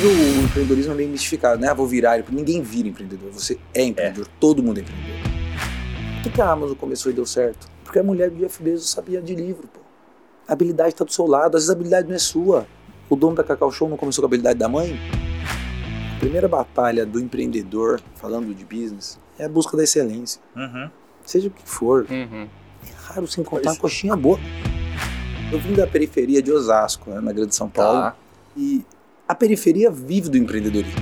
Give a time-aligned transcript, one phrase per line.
[0.00, 1.68] vezes o empreendedorismo é meio mistificado, né?
[1.68, 2.24] Ah, vou virar.
[2.30, 3.30] Ninguém vira empreendedor.
[3.32, 4.28] Você é empreendedor.
[4.40, 5.16] Todo mundo é empreendedor.
[6.22, 7.68] Por que a Amazon começou e deu certo?
[7.84, 9.80] Porque a mulher do Jeff Bezos sabia de livro, pô.
[10.48, 11.56] A habilidade está do seu lado.
[11.56, 12.66] Às vezes a habilidade não é sua.
[13.08, 14.98] O dono da Cacau Show não começou com a habilidade da mãe?
[16.16, 20.40] A primeira batalha do empreendedor, falando de business, é a busca da excelência.
[20.56, 20.90] Uhum.
[21.24, 22.06] Seja o que for.
[22.10, 22.48] Uhum.
[22.84, 24.38] É raro se encontrar uma coxinha boa.
[25.52, 28.00] Eu vim da periferia de Osasco, né, na Grande São Paulo.
[28.00, 28.16] Tá.
[28.56, 28.84] E
[29.28, 31.00] a periferia vive do empreendedorismo.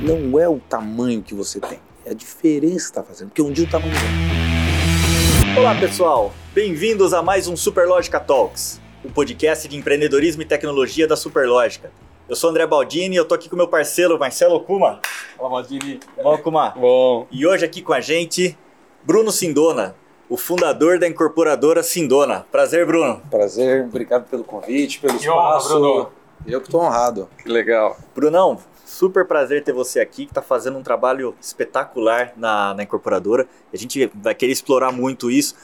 [0.00, 3.28] Não é o tamanho que você tem, é a diferença que está fazendo.
[3.28, 5.60] Porque um dia o tamanho não.
[5.60, 6.32] Olá, pessoal.
[6.54, 11.90] Bem-vindos a mais um Superlógica Talks, o podcast de empreendedorismo e tecnologia da Superlógica.
[12.28, 15.00] Eu sou o André Baldini e eu tô aqui com meu parceiro Marcelo Kuma.
[15.36, 15.98] Fala, Maldini.
[16.22, 16.70] Bom, Kuma.
[16.70, 17.26] Bom.
[17.30, 18.56] E hoje aqui com a gente,
[19.04, 19.96] Bruno Sindona,
[20.28, 22.46] o fundador da incorporadora Sindona.
[22.52, 23.20] Prazer, Bruno.
[23.30, 25.68] Prazer, obrigado pelo convite, pelo Que honra, espaço.
[25.80, 26.15] Bruno.
[26.44, 27.28] Eu que estou honrado.
[27.38, 27.96] Que legal.
[28.14, 33.46] Brunão, super prazer ter você aqui, que está fazendo um trabalho espetacular na, na incorporadora.
[33.72, 35.54] A gente vai querer explorar muito isso.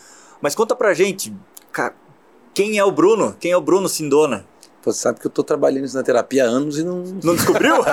[0.41, 1.35] Mas conta pra gente,
[1.71, 1.95] cara,
[2.55, 3.37] quem é o Bruno?
[3.39, 4.45] Quem é o Bruno Sindona?
[4.85, 7.05] Você sabe que eu estou trabalhando isso na terapia há anos e não.
[7.23, 7.77] Não descobriu?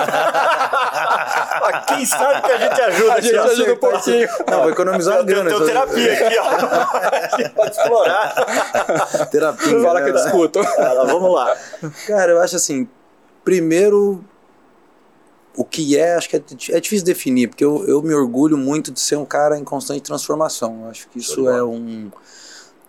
[1.87, 4.27] Quem sabe que a gente ajuda A gente ajuda um pouquinho.
[4.49, 5.49] Não, vou economizar uma grana.
[5.49, 6.49] tem terapia aqui, ó.
[6.49, 9.27] A gente pode explorar.
[9.29, 9.79] terapia.
[9.81, 10.31] Fala que eu galera.
[10.31, 10.59] discuto.
[10.59, 11.55] Ah, vamos lá.
[12.07, 12.87] Cara, eu acho assim,
[13.43, 14.23] primeiro,
[15.55, 18.91] o que é, acho que é, é difícil definir, porque eu, eu me orgulho muito
[18.91, 20.85] de ser um cara em constante transformação.
[20.85, 22.09] Eu acho que isso é um,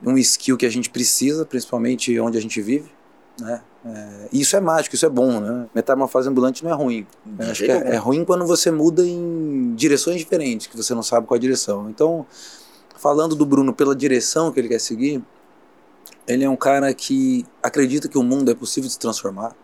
[0.02, 2.90] um skill que a gente precisa, principalmente onde a gente vive,
[3.40, 3.62] né?
[3.84, 5.66] É, isso é mágico, isso é bom, né?
[5.74, 7.06] Metamorfose ambulante não é ruim.
[7.38, 11.02] Eu acho que é, é ruim quando você muda em direções diferentes, que você não
[11.02, 11.88] sabe qual a direção.
[11.88, 12.26] Então,
[12.96, 15.22] falando do Bruno pela direção que ele quer seguir,
[16.28, 19.54] ele é um cara que acredita que o mundo é possível de se transformar,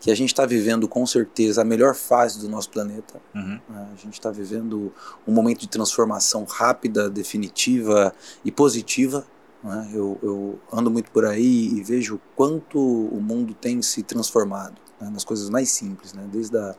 [0.00, 3.20] que a gente está vivendo com certeza a melhor fase do nosso planeta.
[3.34, 3.58] Uhum.
[3.68, 3.88] né?
[3.92, 4.92] A gente está vivendo
[5.26, 8.12] um momento de transformação rápida, definitiva
[8.44, 9.24] e positiva.
[9.64, 9.90] Né?
[9.92, 15.08] Eu, eu ando muito por aí e vejo quanto o mundo tem se transformado né?
[15.10, 16.28] nas coisas mais simples, né?
[16.30, 16.74] desde a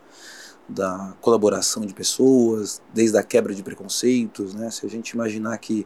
[0.67, 4.55] da colaboração de pessoas, desde a quebra de preconceitos.
[4.55, 4.71] Né?
[4.71, 5.85] Se a gente imaginar que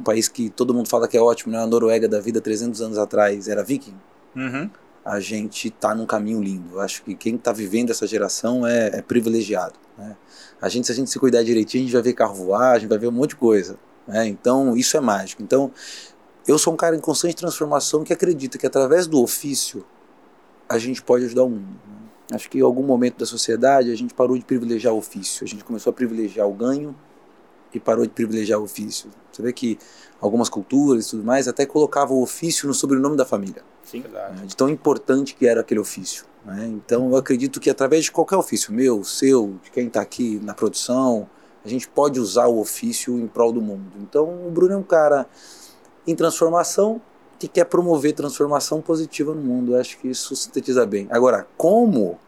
[0.00, 1.62] um país que todo mundo fala que é ótimo, né?
[1.62, 3.96] a Noruega da vida 300 anos atrás era viking,
[4.34, 4.70] Uhum.
[5.04, 6.74] a gente está num caminho lindo.
[6.74, 9.74] Eu acho que quem está vivendo essa geração é, é privilegiado.
[9.96, 10.16] Né?
[10.60, 12.78] A gente, se a gente se cuidar direitinho, a gente vai ver carro voar, a
[12.78, 13.78] gente vai ver um monte de coisa.
[14.06, 14.26] Né?
[14.28, 15.42] Então, isso é mágico.
[15.42, 15.70] Então,
[16.46, 19.84] eu sou um cara em constante transformação que acredita que através do ofício
[20.68, 21.78] a gente pode ajudar o mundo.
[21.86, 21.96] né?
[22.32, 25.48] Acho que em algum momento da sociedade a gente parou de privilegiar o ofício, a
[25.48, 26.94] gente começou a privilegiar o ganho
[27.72, 29.10] e parou de privilegiar o ofício.
[29.30, 29.78] Você vê que
[30.20, 34.00] algumas culturas e tudo mais até colocavam o ofício no sobrenome da família Sim.
[34.00, 36.24] né, de tão importante que era aquele ofício.
[36.44, 36.66] né?
[36.66, 40.54] Então eu acredito que através de qualquer ofício, meu, seu, de quem está aqui na
[40.54, 41.28] produção,
[41.64, 43.92] a gente pode usar o ofício em prol do mundo.
[44.00, 45.26] Então o Bruno é um cara
[46.06, 47.00] em transformação
[47.38, 49.74] que quer promover transformação positiva no mundo.
[49.74, 51.06] Eu acho que isso sintetiza bem.
[51.10, 52.18] Agora, como?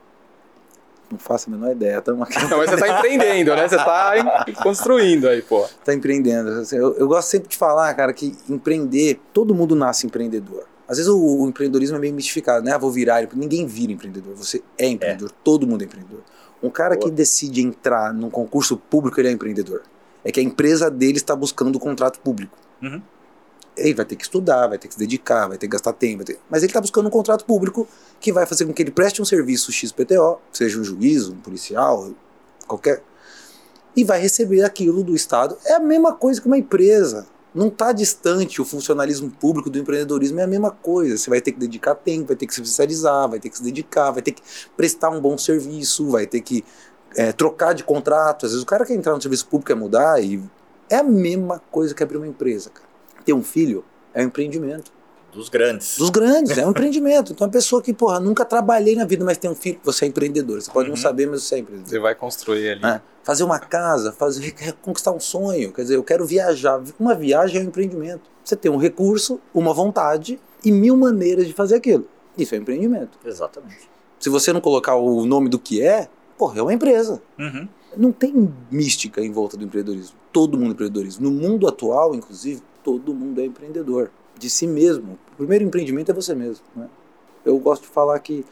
[1.10, 1.98] Não faço a menor ideia.
[1.98, 3.66] Estamos aqui Não, mas você tá empreendendo, né?
[3.68, 5.66] Você tá em- construindo aí, pô.
[5.84, 6.50] tá empreendendo.
[6.50, 10.64] Assim, Eu, eu gosto sempre de falar, cara, que empreender, todo mundo nasce empreendedor.
[10.86, 12.72] Às vezes o, o empreendedorismo é meio mistificado, né?
[12.72, 13.26] Ah, vou virar.
[13.34, 14.34] Ninguém vira empreendedor.
[14.34, 15.30] Você é empreendedor.
[15.42, 16.20] Todo mundo é empreendedor.
[16.62, 17.04] Um cara Boa.
[17.08, 19.82] que decide entrar num concurso público, ele é empreendedor.
[20.24, 22.56] É que a empresa dele está buscando o contrato público.
[22.82, 23.00] Uhum.
[23.78, 26.24] Ele vai ter que estudar, vai ter que se dedicar, vai ter que gastar tempo.
[26.24, 27.86] ter- Mas ele está buscando um contrato público
[28.20, 32.10] que vai fazer com que ele preste um serviço XPTO, seja um juiz, um policial,
[32.66, 33.02] qualquer.
[33.96, 35.56] E vai receber aquilo do Estado.
[35.64, 37.26] É a mesma coisa que uma empresa.
[37.54, 41.16] Não está distante o funcionalismo público do empreendedorismo, é a mesma coisa.
[41.16, 43.62] Você vai ter que dedicar tempo, vai ter que se especializar, vai ter que se
[43.62, 44.42] dedicar, vai ter que
[44.76, 46.62] prestar um bom serviço, vai ter que
[47.16, 48.44] é, trocar de contrato.
[48.44, 50.40] Às vezes o cara quer entrar no serviço público, quer mudar, e
[50.90, 52.87] é a mesma coisa que abrir uma empresa, cara.
[53.28, 53.84] Ter um filho
[54.14, 54.90] é um empreendimento.
[55.30, 55.98] Dos grandes.
[55.98, 57.32] Dos grandes, é um empreendimento.
[57.32, 60.08] Então, a pessoa que, porra, nunca trabalhei na vida, mas tem um filho, você é
[60.08, 60.62] empreendedor.
[60.62, 60.94] Você pode Uhum.
[60.94, 61.90] não saber, mas você é empreendedor.
[61.90, 62.86] Você vai construir ali.
[62.86, 63.02] É.
[63.22, 65.70] Fazer uma casa, fazer conquistar um sonho.
[65.74, 66.82] Quer dizer, eu quero viajar.
[66.98, 68.22] Uma viagem é um empreendimento.
[68.42, 72.06] Você tem um recurso, uma vontade e mil maneiras de fazer aquilo.
[72.38, 73.18] Isso é empreendimento.
[73.26, 73.90] Exatamente.
[74.18, 76.08] Se você não colocar o nome do que é,
[76.38, 77.20] porra, é uma empresa.
[77.38, 77.68] Uhum.
[77.94, 80.16] Não tem mística em volta do empreendedorismo.
[80.32, 81.28] Todo mundo é empreendedorismo.
[81.28, 84.10] No mundo atual, inclusive, todo mundo é empreendedor.
[84.38, 85.18] De si mesmo.
[85.34, 86.64] O primeiro empreendimento é você mesmo.
[86.74, 86.88] Né?
[87.44, 88.46] Eu gosto de falar que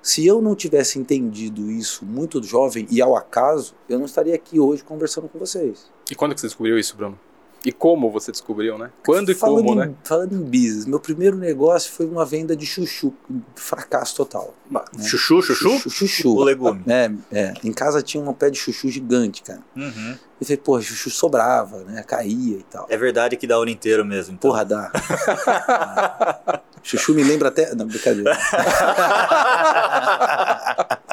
[0.00, 4.58] se eu não tivesse entendido isso muito jovem e ao acaso, eu não estaria aqui
[4.58, 5.90] hoje conversando com vocês.
[6.10, 7.18] E quando que você descobriu isso, Bruno?
[7.64, 8.90] E como você descobriu, né?
[9.04, 9.94] Quando e falando como, em, né?
[10.04, 13.12] Falando em business, meu primeiro negócio foi uma venda de chuchu,
[13.54, 14.54] fracasso total.
[14.98, 15.70] Chuchu, chuchu?
[15.70, 16.36] Chuchu, chuchu.
[16.36, 16.82] O legume.
[16.86, 17.54] É, é.
[17.64, 19.60] Em casa tinha um pé de chuchu gigante, cara.
[19.74, 20.16] Uhum.
[20.40, 22.02] E falei, pô, chuchu sobrava, né?
[22.02, 22.86] Caía e tal.
[22.88, 24.34] É verdade que dá o ano inteiro mesmo.
[24.34, 24.50] Então.
[24.50, 24.92] Porra, dá.
[26.82, 27.74] chuchu me lembra até.
[27.74, 28.36] Não, brincadeira.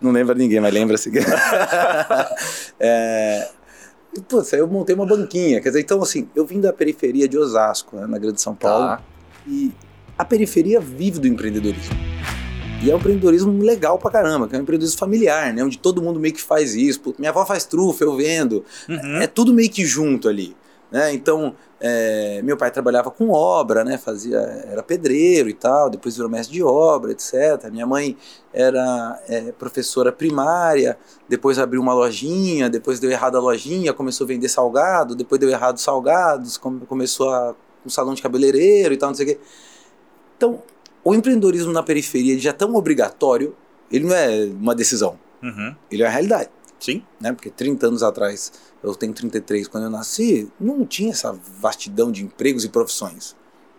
[0.00, 1.10] Não lembra ninguém, mas lembra-se.
[2.78, 3.48] é...
[4.16, 5.60] E, Putz, aí eu montei uma banquinha.
[5.60, 8.86] Quer dizer, então assim, eu vim da periferia de Osasco, né, na grande São Paulo.
[8.86, 9.02] Tá.
[9.46, 9.72] E
[10.16, 11.96] a periferia vive do empreendedorismo.
[12.82, 15.64] E é um empreendedorismo legal pra caramba, que é um empreendedorismo familiar, né?
[15.64, 17.14] Onde todo mundo meio que faz isso.
[17.18, 18.64] Minha avó faz trufa, eu vendo.
[18.88, 19.16] Uhum.
[19.16, 20.56] É tudo meio que junto ali.
[20.90, 21.12] Né?
[21.12, 23.98] Então, é, meu pai trabalhava com obra, né?
[23.98, 27.68] Fazia, era pedreiro e tal, depois virou mestre de obra, etc.
[27.70, 28.16] Minha mãe
[28.54, 30.98] era é, professora primária,
[31.28, 35.50] depois abriu uma lojinha, depois deu errado a lojinha, começou a vender salgado, depois deu
[35.50, 37.54] errado os salgados, come- começou a,
[37.84, 39.38] um salão de cabeleireiro e tal, não sei o quê.
[40.36, 40.62] Então,
[41.04, 43.54] o empreendedorismo na periferia ele já é tão obrigatório,
[43.92, 45.74] ele não é uma decisão, Uhum.
[45.90, 46.48] ele é a realidade
[46.80, 47.02] Sim.
[47.20, 47.32] né?
[47.32, 48.52] Porque 30 anos atrás,
[48.82, 53.36] eu tenho 33, quando eu nasci, não tinha essa vastidão de empregos e profissões.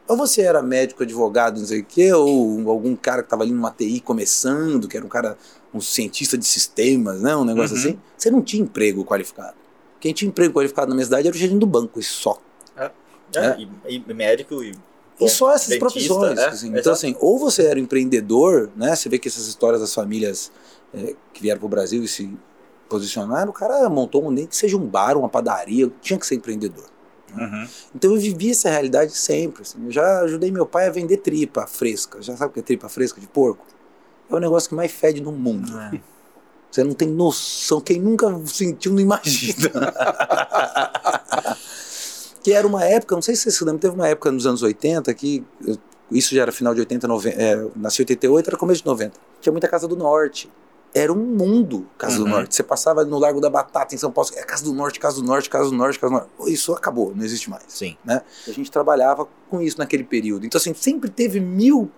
[0.08, 3.52] Ou você era médico, advogado, não sei o quê, ou algum cara que estava ali
[3.52, 5.38] numa TI começando, que era um cara,
[5.74, 7.36] um cientista de sistemas, né?
[7.36, 7.82] Um negócio Uhum.
[7.82, 8.00] assim.
[8.18, 9.56] Você não tinha emprego qualificado.
[10.00, 12.40] Quem tinha emprego qualificado na minha cidade era o gerente do banco, e só.
[12.76, 12.92] É,
[13.36, 13.58] É.
[13.88, 14.74] E, e médico e.
[15.22, 16.40] E só essas profissões.
[16.40, 16.72] é, assim.
[16.76, 18.96] Então, assim, ou você era empreendedor, né?
[18.96, 20.50] Você vê que essas histórias das famílias
[20.94, 22.36] é, que vieram para o Brasil e se
[22.90, 26.36] posicionaram, o cara montou um, nem que seja um bar, uma padaria, tinha que ser
[26.36, 26.86] empreendedor.
[27.38, 27.68] Uhum.
[27.96, 29.62] Então eu vivi essa realidade sempre.
[29.62, 29.86] assim.
[29.86, 32.22] Eu já ajudei meu pai a vender tripa fresca.
[32.22, 33.66] Já sabe o que é tripa fresca de porco?
[34.30, 35.78] É o negócio que mais fede no mundo.
[35.80, 36.02] É.
[36.72, 37.82] Você não tem noção.
[37.82, 39.72] Quem nunca sentiu não imagina.
[42.44, 44.62] que era uma época, não sei se você se lembra, teve uma época nos anos
[44.62, 45.44] 80 que.
[46.12, 47.40] Isso já era final de 80, 90.
[47.40, 49.20] É, nasci em 88, era começo de 90.
[49.42, 50.50] Tinha muita Casa do Norte.
[50.94, 52.30] Era um mundo, Casa do Uhum.
[52.30, 52.56] Norte.
[52.56, 55.24] Você passava no Largo da Batata, em São Paulo, é Casa do Norte, Casa do
[55.24, 56.52] Norte, Casa do Norte, Casa do Norte.
[56.52, 57.64] Isso acabou, não existe mais.
[57.68, 57.96] Sim.
[58.08, 60.46] A gente trabalhava com isso naquele período.
[60.48, 61.92] Então, assim, sempre teve mil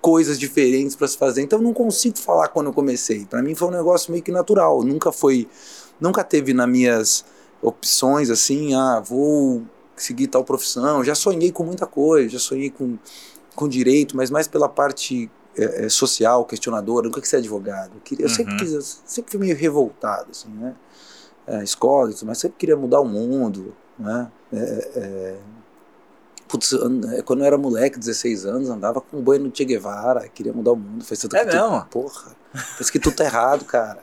[0.00, 1.40] coisas diferentes para se fazer.
[1.40, 3.24] Então, eu não consigo falar quando eu comecei.
[3.24, 4.82] Para mim foi um negócio meio que natural.
[4.84, 5.48] Nunca foi,
[5.98, 7.24] nunca teve nas minhas
[7.62, 9.62] opções assim, ah, vou
[9.96, 11.02] seguir tal profissão.
[11.02, 12.98] Já sonhei com muita coisa, já sonhei com,
[13.56, 17.06] com direito, mas mais pela parte é, é, social, questionadora.
[17.06, 17.92] Nunca quis ser advogado.
[17.94, 18.58] Eu, queria, eu sempre Uhum.
[18.58, 20.74] quis, eu sempre fui meio revoltado, assim, né?
[21.46, 24.30] É, escola, mas sempre queria mudar o mundo, né?
[24.52, 25.36] É, é,
[26.48, 30.28] Putz, é, quando eu era moleque, 16 anos, andava com um banho no Che Guevara,
[30.28, 31.04] queria mudar o mundo.
[31.04, 31.84] Fez tanto É que mesmo?
[31.90, 32.36] Porra,
[32.76, 34.00] fez que tudo tá errado, cara.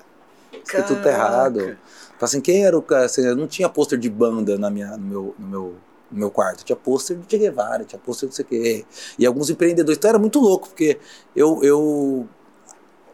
[0.51, 1.77] Fez que tudo tá errado.
[2.19, 3.05] Assim, quem era o cara?
[3.05, 5.75] Assim, não tinha pôster de banda na minha, no, meu, no, meu,
[6.11, 6.63] no meu quarto.
[6.63, 8.85] Tinha pôster de Che Guevara, tinha pôster de não sei o quê.
[9.17, 9.97] E alguns empreendedores.
[9.97, 10.99] Então era muito louco, porque
[11.35, 12.27] eu, eu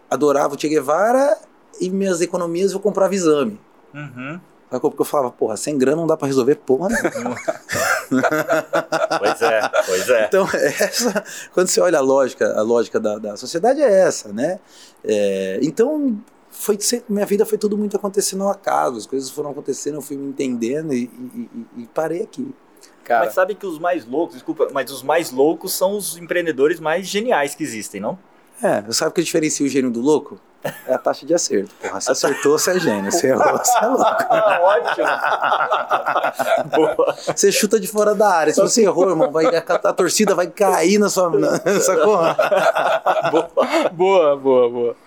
[0.09, 1.37] adorava o Che Guevara
[1.79, 3.59] e minhas economias eu comprava exame.
[3.93, 4.39] Uhum.
[4.69, 7.35] Porque eu falava, porra, sem grana não dá pra resolver porra nenhuma.
[9.19, 10.25] Pois é, pois é.
[10.25, 11.23] Então, essa,
[11.53, 14.59] quando você olha a lógica, a lógica da, da sociedade é essa, né?
[15.03, 16.17] É, então,
[16.49, 20.01] foi sempre, minha vida foi tudo muito acontecendo ao acaso, as coisas foram acontecendo, eu
[20.01, 22.53] fui me entendendo e- e- e parei aqui.
[23.07, 26.77] Cara, Mas sabe que os mais loucos, desculpa, mas os mais loucos são os empreendedores
[26.77, 28.19] mais geniais que existem, não?
[28.61, 30.37] É, sabe o que diferencia o gênio do louco?
[30.85, 31.73] É a taxa de acerto.
[31.81, 33.09] Porra, se acertou, você é gênio.
[33.09, 34.03] Se errou, você é louco.
[34.61, 35.07] Ótimo.
[36.75, 37.15] Boa.
[37.33, 38.53] Você chuta de fora da área.
[38.53, 41.29] Se você errou, irmão, vai, a, a torcida vai cair na sua.
[41.29, 42.17] Na, sacou?
[43.93, 44.95] boa, boa, boa.
[44.95, 45.06] Ba-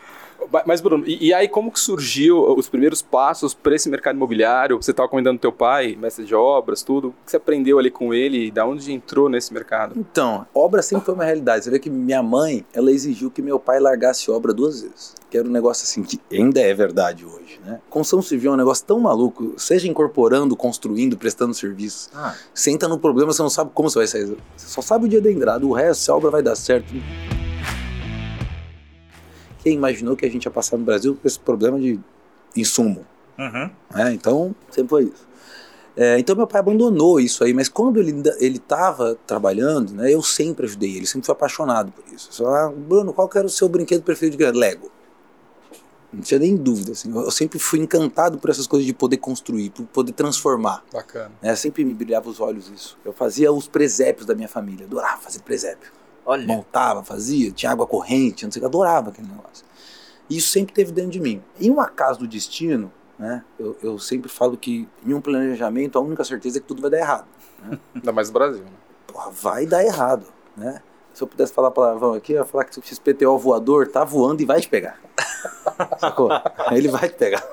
[0.66, 4.76] Mas, Bruno, e, e aí como que surgiu os primeiros passos para esse mercado imobiliário?
[4.82, 7.09] Você estava comentando do teu pai, mestre de obras, tudo.
[7.09, 9.94] O que você aprendeu ali com ele e da onde entrou nesse mercado?
[9.97, 11.64] Então, obra sempre foi uma realidade.
[11.64, 15.14] Você vê que minha mãe, ela exigiu que meu pai largasse obra duas vezes.
[15.30, 17.80] Que era um negócio assim que ainda é verdade hoje, né?
[17.88, 22.11] Construção civil é um negócio tão maluco, seja incorporando, construindo, prestando serviço.
[22.14, 24.37] Ah, Você entra no problema, você não sabe como você vai sair.
[24.56, 26.92] Você só sabe o dia da entrada, o resto, se a obra vai dar certo.
[29.62, 31.99] Quem imaginou que a gente ia passar no Brasil com esse problema de
[32.57, 33.05] insumo?
[33.40, 33.71] uhum.
[33.95, 34.12] né?
[34.12, 35.29] Então, sempre foi isso.
[35.97, 40.23] É, então, meu pai abandonou isso aí, mas quando ele ele estava trabalhando, né, eu
[40.23, 42.29] sempre ajudei ele, sempre fui apaixonado por isso.
[42.31, 44.59] Só, ah, Bruno, qual que era o seu brinquedo preferido de criança?
[44.59, 44.90] Lego.
[46.12, 46.93] Não tinha nem dúvida.
[46.93, 50.83] Assim, eu sempre fui encantado por essas coisas de poder construir, por poder transformar.
[50.93, 51.31] Bacana.
[51.40, 51.55] Né?
[51.55, 52.99] Sempre me brilhava os olhos isso.
[53.05, 56.00] Eu fazia os presépios da minha família, adorava fazer presépio
[56.30, 56.46] Olha.
[56.46, 59.64] montava, fazia, tinha água corrente, não sei o que, adorava aquele negócio.
[60.28, 61.42] E isso sempre teve dentro de mim.
[61.60, 63.44] Em um acaso do destino, Né?
[63.58, 66.90] Eu, eu sempre falo que em um planejamento a única certeza é que tudo vai
[66.90, 67.26] dar errado.
[67.94, 68.62] Ainda mais no Brasil.
[68.62, 68.70] Né?
[69.06, 70.25] Porra, vai dar errado,
[70.56, 70.80] né?
[71.12, 74.40] Se eu pudesse falar palavrão aqui, eu ia falar que o XPTO voador tá voando
[74.40, 74.99] e vai te pegar.
[76.00, 76.30] Sacou?
[76.70, 77.44] Ele vai te pegar.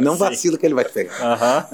[0.00, 1.14] Não vacila que ele vai te pegar.
[1.20, 1.66] Aham.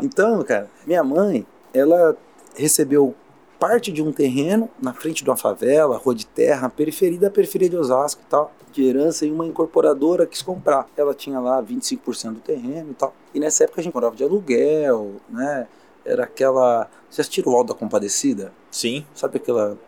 [0.02, 2.16] Então, cara, minha mãe, ela
[2.56, 3.14] recebeu
[3.58, 7.68] parte de um terreno na frente de uma favela, rua de terra, periferia da periferia
[7.68, 10.86] de Osasco e tal, de herança, e uma incorporadora quis comprar.
[10.96, 13.14] Ela tinha lá 25% do terreno e tal.
[13.32, 15.66] E nessa época a gente morava de aluguel, né?
[16.04, 16.88] Era aquela.
[17.08, 18.52] Vocês assistiram o Alto da Compadecida?
[18.70, 19.06] Sim.
[19.14, 19.78] Sabe aquela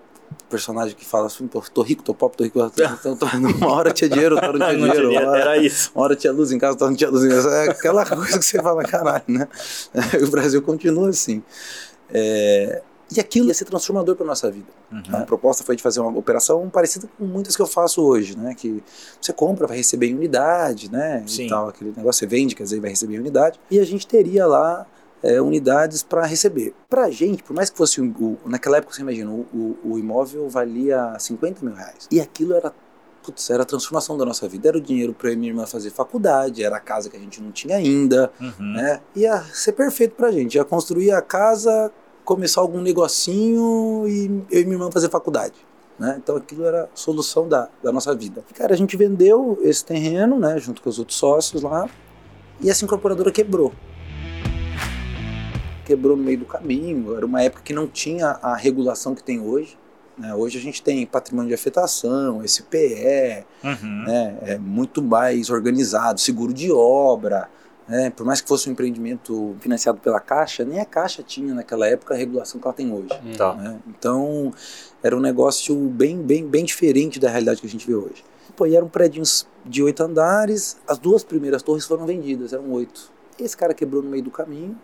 [0.48, 2.58] personagem que fala assim, tô, tô rico, tô pobre, tô rico,
[3.02, 3.26] tô, tô,
[3.58, 5.08] uma hora tinha dinheiro, outra hora não tinha Não dinheiro.
[5.10, 5.92] tinha- hora- Era isso.
[5.94, 7.50] uma hora tinha luz em casa, outra não tinha luz em casa.
[7.50, 9.46] É aquela coisa que você fala, caralho, né?
[10.26, 11.42] O Brasil continua assim.
[12.12, 12.82] É,
[13.14, 14.66] E aquilo ia ser transformador para nossa vida.
[14.90, 15.02] Uhum.
[15.12, 18.54] A proposta foi de fazer uma operação parecida com muitas que eu faço hoje, né?
[18.54, 18.82] Que
[19.20, 21.22] você compra, vai receber em unidade, né?
[21.26, 21.46] Sim.
[21.46, 23.60] E tal, aquele negócio, você vende, quer dizer, vai receber em unidade.
[23.70, 24.84] E a gente teria lá
[25.22, 26.74] é, unidades para receber.
[26.88, 29.98] Pra gente, por mais que fosse um, o, naquela época, você imagina, o, o, o
[29.98, 32.08] imóvel valia 50 mil reais.
[32.10, 32.72] E aquilo era
[33.22, 34.68] Putz, era a transformação da nossa vida.
[34.68, 37.50] Era o dinheiro para minha irmã fazer faculdade, era a casa que a gente não
[37.50, 38.72] tinha ainda, Uhum.
[38.74, 39.00] né?
[39.16, 40.54] Ia ser perfeito pra gente.
[40.54, 41.90] Ia construir a casa,
[42.26, 45.54] começar algum negocinho e eu e minha irmã fazer faculdade.
[45.98, 46.16] Né?
[46.22, 48.44] Então aquilo era a solução da, da nossa vida.
[48.50, 51.88] E, cara, a gente vendeu esse terreno, né, junto com os outros sócios lá,
[52.60, 53.72] e essa incorporadora quebrou.
[55.86, 57.16] Quebrou no meio do caminho.
[57.16, 59.78] Era uma época que não tinha a regulação que tem hoje.
[60.18, 60.34] Né?
[60.34, 64.04] Hoje a gente tem patrimônio de afetação, SPE, Uhum.
[64.06, 67.48] né, é muito mais organizado, seguro de obra.
[67.88, 71.86] Né, por mais que fosse um empreendimento financiado pela Caixa, nem a Caixa tinha naquela
[71.86, 73.08] época a regulação que ela tem hoje.
[73.36, 73.54] Tá.
[73.54, 73.78] né?
[73.86, 74.52] Então
[75.02, 78.24] era um negócio bem, bem, bem diferente da realidade que a gente vê hoje.
[78.56, 83.12] Pô, e eram prédios de oito andares, as duas primeiras torres foram vendidas, eram oito.
[83.38, 84.76] Esse cara quebrou no meio do caminho,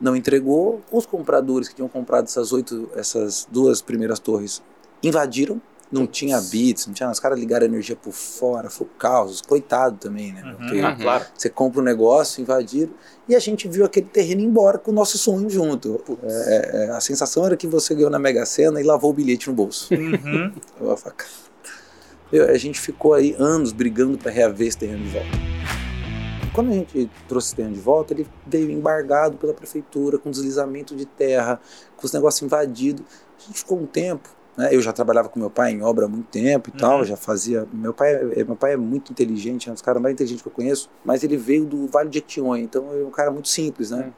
[0.00, 0.80] não entregou.
[0.92, 4.62] Os compradores que tinham comprado essas oito, essas duas primeiras torres
[5.02, 5.60] invadiram.
[5.90, 7.10] Não tinha bits, não tinha.
[7.10, 9.40] Os caras ligaram a energia por fora, foi o caos.
[9.40, 10.42] Coitado também, né?
[10.44, 10.54] Uhum.
[10.56, 11.26] Porque Ah, claro.
[11.36, 12.92] você compra um negócio, invadiram,
[13.28, 16.00] e a gente viu aquele terreno ir embora com o nosso sonho junto.
[16.22, 19.48] É, é, a sensação era que você ganhou na Mega Sena e lavou o bilhete
[19.48, 19.92] no bolso.
[19.92, 20.52] Uhum.
[22.32, 25.28] Meu, a gente ficou aí anos brigando para reaver esse terreno de volta.
[26.54, 30.94] Quando a gente trouxe esse terreno de volta, ele veio embargado pela prefeitura, com deslizamento
[30.94, 31.60] de terra,
[31.96, 33.04] com os negócios invadidos.
[33.38, 34.28] A gente ficou um tempo.
[34.56, 34.68] Né?
[34.74, 37.04] Eu já trabalhava com meu pai em obra há muito tempo e tal, Uhum.
[37.04, 37.66] já fazia.
[37.72, 40.48] Meu pai, é- meu pai é muito inteligente, é um dos caras mais inteligentes que
[40.48, 43.90] eu conheço, mas ele veio do Vale de Jequitinhonha, então é um cara muito simples,
[43.90, 44.12] né?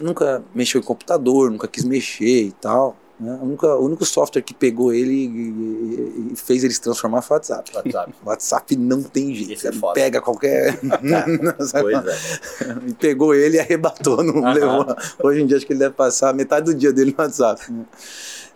[0.00, 2.96] Nunca mexeu em computador, nunca quis mexer e tal.
[3.20, 3.38] Né?
[3.40, 7.22] O, único, o único software que pegou ele e, e- e fez ele se transformar
[7.22, 7.70] foi o WhatsApp.
[7.76, 8.14] WhatsApp.
[8.24, 9.68] WhatsApp não tem jeito.
[9.68, 10.76] É pega qualquer.
[10.80, 12.76] Pois é.
[12.88, 14.24] e pegou ele e arrebatou.
[14.24, 14.86] Não levou.
[15.22, 17.70] Hoje em dia acho que ele deve passar metade do dia dele no WhatsApp.
[17.70, 17.84] né?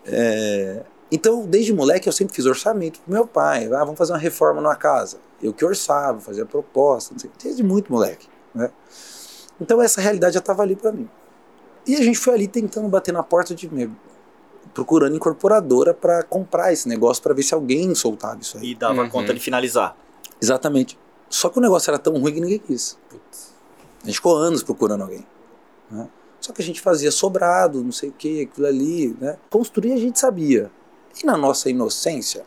[0.07, 3.67] É, então, desde moleque, eu sempre fiz orçamento pro meu pai.
[3.73, 5.19] Ah, vamos fazer uma reforma numa casa.
[5.43, 8.29] Eu que orçava, fazia proposta, não sei, desde muito moleque.
[8.55, 8.71] Né?
[9.61, 11.09] Então, essa realidade já estava ali para mim.
[11.87, 13.73] E a gente foi ali tentando bater na porta de.
[13.73, 13.91] meu,
[14.75, 18.73] procurando incorporadora para comprar esse negócio, para ver se alguém soltava isso aí.
[18.73, 19.09] E dava Uhum.
[19.09, 19.97] conta de finalizar.
[20.43, 20.99] Exatamente.
[21.31, 22.99] Só que o negócio era tão ruim que ninguém quis.
[24.03, 25.25] A gente ficou anos procurando alguém.
[25.91, 26.09] né?
[26.41, 29.17] Só que a gente fazia sobrado, não sei o que, aquilo ali.
[29.21, 29.37] Né?
[29.51, 30.71] Construir a gente sabia.
[31.23, 32.45] E na nossa inocência,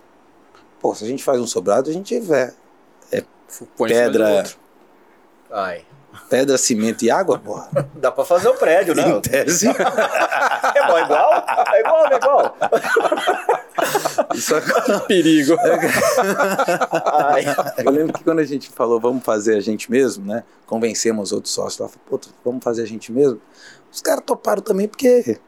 [0.80, 2.54] pô, se a gente faz um sobrado, a gente é
[3.76, 4.44] Põe pedra.
[5.52, 5.84] Ai.
[6.30, 7.68] pedra, cimento e água, porra.
[7.96, 9.10] Dá pra fazer o prédio, né?
[9.10, 9.68] Em tese.
[10.76, 11.46] É bom, é igual?
[11.74, 12.58] É igual, é igual.
[14.36, 15.56] Só que- Perigo.
[17.06, 17.44] Ai.
[17.84, 20.44] Eu lembro que quando a gente falou, vamos fazer a gente mesmo, né?
[20.68, 21.90] Convencemos os outros sócios lá,
[22.46, 23.42] vamos fazer a gente mesmo.
[23.92, 25.40] Os caras toparam também porque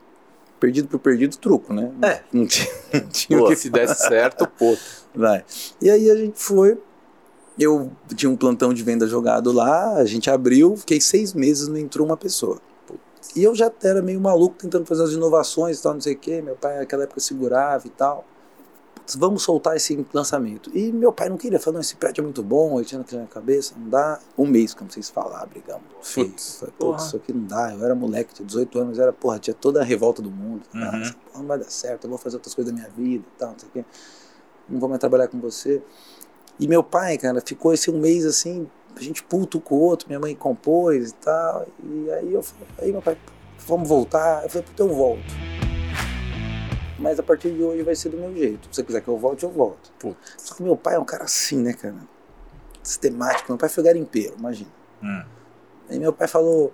[0.61, 1.91] perdido por perdido, truco, né?
[2.03, 2.21] É.
[2.31, 4.77] Não tinha, não tinha o que Se desse certo, pô.
[5.13, 5.43] Vai.
[5.81, 6.77] E aí a gente foi.
[7.59, 11.77] Eu tinha um plantão de venda jogado lá, a gente abriu, fiquei seis meses, não
[11.77, 12.61] entrou uma pessoa.
[13.35, 16.17] E eu já era meio maluco tentando fazer as inovações e tal, não sei o
[16.17, 16.41] quê.
[16.41, 18.25] Meu pai naquela época segurava e tal.
[19.15, 20.75] Vamos soltar esse lançamento.
[20.75, 23.25] E meu pai não queria, falou, não, esse prédio é muito bom, ele tinha naquela
[23.27, 24.19] cabeça, não dá.
[24.37, 25.83] Um mês, como vocês falar, brigamos.
[26.13, 26.73] Putz, Falei.
[26.77, 27.73] Putz, isso aqui não dá.
[27.73, 30.63] Eu era moleque, tinha 18 anos, era, porra, tinha toda a revolta do mundo.
[30.73, 30.81] Uhum.
[30.83, 33.39] Ah, porra não vai dar certo, eu vou fazer outras coisas da minha vida e
[33.39, 33.85] tal, não sei o quê.
[34.69, 35.81] Não vou mais trabalhar com você.
[36.59, 40.07] E meu pai, cara, ficou esse um mês assim, a gente puto com o outro,
[40.07, 41.65] minha mãe compôs e tal.
[41.83, 43.17] E aí eu falei, aí meu pai,
[43.67, 44.43] vamos voltar?
[44.43, 45.70] Eu falei, puta, eu volto.
[47.01, 48.67] Mas a partir de hoje vai ser do meu jeito.
[48.71, 49.91] Se você quiser que eu volte, eu volto.
[49.99, 50.35] Putz.
[50.37, 51.95] Só que meu pai é um cara assim, né, cara?
[52.83, 53.51] Sistemático.
[53.51, 54.69] Meu pai foi garimpeiro, imagina.
[55.03, 55.23] Hum.
[55.89, 56.71] Aí meu pai falou,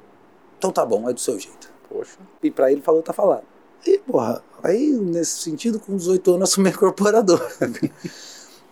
[0.57, 1.72] então tá bom, é do seu jeito.
[1.89, 2.17] Poxa.
[2.43, 3.43] E pra ele falou, tá falado.
[3.86, 7.48] E, porra, aí nesse sentido, com 18 anos, assumi a incorporadora.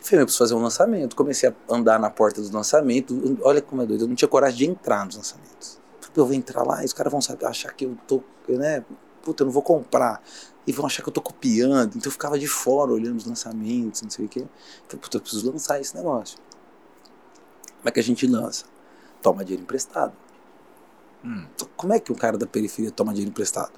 [0.05, 1.15] Falei, eu preciso fazer um lançamento.
[1.15, 3.17] Comecei a andar na porta dos lançamentos.
[3.41, 5.79] Olha como é doido, eu não tinha coragem de entrar nos lançamentos.
[5.99, 8.83] Falei, eu vou entrar lá e os caras vão saber, achar que eu tô, né?
[9.25, 10.21] Puta, eu não vou comprar.
[10.67, 11.95] E vão achar que eu tô copiando.
[11.95, 14.45] Então eu ficava de fora olhando os lançamentos, não sei o quê.
[14.87, 16.37] Falei, puta, eu preciso lançar esse negócio.
[17.77, 18.65] Como é que a gente lança?
[19.21, 20.13] Toma dinheiro emprestado.
[21.23, 21.45] Hum.
[21.75, 23.71] Como é que um cara da periferia toma dinheiro emprestado?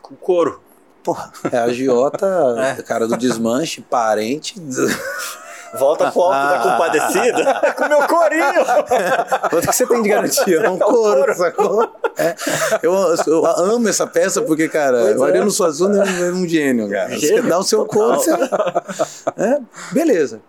[0.00, 0.62] Com couro.
[1.02, 2.26] Porra, é a agiota,
[2.78, 2.82] É.
[2.82, 4.54] cara do desmanche, parente.
[5.78, 8.64] Volta pro alto da compadecida com meu corinho.
[9.50, 10.64] Quanto que você tem de garantia?
[10.74, 11.88] Um couro, sacou?
[12.16, 12.34] É.
[12.82, 12.92] Eu,
[13.26, 15.28] eu amo essa peça porque, cara, Pois o é.
[15.28, 17.10] Ariano Suassuna é um gênio, cara.
[17.10, 18.32] Você Gênio, dá o seu couro, você...
[19.36, 19.58] É,
[19.92, 20.40] beleza.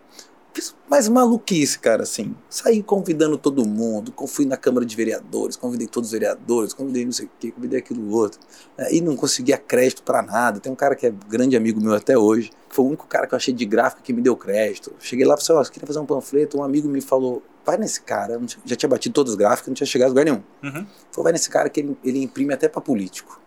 [0.55, 2.33] Fiz mais maluquice, cara, assim.
[2.50, 7.12] Saí convidando todo mundo, fui na Câmara de Vereadores, convidei todos os vereadores, convidei não
[7.12, 8.39] sei o quê, convidei aquilo outro.
[8.77, 10.62] É, e não conseguia crédito pra nada.
[10.62, 13.27] Tem um cara que é grande amigo meu até hoje, que foi o único cara
[13.27, 14.93] que eu achei de gráfico que me deu crédito.
[14.97, 17.75] Cheguei lá e falei, ó, você queria fazer um panfleto, um amigo me falou, vai
[17.75, 20.41] nesse cara, já tinha batido todos os gráficos, não tinha chegado a lugar nenhum.
[20.63, 20.85] Uhum.
[21.12, 23.41] Falou, vai nesse cara que ele, ele imprime até pra político.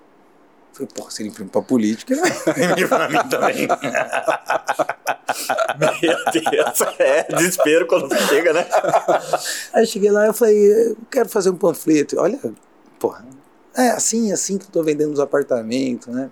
[0.78, 3.68] Eu Falei, porra, se ele imprime pra político, ele vai imprimir pra mim também.
[5.78, 6.98] Meu Deus.
[6.98, 8.66] É desespero quando chega, né?
[9.72, 12.18] Aí cheguei lá e eu falei, eu quero fazer um panfleto.
[12.18, 12.38] Olha,
[12.98, 13.24] porra,
[13.74, 16.30] é assim, assim que eu tô vendendo os apartamentos, né?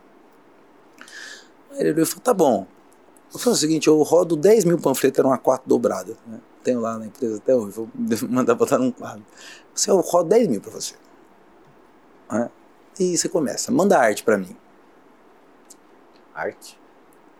[1.72, 2.66] Aí ele olhou e falou, tá bom.
[3.32, 6.40] Eu falei o seguinte, eu rodo 10 mil panfletos, era uma quatro dobrada, né?
[6.62, 7.88] Tenho lá na empresa até hoje, vou
[8.28, 9.24] mandar botar num quadro.
[9.74, 10.94] Você, eu rodo 10 mil pra você.
[12.30, 12.50] Né?
[12.98, 14.56] E você começa, manda arte pra mim.
[16.34, 16.78] Arte.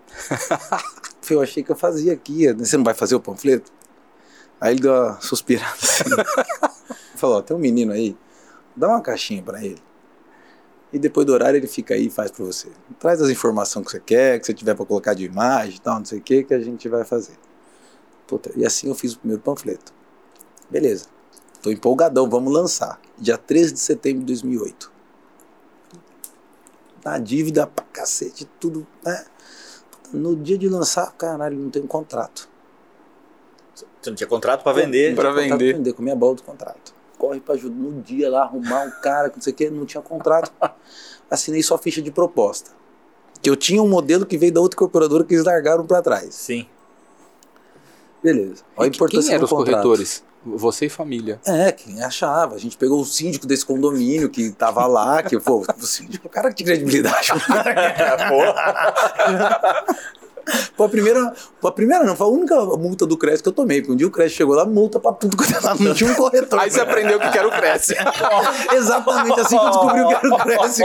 [1.29, 2.53] Eu achei que eu fazia aqui.
[2.53, 3.73] Você não vai fazer o panfleto?
[4.61, 6.05] Aí ele deu uma suspirada assim.
[7.17, 8.17] Falou: tem um menino aí,
[8.77, 9.83] dá uma caixinha pra ele.
[10.93, 12.69] E depois do horário ele fica aí e faz pra você.
[12.99, 15.99] Traz as informações que você quer, que você tiver pra colocar de imagem e tal,
[15.99, 17.35] não sei o que, que a gente vai fazer.
[18.27, 19.93] Puta, e assim eu fiz o primeiro panfleto.
[20.71, 21.07] Beleza.
[21.61, 23.01] Tô empolgadão, vamos lançar.
[23.19, 24.96] Dia 13 de setembro de 2008.
[27.07, 29.25] Na dívida pra cacete, tudo, né?
[30.13, 32.49] No dia de lançar, caralho, não tenho contrato.
[34.03, 35.15] Você não tinha contrato pra vender.
[35.15, 35.49] Contrato vender.
[35.49, 36.93] pra vender, com minha bola do contrato.
[37.17, 40.03] Corre pra ajudar no dia lá, arrumar um cara, não sei o que, não tinha
[40.03, 40.51] contrato.
[41.31, 42.73] Assinei só ficha de proposta.
[43.41, 46.35] Que eu tinha um modelo que veio da outra incorporadora que eles largaram pra trás.
[46.35, 46.67] Sim.
[48.21, 48.65] Beleza.
[48.77, 49.75] Olha a importância Quem eram do os contrato.
[49.75, 50.25] corretores?
[50.55, 51.41] Você e família.
[51.45, 52.55] É, quem achava.
[52.55, 56.31] A gente pegou o síndico desse condomínio que tava lá, que, pô, o síndico, o
[56.31, 57.33] cara que tinha credibilidade.
[60.77, 61.33] Pô, a primeira,
[61.65, 63.81] a primeira não, foi a única multa do crédito que eu tomei.
[63.81, 66.11] Porque um dia o crédito chegou lá, multa pra tudo quanto é lado, não tinha
[66.11, 66.61] um corretor.
[66.61, 67.97] Aí você aprendeu que era o Cresce.
[68.73, 70.85] Exatamente assim que eu descobri o que era o crédito.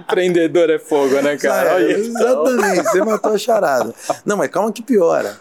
[0.00, 1.82] Empreendedor é fogo, né, cara?
[1.82, 3.94] Exatamente, você matou a charada.
[4.24, 5.38] Não, mas calma que piora.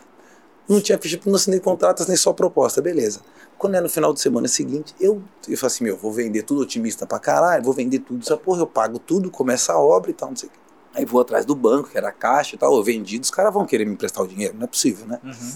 [0.67, 3.21] Não tinha ficha, não assinei contratos nem só proposta, beleza.
[3.57, 6.61] Quando é no final de semana seguinte, eu, eu falo assim, meu, vou vender tudo
[6.61, 10.13] otimista pra caralho, vou vender tudo essa porra, eu pago tudo, começa a obra e
[10.13, 10.57] tal, não sei o quê.
[10.95, 13.53] Aí vou atrás do banco, que era a caixa e tal, eu vendi, os caras
[13.53, 15.19] vão querer me emprestar o dinheiro, não é possível, né?
[15.23, 15.53] Uhum.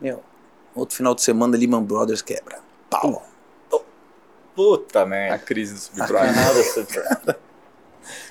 [0.00, 0.22] Meu,
[0.74, 2.58] outro final de semana, Lehman Brothers quebra.
[2.90, 3.24] Pau.
[4.54, 5.38] Puta A merda.
[5.38, 7.36] crise do subprime.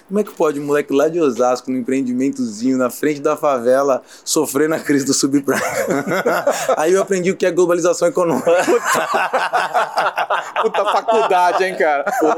[0.08, 4.04] Como é que pode um moleque lá de Osasco, no empreendimentozinho, na frente da favela,
[4.24, 5.60] sofrer na crise do subprime?
[6.78, 8.52] Aí eu aprendi o que é globalização econômica.
[10.62, 12.04] Puta faculdade, hein, cara?
[12.20, 12.36] Pô,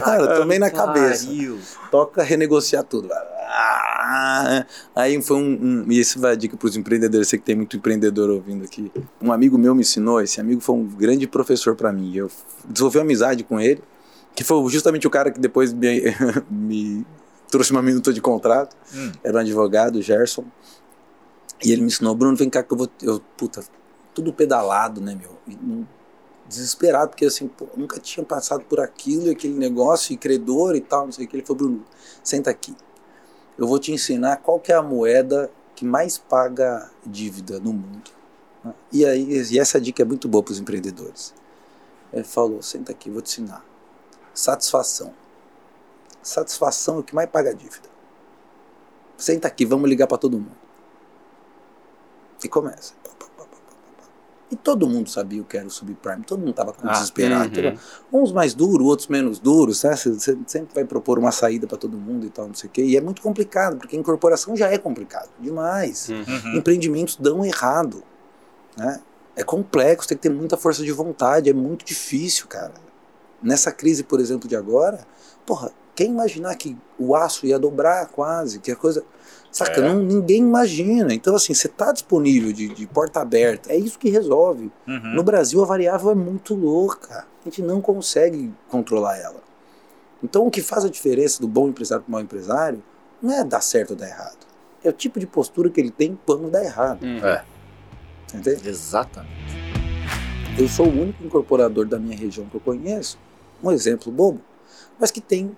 [0.00, 1.26] Cara, tomei na cabeça.
[1.26, 1.58] pariu.
[1.90, 3.08] Toca renegociar tudo.
[3.12, 4.64] Ah,
[4.94, 7.56] Aí foi um, um- E esse vai a dica para os empreendedores, sei que tem
[7.56, 8.90] muito empreendedor ouvindo aqui.
[9.20, 12.14] Um amigo meu me ensinou, esse amigo foi um grande professor para mim.
[12.14, 12.30] Eu
[12.64, 13.82] desenvolvi uma amizade com ele,
[14.36, 16.02] que foi justamente o cara que depois me,
[16.48, 17.06] me
[17.50, 18.76] trouxe uma minuta de contrato.
[18.94, 19.10] Hum.
[19.24, 20.44] Era um advogado, Gerson.
[21.64, 22.88] E ele me ensinou, Bruno, vem cá que eu vou.
[23.02, 23.64] Eu, puta,
[24.14, 25.86] tudo pedalado, né, meu?
[26.46, 30.80] Desesperado, porque assim, pô, nunca tinha passado por aquilo e aquele negócio, e credor e
[30.82, 31.34] tal, não sei o que.
[31.34, 31.84] Ele falou, Bruno,
[32.22, 32.76] senta aqui.
[33.56, 38.10] Eu vou te ensinar qual que é a moeda que mais paga dívida no mundo.
[38.92, 41.32] E aí, e essa dica é muito boa para os empreendedores.
[42.12, 43.64] Ele falou, senta aqui, vou te ensinar.
[44.36, 45.14] Satisfação.
[46.22, 47.88] Satisfação é o que mais paga dívida.
[49.16, 50.52] Senta aqui, vamos ligar para todo mundo.
[52.44, 52.92] E começa.
[54.50, 57.58] E todo mundo sabia o que era o subprime, todo mundo estava Ah, desesperado.
[58.12, 58.22] uhum.
[58.22, 59.96] Uns mais duros, outros menos duros, né?
[59.96, 62.84] Você sempre vai propor uma saída para todo mundo e tal, não sei o quê.
[62.84, 66.08] E é muito complicado, porque incorporação já é complicado demais.
[66.10, 66.24] Hum.
[66.28, 66.58] Uhum.
[66.58, 68.04] Empreendimentos dão errado,
[68.76, 69.00] né?
[69.34, 72.74] É complexo, tem que ter muita força de vontade, é muito difícil, cara.
[73.42, 75.06] Nessa crise, por exemplo, de agora,
[75.44, 79.02] porra, quem imaginar que o aço ia dobrar quase, que a coisa.
[79.50, 79.80] Saca?
[79.80, 79.88] É.
[79.88, 81.14] Não, ninguém imagina.
[81.14, 84.70] Então, assim, você tá disponível de, de porta aberta, é isso que resolve.
[84.86, 85.14] Uhum.
[85.14, 87.26] No Brasil, a variável é muito louca.
[87.40, 89.40] A gente não consegue controlar ela.
[90.22, 92.82] Então, o que faz a diferença do bom empresário para o mau empresário
[93.22, 94.46] não é dar certo ou dar errado.
[94.84, 97.02] É o tipo de postura que ele tem quando dá errado.
[97.02, 97.24] Uhum.
[97.24, 97.44] É,
[98.34, 98.68] Entende?
[98.68, 99.65] exatamente.
[100.58, 103.18] Eu sou o único incorporador da minha região que eu conheço,
[103.62, 104.40] um exemplo bobo,
[104.98, 105.56] mas que tem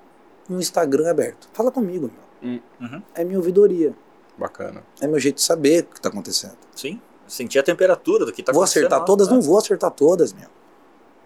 [0.50, 1.48] um Instagram aberto.
[1.52, 2.11] Fala comigo,
[2.42, 2.61] meu.
[2.80, 3.02] Uhum.
[3.14, 3.94] É minha ouvidoria.
[4.37, 4.82] Bacana.
[5.00, 6.56] É meu jeito de saber o que está acontecendo.
[6.74, 8.82] Sim, sentir a temperatura do que tá vou acontecendo.
[8.84, 9.28] acertar lá, todas?
[9.28, 9.34] né?
[9.34, 10.48] Não vou acertar todas, meu.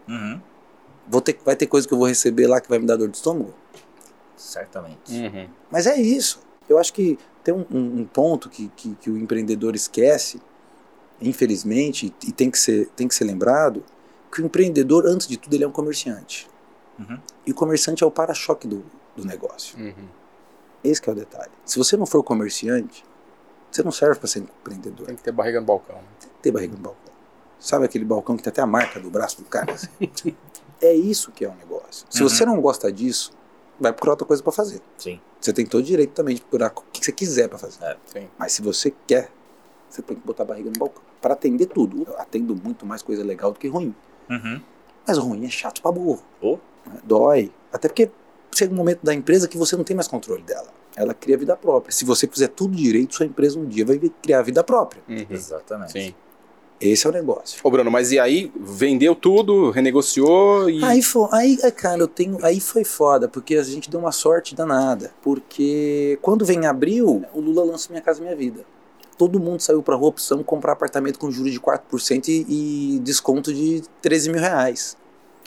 [0.09, 0.41] Uhum.
[1.09, 3.09] Vou ter, vai ter coisa que eu vou receber lá que vai me dar dor
[3.09, 3.55] de estômago.
[4.37, 5.13] Certamente.
[5.15, 5.49] Uhum.
[5.71, 6.41] Mas é isso.
[6.69, 10.41] Eu acho que tem um, um- um ponto que, que, que o empreendedor esquece,
[11.21, 13.83] infelizmente, e tem que, ser, tem que ser lembrado,
[14.31, 16.49] que o empreendedor, antes de tudo, ele é um comerciante.
[16.99, 17.19] Uhum.
[17.47, 18.85] E o comerciante é o para-choque do,
[19.17, 19.79] do negócio.
[19.79, 20.09] Uhum.
[20.83, 21.51] Esse que é o detalhe.
[21.65, 23.05] Se você não for comerciante,
[23.71, 25.07] você não serve para ser empreendedor.
[25.07, 25.97] Tem que ter barriga no balcão.
[26.21, 27.13] Tem que ter barriga no balcão.
[27.59, 29.73] Sabe aquele balcão que tem até a marca do braço do cara?
[29.73, 29.89] assim?
[30.81, 32.07] é isso que é o negócio.
[32.11, 32.29] Se Uhum.
[32.29, 33.33] você não gosta disso,
[33.79, 34.81] vai procurar outra coisa para fazer.
[34.99, 35.21] Sim.
[35.41, 37.97] Você tem todo o direito também de procurar o que você quiser para fazer.
[38.07, 38.29] Sim.
[38.39, 39.31] Mas se você quer,
[39.95, 41.03] você tem que botar a barriga no balcão.
[41.21, 42.05] Para atender tudo.
[42.07, 43.95] Eu atendo muito mais coisa legal do que ruim.
[44.31, 44.61] Uhum.
[45.07, 46.23] Mas o ruim é chato pra burro.
[46.41, 46.59] Oh.
[47.05, 47.53] Dói.
[47.73, 48.11] Até porque
[48.55, 50.69] chega um momento da empresa que você não tem mais controle dela.
[50.95, 51.93] Ela cria vida própria.
[51.93, 55.03] Se você fizer tudo direito, sua empresa um dia vai criar vida própria.
[55.09, 55.27] Uhum.
[55.31, 55.93] Exatamente.
[55.93, 56.15] Sim.
[56.83, 57.61] Esse é o negócio.
[57.63, 58.53] Ô, Bruno, mas e aí?
[58.57, 60.83] Vendeu tudo, renegociou e.
[60.85, 64.11] Aí, foi, aí, é, cara, eu tenho, aí foi foda, porque a gente deu uma
[64.11, 65.13] sorte danada.
[65.23, 68.65] Porque quando vem abril, o Lula lança Minha Casa Minha Vida.
[69.23, 73.55] Todo mundo saiu pra rua, precisamos comprar apartamento com juros de 4% e, e desconto
[73.55, 74.97] de 13 mil reais.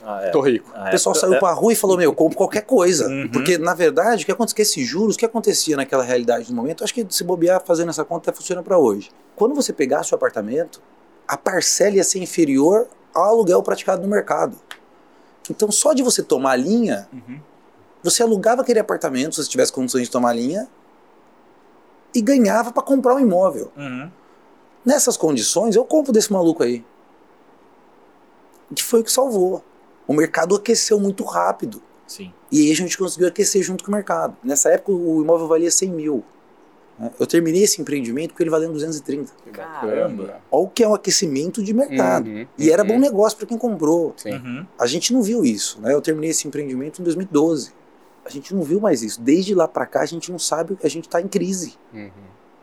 [0.02, 0.30] Ah, é.
[0.30, 0.72] Tô rico.
[0.74, 0.92] Ah, O é.
[0.92, 1.40] pessoal saiu É.
[1.40, 3.06] pra rua e falou, meu, compro qualquer coisa.
[3.10, 3.28] Uhum.
[3.30, 6.56] Porque, na verdade, o que acontecia com esses juros, o que acontecia naquela realidade no
[6.56, 9.10] momento, acho que se bobear fazendo essa conta até funciona pra hoje.
[9.36, 10.82] Quando você pegasse o apartamento,
[11.28, 14.56] a parcela ia ser inferior ao aluguel praticado no mercado.
[15.50, 17.40] Então, só de você tomar a linha, Uhum.
[18.02, 20.68] você alugava aquele apartamento, se você tivesse condições de tomar a linha,
[22.16, 23.72] e ganhava pra comprar um imóvel.
[23.76, 24.10] Uhum.
[24.86, 26.84] Nessas condições, eu compro desse maluco aí.
[28.74, 29.64] Que foi o que salvou.
[30.08, 31.82] O mercado aqueceu muito rápido.
[32.08, 32.32] Sim.
[32.52, 34.38] E aí a gente conseguiu aquecer junto com o mercado.
[34.44, 36.24] Nessa época o imóvel valia 100 mil.
[36.98, 37.12] né?
[37.20, 39.32] Eu terminei esse empreendimento com ele valendo 230.
[39.44, 40.40] Que Caramba.
[40.52, 42.28] Olha o que é um aquecimento de mercado.
[42.30, 42.88] Uhum, E era uhum.
[42.90, 44.14] bom negócio para quem comprou.
[44.18, 44.34] Sim.
[44.34, 44.66] Uhum.
[44.80, 45.82] A gente não viu isso.
[45.82, 45.94] Né?
[45.94, 47.74] Eu terminei esse empreendimento em 2012.
[48.26, 49.22] A gente não viu mais isso.
[49.22, 51.76] Desde lá para cá a gente não sabe que a gente está em crise.
[51.94, 52.10] Uhum.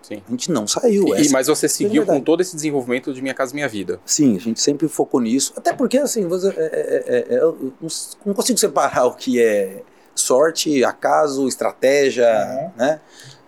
[0.02, 0.20] Sim.
[0.26, 1.16] A gente não saiu.
[1.16, 2.18] E, mas você seguiu verdade.
[2.18, 4.00] com todo esse desenvolvimento de Minha Casa Minha Vida.
[4.04, 5.52] Sim, a gente sempre focou nisso.
[5.56, 7.88] Até porque, assim, você, é- é- é- é- eu não,
[8.26, 9.82] não consigo separar o que é
[10.14, 12.70] sorte, acaso, estratégia, Uhum.
[12.76, 13.00] né?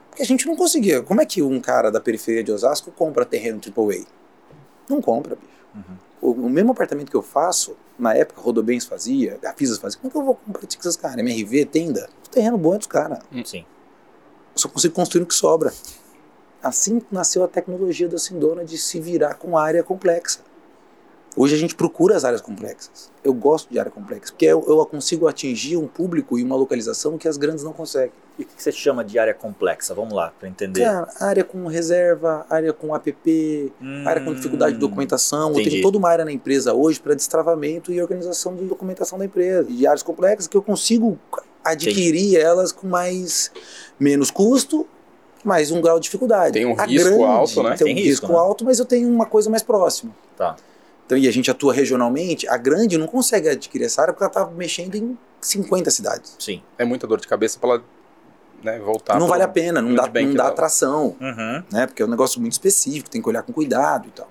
[0.09, 1.03] Porque a gente não conseguia.
[1.03, 4.05] Como é que um cara da periferia de Osasco compra terreno AAA?
[4.88, 5.48] Não compra, bicho.
[5.74, 5.96] Uhum.
[6.25, 10.11] O, o mesmo apartamento que eu faço, na época, Rodobens fazia, Gafisas fazia, como é
[10.11, 11.19] que eu vou comprar com esses caras?
[11.19, 12.09] MRV, tenda?
[12.27, 13.19] O terreno bom é dos caras.
[13.45, 13.59] Sim.
[14.55, 15.71] Eu só consigo construir o que sobra.
[16.63, 20.41] Assim nasceu a tecnologia da Sindona de se virar com área complexa.
[21.37, 23.11] Hoje a gente procura as áreas complexas.
[23.25, 27.18] Eu gosto de área complexa, porque eu, eu consigo atingir um público e uma localização
[27.18, 28.12] que as grandes não conseguem.
[28.38, 29.94] E o que você chama de área complexa?
[29.94, 30.83] Vamos lá, para entender.
[30.85, 35.49] Cara, área com reserva, área com app, Hum, área com dificuldade de documentação.
[35.49, 35.70] Eu entendi.
[35.70, 39.64] tenho toda uma área na empresa hoje para destravamento e organização de documentação da empresa.
[39.64, 41.18] De áreas complexas que eu consigo
[41.64, 43.51] adquirir elas com mais
[43.99, 44.87] menos custo,
[45.44, 46.53] mais um grau de dificuldade.
[46.53, 47.77] Tem um A risco alto, né?
[47.77, 48.38] Tem, Tem um risco, risco, né?
[48.38, 50.14] alto, mas eu tenho uma coisa mais próxima.
[50.37, 50.57] Tá.
[51.07, 54.33] Então, e a gente atua regionalmente, a grande não consegue adquirir essa área porque ela
[54.45, 56.35] está mexendo em 50 cidades.
[56.38, 56.62] Sim.
[56.79, 57.85] É muita dor de cabeça pra ela
[58.62, 59.19] né, voltar.
[59.19, 61.14] não vale a pena, não dá, não dá atração.
[61.21, 61.62] Uhum.
[61.71, 61.87] né?
[61.87, 64.29] Porque é um negócio muito específico, tem que olhar com cuidado e tal.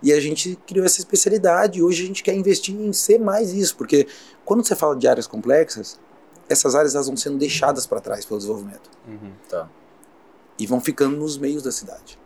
[0.00, 3.52] E a gente criou essa especialidade e hoje a gente quer investir em ser mais
[3.52, 4.06] isso, porque
[4.44, 5.98] quando você fala de áreas complexas,
[6.48, 9.32] essas áreas elas vão sendo deixadas para trás pelo desenvolvimento Uhum.
[9.48, 9.68] Tá.
[10.58, 12.18] e vão ficando nos meios da cidade.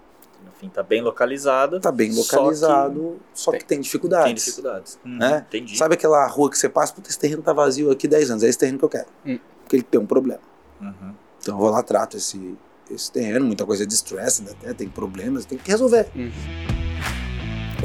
[0.57, 1.79] No fim, tá bem localizada.
[1.81, 4.25] Tá bem só que localizado, só que, tem- tem dificuldades.
[4.27, 4.99] Tem dificuldades.
[5.05, 5.19] Uhum.
[5.19, 5.45] Né?
[5.49, 5.77] Entendi.
[5.77, 8.49] Sabe aquela rua que você passa, puta, esse terreno tá vazio aqui 10 anos, é
[8.49, 9.07] esse terreno que eu quero.
[9.27, 9.39] Hum.
[9.63, 10.41] Porque ele tem um problema.
[10.81, 11.15] Uhum.
[11.41, 12.57] Então eu vou lá, trato esse,
[12.91, 16.09] esse terreno, muita coisa é distressed até, tem problemas, tem que resolver.
[16.15, 16.31] Uhum.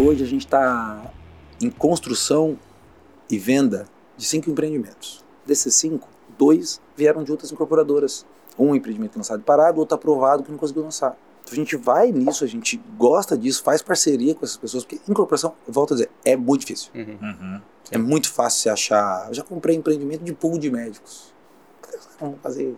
[0.08, 1.12] Hoje a gente está
[1.62, 2.58] em construção
[3.30, 3.86] e venda
[4.18, 5.24] de cinco empreendimentos.
[5.46, 6.08] Desses cinco,
[6.38, 8.26] dois vieram de outras incorporadoras.
[8.58, 11.18] Um empreendimento lançado e parado, outro aprovado que não conseguiu lançar.
[11.50, 15.54] A gente vai nisso, a gente gosta disso, faz parceria com essas pessoas, porque incorporação,
[15.68, 16.92] volto a dizer, é muito difícil.
[16.96, 17.18] Uhum.
[17.22, 17.62] Uhum.
[17.92, 19.28] É muito fácil você achar.
[19.28, 21.34] Eu já comprei empreendimento de pool de médicos.
[22.20, 22.76] Vamos fazer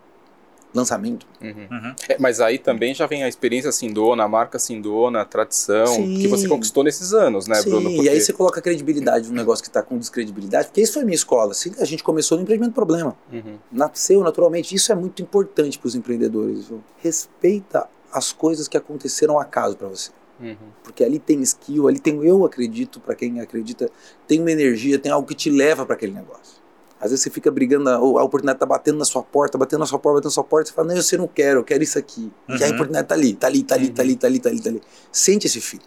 [0.73, 1.27] lançamento.
[1.39, 1.67] Uhum.
[1.69, 1.95] Uhum.
[2.09, 6.17] É, mas aí também já vem a experiência Sindona, a marca Sindona, a tradição, Sim.
[6.17, 7.91] que você conquistou nesses anos, né, Sim, Bruno?
[7.91, 11.03] e Porque- aí você coloca credibilidade num negócio que está com descredibilidade, porque isso foi
[11.03, 11.51] minha escola.
[11.51, 13.15] Assim, a gente começou no empreendimento problema.
[13.31, 13.57] Uhum.
[13.71, 14.73] Nasceu naturalmente.
[14.73, 16.65] Isso é muito importante para os empreendedores.
[16.65, 16.83] viu?
[17.03, 20.11] Respeita as coisas que aconteceram acaso para você.
[20.39, 20.55] Uhum.
[20.83, 23.89] Porque ali tem skill, ali tem eu acredito, para quem acredita,
[24.27, 26.61] tem uma energia, tem algo que te leva para aquele negócio.
[26.99, 29.85] Às vezes você fica brigando, a, a oportunidade tá batendo na sua porta, batendo na
[29.85, 31.99] sua porta, batendo na sua porta, você fala, não, você não quero, eu quero isso
[31.99, 32.31] aqui.
[32.47, 32.73] E a Uhum.
[32.73, 34.07] oportunidade tá ali, tá ali, tá ali, tá Uhum.
[34.07, 34.81] ali, tá ali, tá ali, tá ali.
[35.11, 35.83] Sente esse filho.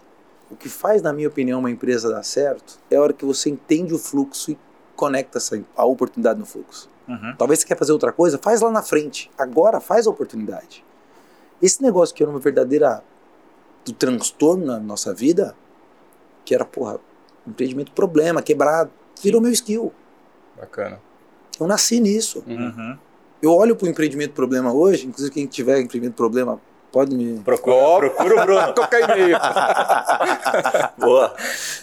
[0.50, 3.48] O que faz, na minha opinião, uma empresa dar certo é a hora que você
[3.50, 4.58] entende o fluxo e
[4.94, 6.88] conecta essa, a oportunidade no fluxo.
[7.08, 7.34] Uhum.
[7.38, 9.30] Talvez você quer fazer outra coisa, faz lá na frente.
[9.38, 10.84] Agora faz a oportunidade.
[11.60, 13.02] Esse negócio que era uma verdadeira
[13.84, 15.54] do transtorno na nossa vida,
[16.44, 16.98] que era, porra,
[17.46, 18.90] um empreendimento problema, quebrado,
[19.22, 19.92] virou meu skill.
[20.56, 21.00] Bacana.
[21.58, 22.42] Eu nasci nisso.
[22.46, 22.98] Uhum.
[23.40, 27.40] Eu olho pro empreendimento problema hoje, inclusive quem tiver empreendimento problema, pode me.
[27.40, 28.72] Procura, procura o Bruno.
[28.74, 29.38] Toca e-mail.
[30.98, 31.34] Boa.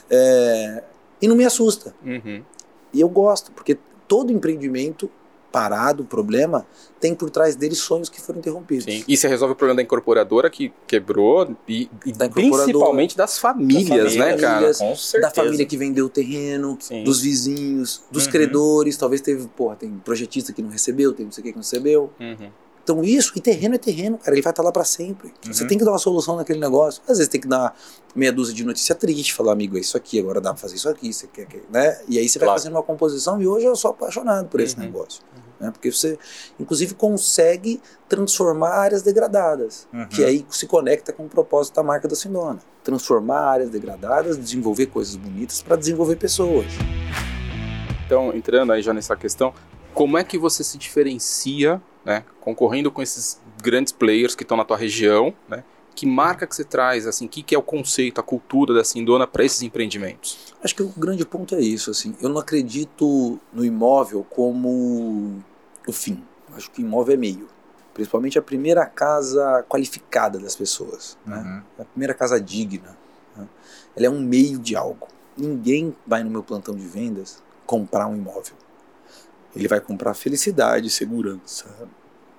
[0.10, 0.84] É,
[1.22, 1.94] e não me assusta.
[2.04, 2.44] Uhum.
[2.92, 5.10] E eu gosto, porque todo empreendimento
[5.54, 6.66] parado, problema,
[7.00, 8.86] tem por trás dele sonhos que foram interrompidos.
[8.86, 9.04] Sim.
[9.08, 14.04] E você resolve o problema da incorporadora que quebrou e, e Da principalmente das famílias,
[14.04, 14.48] Das né, cara?
[14.54, 14.78] famílias.
[14.80, 15.22] Com certeza.
[15.22, 17.04] da família que vendeu o terreno, Sim.
[17.04, 18.32] dos vizinhos, dos Uhum.
[18.32, 21.58] credores, talvez teve, porra, tem projetista que não recebeu, tem não sei o que que
[21.58, 22.10] não recebeu.
[22.20, 22.50] Uhum.
[22.84, 25.32] Então isso, e terreno é terreno, cara, ele vai estar lá para sempre.
[25.44, 25.70] Você Uhum.
[25.70, 27.02] tem que dar uma solução naquele negócio.
[27.08, 27.74] Às vezes tem que dar
[28.14, 30.90] meia dúzia de notícia triste, falar, amigo, é isso aqui, agora dá pra fazer isso
[30.90, 31.98] aqui, você quer, quer né?
[32.10, 32.60] E aí você vai Claro.
[32.60, 34.84] fazendo uma composição e hoje eu sou apaixonado por esse Uhum.
[34.84, 35.22] negócio.
[35.64, 35.72] Né?
[35.72, 36.20] Porque você,
[36.60, 40.06] inclusive, consegue transformar áreas degradadas, Uhum.
[40.08, 42.60] que aí se conecta com o propósito da marca da Sindona.
[42.84, 46.66] Transformar áreas degradadas, desenvolver coisas bonitas para desenvolver pessoas.
[48.06, 49.54] Então, entrando aí já nessa questão,
[49.94, 54.66] como é que você se diferencia, né, concorrendo com esses grandes players que estão na
[54.66, 55.64] tua região, né?
[55.96, 58.84] Que marca que você traz, assim, o que, que é o conceito, a cultura da
[58.84, 60.52] Sindona para esses empreendimentos?
[60.64, 62.16] Acho que o grande ponto é isso, assim.
[62.20, 65.36] Eu não acredito no imóvel como
[65.88, 66.24] o fim.
[66.56, 67.48] Acho que o imóvel é meio.
[67.94, 71.38] Principalmente a primeira casa qualificada das pessoas, né?
[71.38, 71.84] Uhum.
[71.84, 72.98] A primeira casa digna.
[73.36, 73.48] né?
[73.96, 75.08] Ela é um meio de algo.
[75.38, 78.56] Ninguém vai no meu plantão de vendas comprar um imóvel.
[79.56, 81.66] Ele vai comprar felicidade, segurança,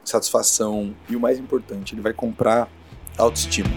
[0.04, 2.68] satisfação e o mais importante, ele vai comprar
[3.16, 3.68] autoestima.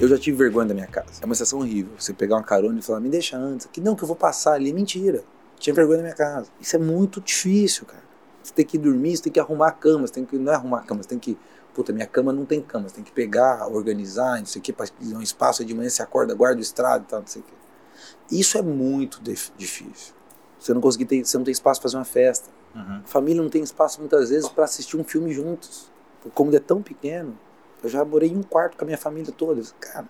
[0.00, 1.20] Eu já tive vergonha da minha casa.
[1.20, 1.92] É uma sensação horrível.
[1.98, 3.66] Você pegar uma carona e falar, me deixa antes.
[3.72, 4.72] Que não, que eu vou passar ali.
[4.72, 5.24] Mentira.
[5.58, 6.48] Tinha vergonha da minha casa.
[6.60, 8.07] Isso é muito difícil, cara.
[8.48, 10.06] Você tem que dormir, você tem que arrumar a cama.
[10.06, 11.36] Você tem que, não é arrumar a cama, você tem que.
[11.74, 12.88] Puta, minha cama não tem cama.
[12.88, 15.64] Você tem que pegar, organizar, não sei o que, para um espaço.
[15.64, 18.38] De manhã você acorda, guarda o estrado e tal, não sei o que.
[18.40, 20.14] Isso é muito dif- difícil.
[20.58, 22.48] Você não conseguir ter, você não tem espaço para fazer uma festa.
[22.74, 23.00] Uhum.
[23.04, 25.90] A família não tem espaço muitas vezes para assistir um filme juntos.
[26.34, 27.38] Como é tão pequeno,
[27.82, 29.62] eu já morei em um quarto com a minha família toda.
[29.78, 30.06] Cara,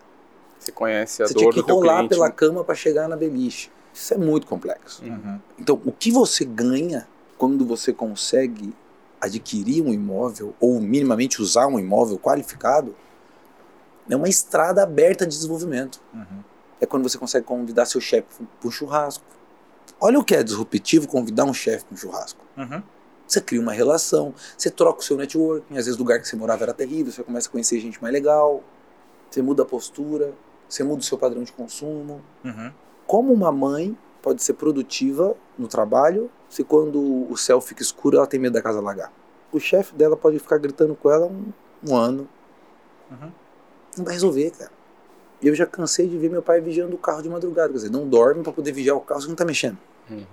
[0.59, 2.09] Você conhece a você dor tinha que do teu rolar cliente.
[2.11, 2.33] pela né?
[2.35, 3.71] cama para chegar na beliche.
[3.93, 5.05] Isso é muito complexo.
[5.05, 5.39] Uhum.
[5.59, 7.07] Então, o que você ganha
[7.39, 8.75] quando você consegue
[9.21, 12.95] adquirir um imóvel ou minimamente usar um imóvel qualificado
[14.11, 16.01] é uma estrada aberta de desenvolvimento.
[16.13, 16.43] Uhum.
[16.81, 18.27] É quando você consegue convidar seu chefe
[18.59, 19.25] para um churrasco.
[20.01, 22.41] Olha o que é disruptivo convidar um chefe para um churrasco.
[22.57, 22.83] Uhum.
[23.27, 25.77] Você cria uma relação, você troca o seu networking.
[25.77, 28.13] Às vezes o lugar que você morava era terrível, você começa a conhecer gente mais
[28.13, 28.63] legal,
[29.31, 30.33] você muda a postura,
[30.69, 32.23] você muda o seu padrão de consumo.
[32.45, 32.73] Uhum.
[33.07, 38.27] Como uma mãe pode ser produtiva no trabalho se quando o céu fica escuro ela
[38.27, 39.13] tem medo da casa alagar?
[39.53, 41.53] O chefe dela pode ficar gritando com ela um,
[41.87, 42.29] um ano.
[43.11, 43.31] Uhum.
[43.97, 44.71] Não vai resolver, cara.
[45.41, 47.69] E eu já cansei de ver meu pai vigiando o carro de madrugada.
[47.69, 49.79] Quer dizer, não dorme para poder vigiar o carro, você não tá mexendo.
[50.11, 50.25] Uhum.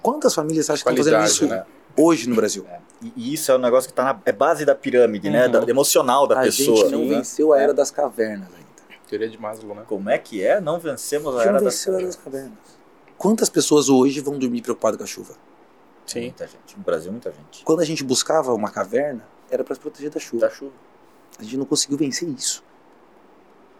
[0.00, 1.64] Quantas famílias você acha que estão fazendo isso né?
[1.96, 2.64] hoje no Brasil?
[3.02, 5.46] E, e isso é um negócio que tá na é base da pirâmide, né?
[5.46, 5.52] Uhum.
[5.52, 6.76] Da, emocional da a pessoa.
[6.76, 7.16] gente não né?
[7.16, 8.68] venceu a era das cavernas ainda.
[9.08, 9.82] Teoria de Maslow, né?
[9.86, 10.60] Como é que é?
[10.60, 12.77] Não vencemos A a gente era não das venceu a era das cavernas.
[13.18, 15.34] Quantas pessoas hoje vão dormir preocupadas com a chuva?
[16.06, 16.22] Sim.
[16.22, 16.76] Muita gente.
[16.76, 17.64] No Brasil, muita gente.
[17.64, 20.46] Quando a gente buscava uma caverna, era para se proteger da chuva.
[20.46, 20.72] Da chuva.
[21.38, 22.62] A gente não conseguiu vencer isso.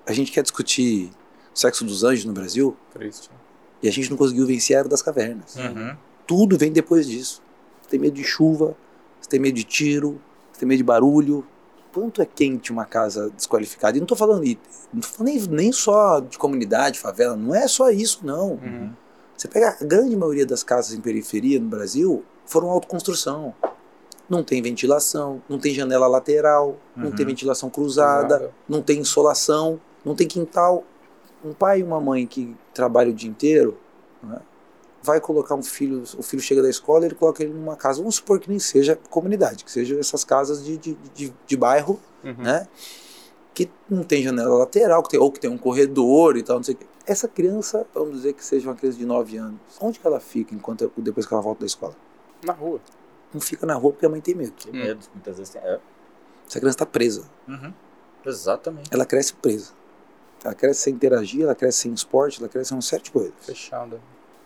[0.04, 1.10] A gente quer discutir
[1.54, 3.30] o sexo dos anjos no Brasil Triste.
[3.82, 5.54] e a gente não conseguiu vencer a era das cavernas.
[5.56, 5.96] Uhum.
[6.26, 7.42] Tudo vem depois disso.
[7.82, 8.76] Você tem medo de chuva,
[9.20, 10.20] você tem medo de tiro,
[10.52, 11.46] você tem medo de barulho.
[11.92, 13.96] Quanto é quente uma casa desqualificada?
[13.96, 14.44] E não estou falando,
[14.92, 18.52] não tô falando nem, nem só de comunidade, favela, não é só isso, não.
[18.52, 18.92] Uhum.
[19.38, 23.54] Você pega a grande maioria das casas em periferia no Brasil foram autoconstrução.
[24.28, 27.14] Não tem ventilação, não tem janela lateral, não Uhum.
[27.14, 28.54] tem ventilação cruzada, Cruzada.
[28.68, 30.84] não tem insolação, não tem quintal.
[31.44, 33.78] Um pai e uma mãe que trabalham o dia inteiro,
[34.22, 34.40] né,
[35.02, 38.16] vai colocar um filho, o filho chega da escola, ele coloca ele numa casa, vamos
[38.16, 42.34] supor que nem seja comunidade, que seja essas casas de, de, de, de bairro, Uhum.
[42.42, 42.66] né?
[43.54, 46.64] Que não tem janela lateral, que tem, ou que tem um corredor e tal, não
[46.64, 46.86] sei o quê.
[47.08, 50.54] Essa criança, vamos dizer que seja uma criança de 9 anos, onde que ela fica
[50.54, 51.96] enquanto depois que ela volta da escola?
[52.44, 52.82] Na rua.
[53.32, 54.52] Não fica na rua porque a mãe tem medo.
[54.52, 55.62] Que medo, muitas vezes tem.
[55.62, 55.80] É.
[56.46, 57.24] Essa criança está presa.
[57.48, 57.72] Uhum.
[58.26, 58.90] Exatamente.
[58.92, 59.72] Ela cresce presa.
[60.44, 63.32] Ela cresce sem interagir, ela cresce sem esporte, ela cresce sem uma série de coisas.
[63.40, 63.98] Fechada.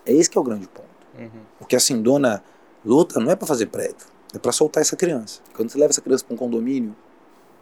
[0.05, 0.87] É esse que é o grande ponto.
[1.19, 1.41] Uhum.
[1.59, 2.41] O que a Sindona
[2.85, 5.41] luta não é para fazer prédio, é para soltar essa criança.
[5.53, 6.95] Quando você leva essa criança para um condomínio,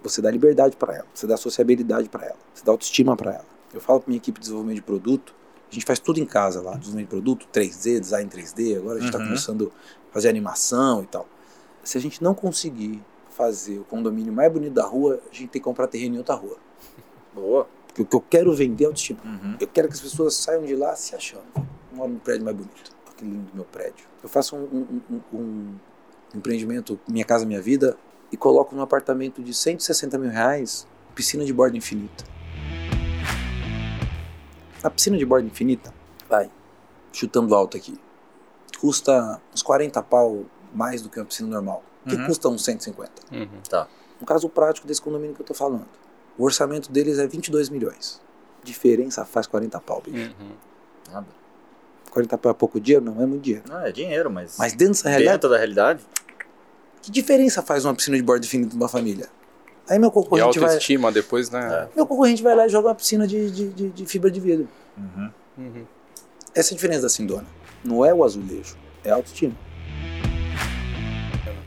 [0.04, 3.61] você dá liberdade para ela, você dá sociabilidade para ela, você dá autoestima para ela.
[3.74, 5.34] Eu falo para minha equipe de desenvolvimento de produto,
[5.70, 9.00] a gente faz tudo em casa lá, desenvolvimento de produto, 3D, design 3D, agora a
[9.00, 9.26] gente está Uhum.
[9.26, 9.72] começando
[10.10, 11.28] a fazer animação e tal.
[11.84, 15.62] Se a gente não conseguir fazer o condomínio mais bonito da rua, a gente tem
[15.62, 16.58] que comprar terreno em outra rua.
[17.34, 17.68] Boa.
[17.88, 19.20] Porque o que eu quero vender é autoestima.
[19.24, 19.56] Uhum.
[19.60, 21.44] Eu quero que as pessoas saiam de lá se achando.
[21.56, 21.66] Eu
[21.98, 22.92] moro no prédio mais bonito.
[23.06, 24.06] Olha Que lindo meu prédio.
[24.24, 25.02] Eu faço um, um-
[25.34, 25.76] um- um
[26.36, 27.98] empreendimento, Minha Casa Minha Vida,
[28.32, 32.24] e coloco num apartamento de 160 mil reais, piscina de borda infinita.
[34.84, 35.94] A piscina de borda infinita,
[36.30, 36.50] vai,
[37.13, 38.00] chutando alto aqui,
[38.80, 41.84] custa uns 40 pau mais do que uma piscina normal.
[42.08, 42.26] Que Uhum.
[42.26, 43.12] custa uns 150.
[43.32, 43.48] Uhum.
[44.20, 45.86] No caso prático desse condomínio que eu tô falando.
[46.38, 48.20] O orçamento deles é 22 milhões.
[48.63, 50.34] Diferença faz 40 pau, bicho.
[50.39, 50.52] Uhum.
[51.12, 51.28] Nada.
[52.10, 53.06] 40 pau é pouco dinheiro?
[53.06, 53.65] Não é muito dinheiro.
[53.70, 54.58] Não, é dinheiro, mas.
[54.58, 56.04] Mas dentro dessa realidade, dentro da realidade.
[57.04, 59.30] que diferença faz uma piscina de borda infinita numa família?
[59.89, 61.89] Aí meu E concorrente vai, autoestima depois, né?
[61.96, 64.67] meu concorrente vai lá e joga uma piscina de, de, de- de fibra de vidro.
[64.98, 65.30] Uhum.
[65.58, 65.86] Uhum.
[66.56, 67.46] Essa é a diferença da Sindona.
[67.84, 69.54] Não é o azulejo, é a autoestima.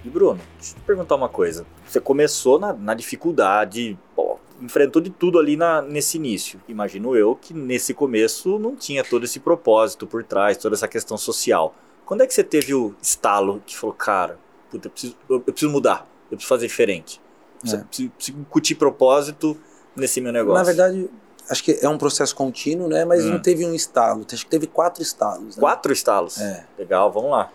[0.04, 1.64] E Bruno, deixa eu te perguntar uma coisa.
[1.86, 6.60] Você começou na, na dificuldade, pô, enfrentou de tudo ali na, nesse início.
[6.68, 11.16] Imagino eu que nesse começo não tinha todo esse propósito por trás, toda essa questão
[11.16, 11.74] social.
[12.04, 14.38] Quando é que você teve o estalo que falou, cara,
[14.70, 17.20] puta, eu preciso, eu, eu preciso mudar, eu preciso fazer diferente?
[17.64, 17.84] Preciso, É.
[17.84, 19.56] preciso, preciso incutir propósito
[19.96, 20.58] nesse meu negócio.
[20.58, 21.08] Na verdade,
[21.48, 23.04] acho que é um processo contínuo, né?
[23.04, 23.30] Mas Hum.
[23.30, 24.26] não teve um estalo.
[24.30, 25.56] Acho que teve quatro estalos.
[25.56, 25.60] Né?
[25.60, 26.40] Quatro estalos.
[26.40, 26.64] É.
[26.78, 27.50] Legal, vamos lá.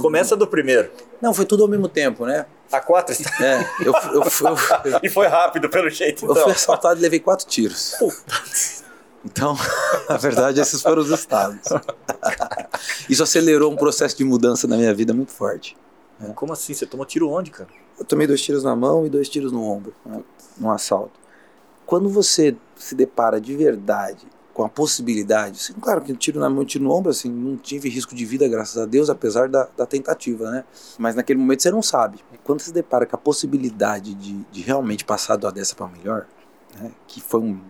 [0.00, 0.90] Começa do primeiro.
[1.20, 2.44] Não, foi tudo ao mesmo tempo, né?
[2.70, 3.40] A quatro estalos.
[3.40, 6.42] É, eu, eu, eu, eu, E foi rápido, pelo jeito, eu então.
[6.44, 7.94] fui assaltado e levei quatro tiros.
[9.24, 9.56] Então,
[10.08, 11.60] na verdade, esses foram os estados.
[13.08, 15.74] Isso acelerou um processo de mudança na minha vida muito forte.
[16.34, 16.74] Como assim?
[16.74, 17.68] Você tomou tiro onde, cara?
[17.98, 20.22] Eu tomei dois tiros na mão e dois tiros no ombro, né,
[20.56, 21.18] num assalto.
[21.86, 26.64] Quando você se depara de verdade com a possibilidade, assim, claro que tiro na mão
[26.64, 29.86] tiro no ombro, assim, não tive risco de vida, graças a Deus, apesar da, da
[29.86, 30.64] tentativa, né?
[30.98, 32.18] Mas naquele momento você não sabe.
[32.44, 36.26] Quando você se depara com a possibilidade de, de realmente passar da dessa para melhor,
[36.78, 36.90] né?
[37.06, 37.60] Que foi um.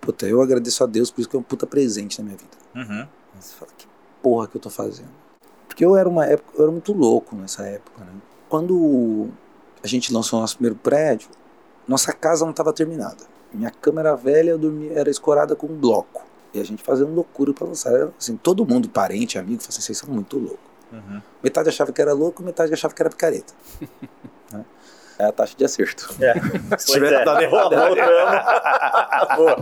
[0.00, 2.56] Puta, eu agradeço a Deus por isso que é um puta presente na minha vida.
[2.74, 3.06] Uhum.
[3.38, 3.86] Você fala, que
[4.20, 5.21] porra que eu tô fazendo?
[5.72, 8.12] Porque eu era uma época, eu era muito louco nessa época, né?
[8.46, 9.30] Quando
[9.82, 11.30] a gente lançou o nosso primeiro prédio,
[11.88, 13.24] nossa casa não estava terminada.
[13.50, 16.26] Minha cama era velha, eu dormia, era escorada com um bloco.
[16.52, 17.90] E a gente fazendo loucura pra lançar.
[17.90, 20.60] Era, Assim, todo mundo, parente, amigo, falava assim, vocês são muito loucos.
[20.92, 21.22] Uhum.
[21.42, 23.54] Metade achava que era louco, metade achava que era picareta.
[24.52, 24.66] Né?
[25.18, 26.14] É a taxa de acerto.
[26.20, 26.34] É.
[26.68, 27.24] Pois é.
[27.48, 27.96] Voltamos.
[29.36, 29.56] Boa.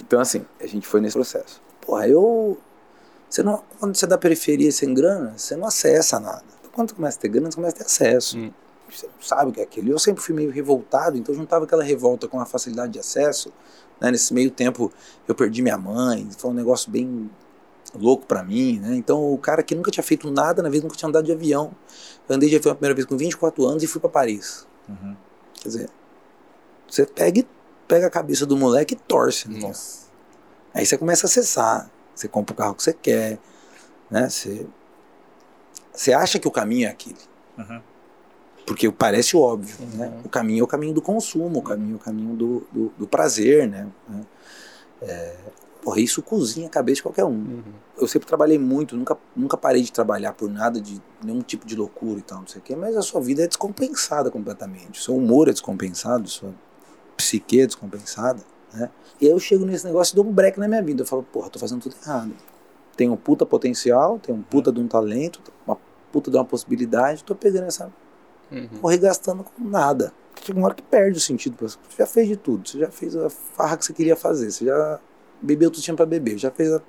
[0.00, 1.60] Então, assim, a gente foi nesse processo.
[1.80, 2.56] Porra, eu.
[3.36, 6.42] Você não, quando você é da periferia sem grana, você não acessa nada.
[6.72, 8.38] Quando você começa a ter grana, você começa a ter acesso.
[8.38, 8.50] Hum.
[8.90, 9.90] Você não sabe o que é aquilo.
[9.90, 13.52] Eu sempre fui meio revoltado, então juntava aquela revolta com a facilidade de acesso.
[14.00, 14.10] Né?
[14.10, 14.90] Nesse meio tempo,
[15.28, 17.30] eu perdi minha mãe, foi um negócio bem
[17.94, 18.96] louco pra mim, né?
[18.96, 21.72] Então, o cara que nunca tinha feito nada na vida, nunca tinha andado de avião.
[22.26, 24.66] Eu andei de avião a primeira vez com 24 anos e fui pra Paris.
[24.88, 25.14] Uhum.
[25.60, 25.90] Quer dizer,
[26.88, 27.44] você pega,
[27.86, 29.46] pega a cabeça do moleque e torce.
[29.46, 29.58] né?
[29.58, 30.06] Nossa.
[30.72, 33.38] Aí você começa a acessar, você compra o carro que você quer,
[34.10, 34.28] né?
[34.28, 34.66] Você,
[35.92, 37.16] você acha que o caminho é aquele,
[37.58, 37.80] Uhum.
[38.66, 39.98] porque parece óbvio, Uhum.
[39.98, 40.20] né?
[40.24, 43.06] O caminho é o caminho do consumo, o caminho é o caminho do, do, do
[43.06, 43.86] prazer, né?
[45.02, 45.36] É,
[45.82, 47.30] porra, isso cozinha a cabeça de qualquer um.
[47.30, 47.62] Uhum.
[47.98, 51.76] Eu sempre trabalhei muito, nunca, nunca parei de trabalhar por nada de nenhum tipo de
[51.76, 54.98] loucura e tal, não sei o quê, mas a sua vida é descompensada completamente.
[55.00, 56.52] O seu humor é descompensado, sua
[57.16, 58.42] psique é descompensada,
[58.72, 58.90] né?
[59.20, 61.02] E aí eu chego nesse negócio e dou um break na minha vida.
[61.02, 62.32] Eu falo, porra, tô fazendo tudo errado.
[62.96, 65.76] Tenho um puta potencial, tenho um puta de um talento, uma
[66.12, 67.92] puta de uma possibilidade, tô pegando essa.
[68.50, 68.68] Uhum.
[68.80, 70.12] morrer gastando com nada.
[70.40, 71.56] Chega uma hora que perde o sentido.
[71.60, 74.64] Você já fez de tudo, você já fez a farra que você queria fazer, você
[74.64, 75.00] já
[75.42, 76.80] bebeu tudo que tinha pra beber, já fez a,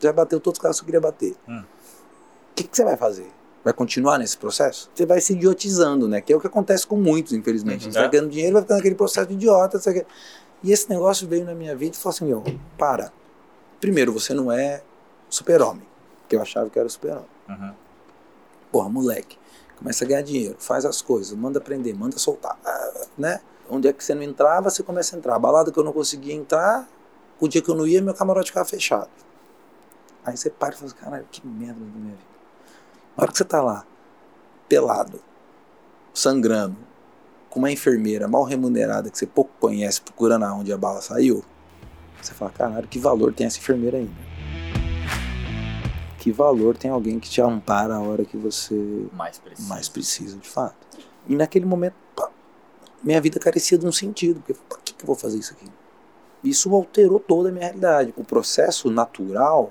[0.00, 1.36] já bateu todos os carros que você queria bater.
[1.48, 1.60] Hum.
[1.62, 3.28] O que, que você vai fazer?
[3.62, 4.90] Vai continuar nesse processo?
[4.92, 6.20] Você vai se idiotizando, né?
[6.20, 7.86] Que é o que acontece com muitos, infelizmente.
[7.86, 7.92] Uhum.
[7.92, 8.08] Você tá É.
[8.08, 9.78] ganhando dinheiro vai ficando naquele processo de idiota.
[9.78, 10.04] Sabe?
[10.64, 12.42] E esse negócio veio na minha vida e falou assim: meu,
[12.78, 13.12] para.
[13.80, 14.82] Primeiro, você não é
[15.28, 15.86] super-homem.
[16.26, 17.28] Que eu achava que era super-homem.
[17.48, 17.74] Uhum.
[18.72, 19.38] Porra, moleque.
[19.76, 22.58] Começa a ganhar dinheiro, faz as coisas, manda aprender, manda soltar.
[22.64, 23.40] ah, Né?
[23.68, 25.34] Onde é que você não entrava, você começa a entrar.
[25.34, 26.88] A balada que eu não conseguia entrar,
[27.38, 29.10] o dia que eu não ia, meu camarote ficava fechado.
[30.24, 32.34] Aí você para e fala assim, caralho, que merda da minha vida.
[33.16, 33.86] Na hora que você tá lá,
[34.68, 35.20] pelado,
[36.14, 36.76] sangrando,
[37.54, 41.44] com uma enfermeira mal remunerada que você pouco conhece, procurando aonde a bala saiu,
[42.20, 44.34] você fala, caralho, que valor tem essa enfermeira aí, meu?
[46.18, 49.68] Que valor tem alguém que te ampara a hora que você Mais preciso.
[49.68, 50.74] mais precisa, de fato.
[51.28, 52.28] E naquele momento, pá,
[53.04, 55.70] minha vida carecia de um sentido, porque por que, que eu vou fazer isso aqui?
[56.42, 58.12] Isso alterou toda a minha realidade.
[58.16, 59.70] O processo natural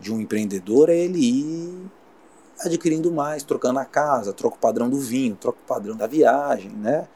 [0.00, 1.90] de um empreendedor é ele ir
[2.60, 6.70] adquirindo mais, trocando a casa, troca o padrão do vinho, troca o padrão da viagem,
[6.70, 7.08] né?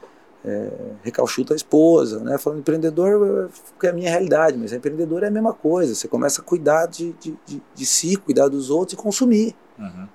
[0.44, 0.70] É,
[1.02, 2.38] recalchuta a esposa, né?
[2.38, 5.94] Falando empreendedor, que é a minha realidade, mas empreendedor é a mesma coisa.
[5.94, 9.54] Você começa a cuidar de, de, de, de si, cuidar dos outros e consumir.
[9.78, 10.08] Uhum.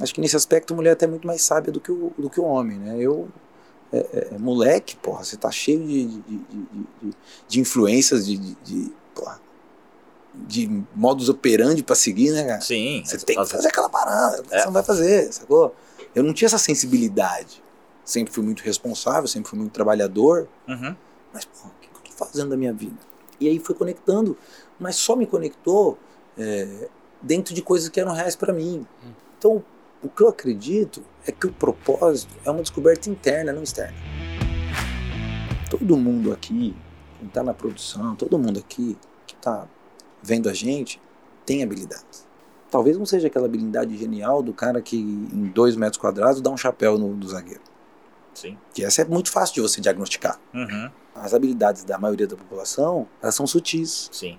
[0.00, 2.30] Acho que nesse aspecto a mulher é até muito mais sábia do que o, do
[2.30, 2.96] que o homem, né?
[2.98, 3.28] Eu,
[3.92, 7.14] é, é, é moleque, porra, você tá cheio de, de, de,
[7.46, 9.40] de, influências, de, de, de, porra,
[10.34, 12.60] de modus operandi pra seguir, né, cara?
[12.60, 13.02] Sim.
[13.04, 14.60] Você tem que fazer aquela parada, É.
[14.60, 15.74] você não vai fazer, sacou?
[16.14, 17.62] Eu não tinha essa sensibilidade.
[18.04, 20.94] Sempre fui muito responsável, sempre fui muito trabalhador, Uhum.
[21.32, 22.96] mas, porra, o que eu tô fazendo da minha vida?
[23.38, 24.36] E aí foi conectando,
[24.78, 25.98] mas só me conectou
[26.38, 26.88] é,
[27.20, 28.86] dentro de coisas que eram reais para mim.
[29.38, 29.62] Então,
[30.02, 33.94] o que eu acredito é que o propósito é uma descoberta interna, não externa.
[35.70, 36.74] Todo mundo aqui,
[37.18, 39.66] quem está na produção, todo mundo aqui que está
[40.22, 41.00] vendo a gente,
[41.44, 42.26] tem habilidades.
[42.70, 46.56] Talvez não seja aquela habilidade genial do cara que em dois metros quadrados dá um
[46.56, 47.60] chapéu no, do zagueiro.
[48.32, 48.56] Sim.
[48.72, 50.40] Que essa é muito fácil de você diagnosticar.
[50.54, 50.90] Uhum.
[51.14, 54.08] As habilidades da maioria da população, elas são sutis.
[54.10, 54.38] Sim.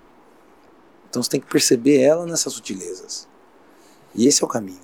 [1.08, 3.28] Então você tem que perceber ela nessas sutilezas.
[4.14, 4.80] E esse é o caminho.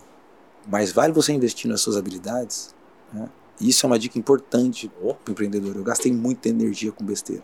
[0.68, 2.72] Mas vale você investir nas suas habilidades.
[3.12, 3.28] Né?
[3.61, 5.14] Isso é uma dica importante Oh.
[5.14, 5.74] para o empreendedor.
[5.74, 7.42] Eu gastei muita energia com besteira.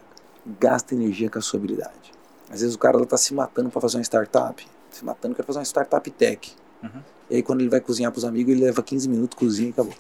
[0.61, 2.13] Gasta energia com a sua habilidade.
[2.51, 4.67] Às vezes o cara está se matando para fazer uma startup.
[4.91, 6.53] Se matando para fazer uma startup tech.
[6.83, 6.91] Uhum.
[7.31, 9.73] E aí quando ele vai cozinhar para os amigos, ele leva 15 minutos, cozinha e
[9.73, 9.95] acabou.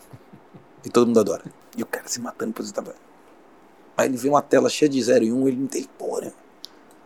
[0.84, 1.42] E todo mundo adora.
[1.76, 2.96] E o cara se matando para fazer startup.
[3.96, 6.22] Aí ele vê uma tela cheia de 0 e 1, um, ele não tem porra.
[6.26, 6.32] né?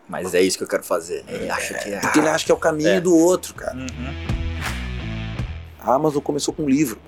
[0.09, 1.25] Mas é isso que eu quero fazer.
[1.29, 2.01] Ele acha que é.
[2.01, 3.01] Porque ele acha que é o caminho É.
[3.01, 3.77] do outro, cara.
[3.77, 3.87] Uhum.
[5.79, 6.99] A Amazon começou com um livro.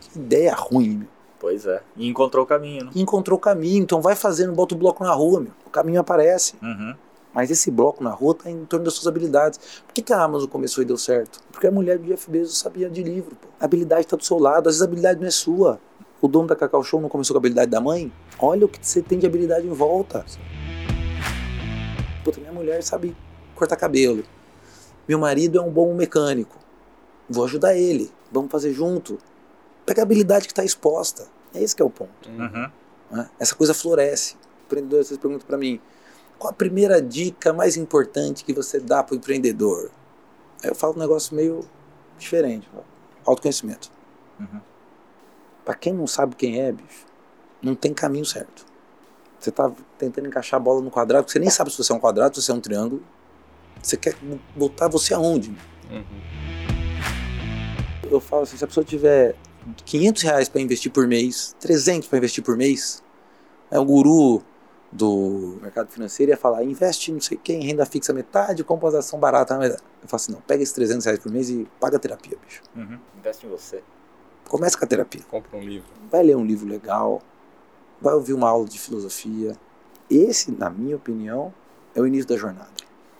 [0.00, 1.08] Que ideia ruim, meu.
[1.38, 1.80] Pois é.
[1.96, 2.90] E encontrou o caminho, né?
[2.94, 5.52] E encontrou o caminho, então vai fazendo, bota o bloco na rua, meu.
[5.66, 6.54] O caminho aparece.
[6.62, 6.94] Uhum.
[7.34, 9.58] Mas esse bloco na rua tá em torno das suas habilidades.
[9.84, 11.40] Por que, que a Amazon começou e deu certo?
[11.50, 13.48] Porque a mulher do Jeff Bezos sabia de livro, pô.
[13.58, 15.80] A habilidade tá do seu lado, às vezes a habilidade não é sua.
[16.20, 18.12] O dono da Cacau Show não começou com a habilidade da mãe?
[18.38, 20.24] Olha o que você tem de habilidade em volta.
[22.22, 23.16] Puta, minha mulher sabe
[23.54, 24.24] cortar cabelo.
[25.06, 26.56] Meu marido é um bom mecânico.
[27.28, 28.10] Vou ajudar ele.
[28.32, 29.18] Vamos fazer junto.
[29.84, 31.26] Pega a habilidade que está exposta.
[31.54, 32.28] É esse que é o ponto.
[32.28, 32.70] Uhum.
[33.10, 33.28] né?
[33.38, 34.34] Essa coisa floresce.
[34.34, 35.80] O empreendedor às vezes pergunta para mim:
[36.38, 39.90] qual a primeira dica mais importante que você dá para o empreendedor?
[40.62, 41.66] Aí eu falo um negócio meio
[42.18, 42.68] diferente:
[43.24, 43.90] autoconhecimento.
[44.38, 44.60] Uhum.
[45.64, 47.06] Para quem não sabe quem é, bicho,
[47.62, 48.66] não tem caminho certo.
[49.38, 51.94] Você tá tentando encaixar a bola no quadrado, porque você nem sabe se você é
[51.94, 53.02] um quadrado, se você é um triângulo.
[53.82, 54.16] Você quer
[54.56, 55.50] botar você aonde?
[55.90, 56.04] Uhum.
[58.10, 59.34] Eu falo assim: se a pessoa tiver
[59.84, 63.02] 500 reais para investir por mês, 300 para investir por mês,
[63.70, 64.42] é o guru
[64.94, 69.82] do mercado financeiro ia falar: investe não sei quem, renda fixa metade, composição barata metade.
[70.00, 72.62] Eu falo assim: não, pega esses 300 reais por mês e paga a terapia, bicho.
[72.76, 72.98] Uhum.
[73.18, 73.82] Investe em você.
[74.48, 75.22] Começa com a terapia.
[75.28, 75.88] Compra um livro.
[76.10, 77.20] Vai ler um livro legal,
[78.00, 79.56] vai ouvir uma aula de filosofia.
[80.08, 81.52] Esse, na minha opinião,
[81.94, 82.70] é o início da jornada.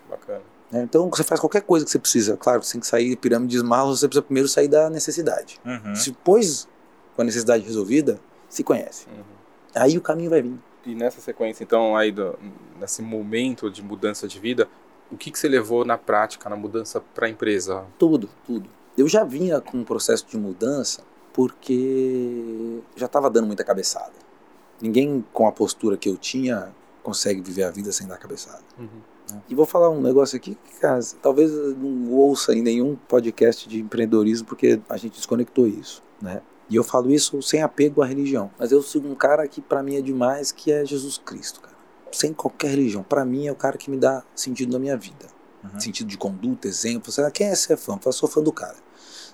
[0.08, 0.42] Bacana.
[0.70, 0.82] né?
[0.84, 2.36] Então, você faz qualquer coisa que você precisa.
[2.36, 5.58] Claro, você tem que sair de pirâmides malas, você precisa primeiro sair da necessidade.
[5.64, 5.94] Uhum.
[5.94, 6.68] Se depois,
[7.16, 9.06] com a necessidade resolvida, se conhece.
[9.08, 9.24] Uhum.
[9.74, 10.56] Aí o caminho vai vir.
[10.86, 12.38] E nessa sequência, então, aí, do,
[12.78, 14.68] nesse momento de mudança de vida,
[15.10, 17.84] o que, que você levou na prática, na mudança para a empresa?
[17.98, 18.68] Tudo, tudo.
[18.96, 24.12] Eu já vinha com um processo de mudança porque já estava dando muita cabeçada.
[24.80, 26.72] Ninguém com a postura que eu tinha
[27.02, 28.62] consegue viver a vida sem dar cabeçada.
[28.78, 29.40] Uhum.
[29.48, 33.80] E vou falar um negócio aqui que, cara, talvez não ouça em nenhum podcast de
[33.80, 36.40] empreendedorismo porque a gente desconectou isso, né?
[36.68, 38.50] E eu falo isso sem apego à religião.
[38.58, 41.74] Mas eu sigo um cara que para mim é demais, que é Jesus Cristo, cara.
[42.12, 43.02] Sem qualquer religião.
[43.02, 45.34] Para mim é o cara que me dá sentido na minha vida.
[45.64, 45.80] Uhum.
[45.80, 47.10] sentido de conduta, exemplo.
[47.10, 47.98] Você, quem é ser fã?
[48.04, 48.76] Eu sou fã do cara.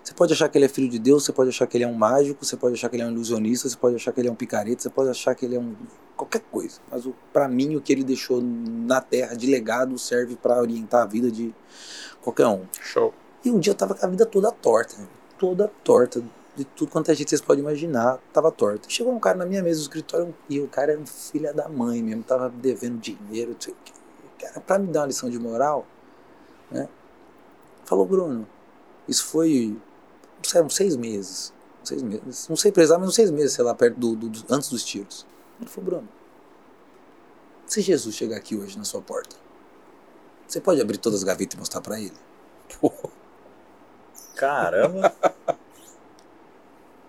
[0.02, 1.86] Você pode achar que ele é filho de Deus, você pode achar que ele é
[1.86, 4.28] um mágico, você pode achar que ele é um ilusionista, você pode achar que ele
[4.28, 5.74] é um picareta, você pode achar que ele é um
[6.16, 6.80] qualquer coisa.
[6.90, 11.06] Mas para mim o que ele deixou na Terra de legado serve para orientar a
[11.06, 11.54] vida de
[12.22, 12.64] qualquer um.
[12.80, 13.12] Show.
[13.44, 14.96] E um dia eu tava com a vida toda torta,
[15.38, 16.22] toda torta,
[16.56, 18.88] de tudo quanto a gente vocês podem imaginar, tava torta.
[18.90, 21.68] Chegou um cara na minha mesa do escritório e o cara era um filho da
[21.68, 23.92] mãe mesmo, tava devendo dinheiro, não sei o quê.
[24.40, 25.86] Cara, pra me dar uma lição de moral,
[26.70, 26.88] né?
[27.84, 28.46] Falou, Bruno,
[29.08, 29.76] isso foi,
[30.36, 31.52] não sei, uns seis meses,
[31.84, 34.68] seis meses, não sei precisar, mas uns seis meses, sei lá, perto do, do- antes
[34.70, 35.26] dos tiros.
[35.60, 36.08] Ele falou, Bruno,
[37.66, 39.36] se Jesus chegar aqui hoje na sua porta,
[40.46, 42.16] você pode abrir todas as gavetas e mostrar pra ele?
[44.36, 45.14] Caramba.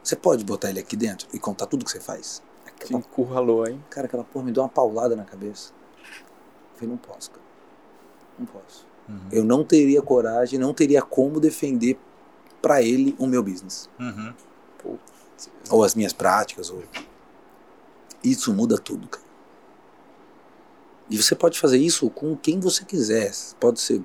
[0.04, 2.42] Você pode botar ele aqui dentro e contar tudo que você faz?
[2.66, 3.84] Aquela, encurralou, hein?
[3.90, 5.72] cara, aquela porra me deu uma paulada na cabeça.
[6.00, 7.44] Eu falei, não posso, cara.
[8.40, 8.88] Não posso.
[9.08, 9.28] Uhum.
[9.32, 12.00] Eu não teria coragem, não teria como defender
[12.62, 13.90] pra ele o meu business.
[14.00, 14.34] Uhum.
[15.70, 16.70] Ou as minhas práticas.
[16.70, 16.84] Ou...
[18.24, 19.26] Isso muda tudo, cara.
[21.10, 23.32] E você pode fazer isso com quem você quiser.
[23.60, 24.02] Pode ser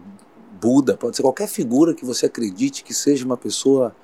[0.60, 3.94] Buda, pode ser qualquer figura que você acredite que seja uma pessoa,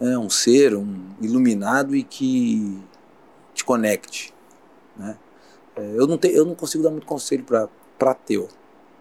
[0.00, 2.82] é, um ser, um iluminado e que
[3.54, 4.34] te conecte.
[4.96, 5.16] Né?
[5.76, 7.68] É, eu, não te, eu não consigo dar muito conselho para
[8.10, 8.48] ateu.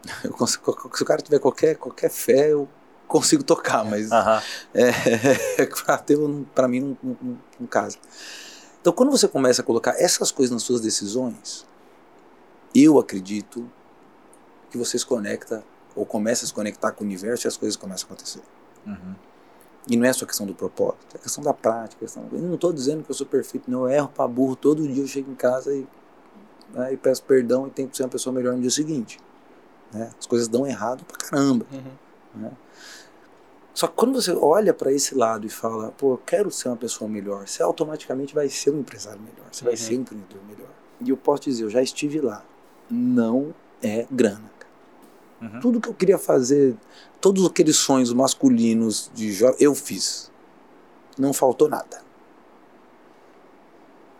[0.24, 2.68] Eu consigo, se o cara tiver qualquer, qualquer fé, eu
[3.08, 4.41] consigo tocar, mas Aham.
[4.74, 7.98] é, pra ateu, não- pra mim, não, não, não- não casa.
[8.82, 11.66] Então, quando você começa a colocar essas coisas nas suas decisões,
[12.76, 13.70] eu acredito
[14.70, 15.64] que você se conecta
[15.96, 18.41] ou começa a se conectar com o universo e as coisas começam a acontecer.
[18.86, 19.16] Uhum.
[19.90, 22.00] E não é só questão do propósito, é questão da prática.
[22.00, 22.24] Questão...
[22.32, 23.82] Eu não estou dizendo que eu sou perfeito, não.
[23.82, 25.04] Eu erro pra burro todo dia.
[25.04, 25.86] Eu chego em casa e,
[26.74, 29.20] né, e peço perdão e tento ser uma pessoa melhor no dia seguinte.
[29.92, 30.10] né?
[30.18, 31.66] As coisas dão errado pra caramba.
[31.72, 32.52] Uhum.
[33.74, 36.78] Só que quando você olha para esse lado e fala, pô, eu quero ser uma
[36.78, 39.78] pessoa melhor, você automaticamente vai ser um empresário melhor, você vai Uhum.
[39.80, 40.70] ser um empreendedor melhor.
[41.02, 42.46] E eu posso dizer, eu já estive lá.
[42.90, 44.50] Não é grana.
[45.44, 45.60] Uhum.
[45.60, 46.76] Tudo que eu queria fazer,
[47.20, 50.32] todos aqueles sonhos masculinos de jovem, eu fiz.
[51.18, 52.02] Não faltou nada.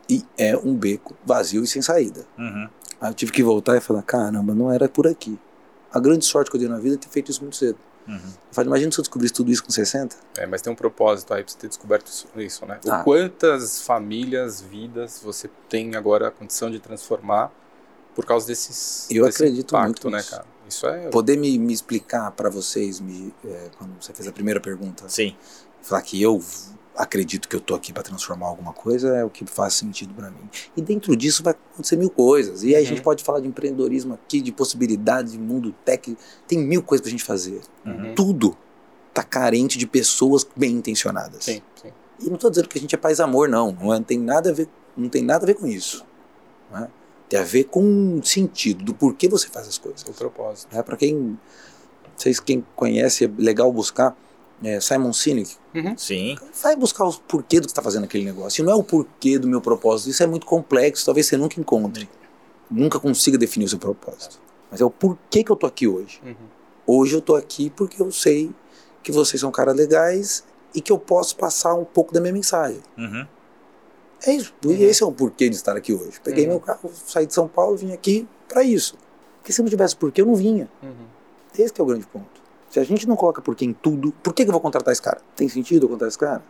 [0.10, 2.26] E é um beco vazio e sem saída.
[2.38, 2.68] Uhum.
[3.00, 5.40] Aí eu tive que voltar e falar, caramba, não era por aqui.
[5.92, 7.78] A grande sorte que eu dei na vida é ter feito isso muito cedo.
[8.08, 8.16] Uhum.
[8.16, 10.16] Eu falei, imagina se eu descobrisse tudo isso com 60.
[10.38, 12.80] É, mas tem um propósito aí pra você ter descoberto isso, isso, né?
[12.90, 13.02] Ah.
[13.04, 17.52] Quantas famílias, vidas você tem agora a condição de transformar
[18.14, 20.32] por causa desses Eu desse acredito impacto, muito né, nisso.
[20.32, 20.46] cara?
[20.68, 24.60] Isso é Poder me, me explicar para vocês, me, é, quando você fez a primeira
[24.60, 25.36] pergunta, Sim.
[25.82, 26.42] falar que eu
[26.96, 30.30] acredito que eu tô aqui para transformar alguma coisa é o que faz sentido para
[30.30, 30.48] mim.
[30.78, 32.64] E dentro disso vai acontecer mil coisas.
[32.64, 32.86] E aí a Uhum.
[32.86, 36.16] gente pode falar de empreendedorismo aqui, de possibilidades, de mundo tech.
[36.48, 37.62] Tem mil coisas pra gente fazer.
[37.86, 38.14] Uhum.
[38.16, 38.56] Tudo
[39.14, 41.44] tá carente de pessoas bem intencionadas.
[41.44, 41.92] sim, sim.
[42.20, 43.72] E não tô dizendo que a gente é paz amor, não.
[43.72, 46.06] Não é- tem nada a ver, não tem nada a ver com isso.
[47.34, 47.38] É?
[47.38, 50.04] Tem a ver com o sentido do porquê você faz as coisas.
[50.04, 50.76] O propósito.
[50.76, 51.38] É, para quem
[52.16, 54.16] vocês quem conhece, é legal buscar
[54.64, 55.56] é, Simon Sinek.
[55.98, 56.38] Sim.
[56.62, 58.62] Vai buscar o porquê do que está fazendo aquele negócio.
[58.62, 60.10] E não é o porquê do meu propósito.
[60.10, 61.06] Isso é muito complexo.
[61.06, 62.10] Talvez você nunca encontre.
[62.70, 64.40] Nunca consiga definir o seu propósito.
[64.72, 66.22] Mas é o porquê que eu tô aqui hoje.
[66.26, 66.36] Uhum.
[66.86, 68.52] Hoje eu tô aqui porque eu sei
[69.02, 72.82] que vocês são caras legais e que eu posso passar um pouco da minha mensagem.
[72.98, 73.28] Uhum.
[74.26, 74.54] É isso.
[74.64, 74.74] E Uhum.
[74.74, 76.20] esse é o porquê de estar aqui hoje.
[76.24, 76.52] Peguei Uhum.
[76.52, 78.96] meu carro, saí de São Paulo, vim aqui para isso.
[79.40, 80.70] Porque se não tivesse porquê, eu não vinha.
[80.82, 80.94] Uhum.
[81.58, 82.42] Esse que é o grande ponto.
[82.70, 85.02] Se a gente não coloca porquê em tudo, por que, que eu vou contratar esse
[85.02, 85.22] cara?
[85.36, 86.44] Tem sentido eu contratar esse cara?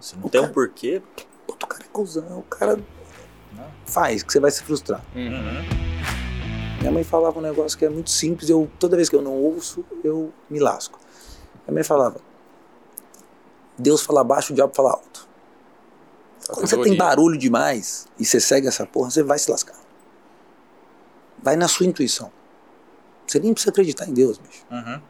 [0.00, 1.02] Se não O tem cara- um porquê.
[1.46, 3.66] Puta, o cara é cuzão, o cara Não.
[3.84, 5.04] faz, que você vai se frustrar.
[5.14, 5.80] Uhum.
[6.80, 9.34] Minha mãe falava um negócio que é muito simples, eu toda vez que eu não
[9.34, 10.98] ouço, eu me lasco.
[11.66, 12.18] Minha mãe falava:
[13.76, 15.09] Deus fala baixo, o diabo fala alto.
[16.48, 19.76] Quando você tem barulho demais e você segue essa porra, você vai se lascar.
[21.42, 22.30] Vai na sua intuição.
[23.26, 24.64] Você nem precisa acreditar em Deus, bicho.
[24.70, 25.00] Uhum.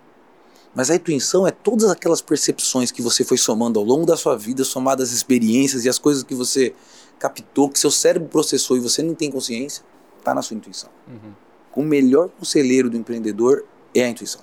[0.75, 4.37] Mas a intuição é todas aquelas percepções que você foi somando ao longo da sua
[4.37, 6.75] vida, somadas às experiências e as coisas que você
[7.19, 9.85] captou, que seu cérebro processou e você nem tem consciência,
[10.23, 10.91] tá na sua intuição.
[11.09, 11.33] Uhum.
[11.75, 13.65] O melhor conselheiro do empreendedor
[13.95, 14.43] é a intuição.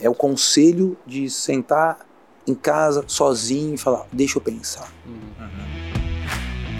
[0.00, 2.06] É o conselho de sentar
[2.46, 4.92] em casa sozinho e falar, deixa eu pensar.
[5.06, 5.77] Uhum.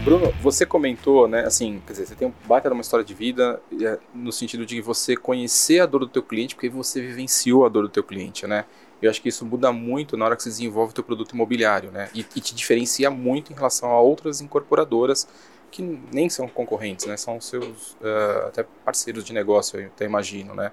[0.05, 3.13] Bruno, você comentou, né, assim, quer dizer, você tem um baita de uma história de
[3.15, 7.67] vida é no sentido de você conhecer a dor do teu cliente porque você vivenciou
[7.67, 8.65] a dor do teu cliente, né?
[9.01, 11.91] Eu acho que isso muda muito na hora que você desenvolve o teu produto imobiliário,
[11.91, 12.11] né?
[12.15, 15.29] E, e te diferencia muito em relação a outras incorporadoras
[15.71, 15.83] que
[16.13, 17.17] nem são concorrentes, né?
[17.17, 20.73] São seus uh, até parceiros de negócio, eu até imagino, né?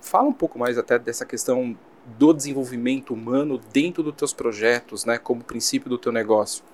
[0.00, 1.76] Fala um pouco mais até dessa questão
[2.18, 5.18] do desenvolvimento humano dentro dos teus projetos, né?
[5.18, 6.64] Como princípio do teu negócio.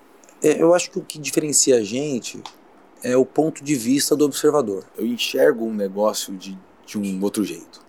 [0.41, 2.41] É, eu acho que o que diferencia a gente
[3.03, 4.85] é o ponto de vista do observador.
[4.97, 7.81] Eu enxergo um negócio de, de um outro jeito.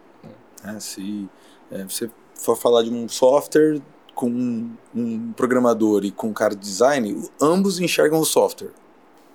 [0.63, 0.79] Né?
[0.81, 1.29] Se
[1.71, 3.81] é, você for falar de um software
[4.15, 8.73] com um, um, programador e com um cara de design, ambos enxergam o software,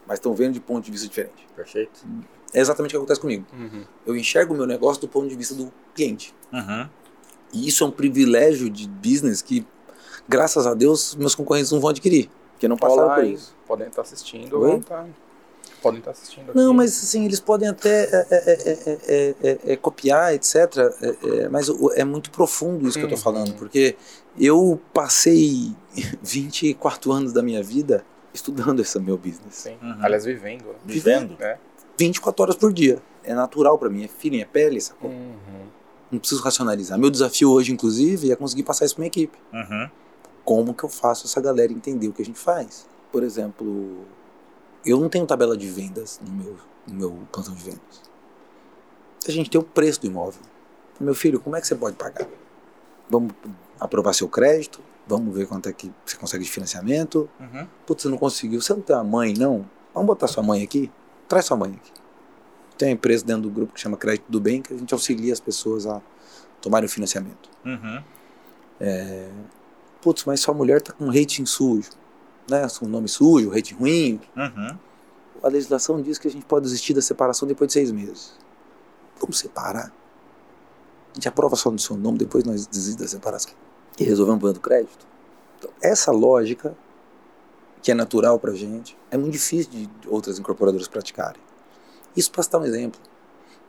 [0.05, 1.47] mas estão vendo de ponto de vista diferente.
[1.55, 2.05] Perfeito.
[2.53, 3.45] É exatamente o que acontece comigo.
[3.53, 3.83] Uhum.
[4.05, 6.33] Eu enxergo o meu negócio do ponto de vista do cliente.
[6.53, 6.87] Uhum.
[7.51, 9.65] E isso é um privilégio de business que,
[10.27, 12.29] graças a Deus, meus concorrentes não vão adquirir.
[12.55, 13.53] Porque não passaram Olá, por isso.
[13.67, 14.71] Podem estar assistindo Oi?
[14.71, 15.05] ou tá,
[15.81, 16.57] podem estar assistindo aqui.
[16.57, 20.55] Não, mas assim, eles podem até é, é, é, é copiar, etc.
[21.51, 23.53] mas é muito profundo isso que eu estou falando.
[23.55, 23.97] Porque
[24.39, 25.75] eu passei
[26.23, 29.55] 24 anos da minha vida estudando esse meu business.
[29.55, 29.77] Sim.
[29.81, 29.97] Uhum.
[30.01, 30.65] Aliás, vivendo.
[30.65, 30.73] Né?
[30.85, 31.37] Vivendo.
[31.39, 31.57] É.
[31.97, 33.01] 24 horas por dia.
[33.23, 35.09] É natural para mim, é feeling, é pele, sacou?
[35.09, 35.65] Uhum.
[36.11, 36.97] Não preciso racionalizar.
[36.97, 39.37] Meu desafio hoje, inclusive, é conseguir passar isso para minha equipe.
[39.51, 39.89] Uhum.
[40.45, 42.87] Como que eu faço essa galera entender o que a gente faz?
[43.11, 44.05] Por exemplo,
[44.85, 48.03] eu não tenho tabela de vendas no meu, no meu plantão de vendas.
[49.27, 50.41] A gente tem o preço do imóvel.
[50.99, 52.27] Meu filho, como é que você pode pagar?
[53.09, 53.33] Vamos
[53.79, 57.27] aprovar seu crédito, vamos ver quanto é que você consegue de financiamento.
[57.39, 57.67] Uhum.
[57.85, 59.67] Putz, você não conseguiu, você não tem uma mãe, não?
[59.93, 60.91] Vamos botar sua mãe aqui?
[61.27, 61.91] Traz sua mãe aqui.
[62.77, 65.33] Tem uma empresa dentro do grupo que chama Crédito do Bem, que a gente auxilia
[65.33, 66.01] as pessoas a
[66.61, 67.49] tomarem o financiamento.
[67.65, 68.03] Uhum.
[68.79, 69.29] É...
[70.05, 71.89] Putz, mas sua mulher tá com rating sujo,
[72.47, 72.67] né?
[72.79, 74.21] Com nome sujo, rating ruim.
[74.37, 74.77] Uhum.
[75.41, 78.35] A legislação diz que a gente pode desistir da separação depois de seis meses.
[79.19, 79.91] Vamos separar?
[81.11, 83.53] A gente aprova só no seu nome, depois nós desistimos da separação.
[83.97, 85.07] E resolvemos o do crédito.
[85.57, 86.77] Então, essa lógica,
[87.81, 91.41] que é natural para gente, é muito difícil de outras incorporadoras praticarem.
[92.15, 93.01] Isso para citar um exemplo.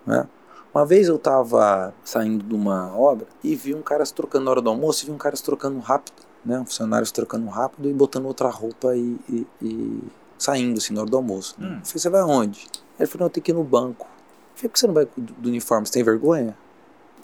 [0.05, 0.29] Né?
[0.77, 4.51] Uma vez eu estava saindo de uma obra e vi um cara se trocando na
[4.51, 6.61] hora do almoço e vi um cara se trocando rápido, né?
[6.61, 10.03] um funcionário se trocando rápido e botando outra roupa e, e, e
[10.37, 11.57] saindo assim na hora do almoço.
[11.59, 11.65] Hum.
[11.65, 12.67] Eu falei, você vai aonde?
[13.01, 14.05] Ele falou, não, eu tenho que ir no banco.
[14.05, 15.87] Eu falei, por que você não vai do uniforme?
[15.87, 16.55] Você tem vergonha?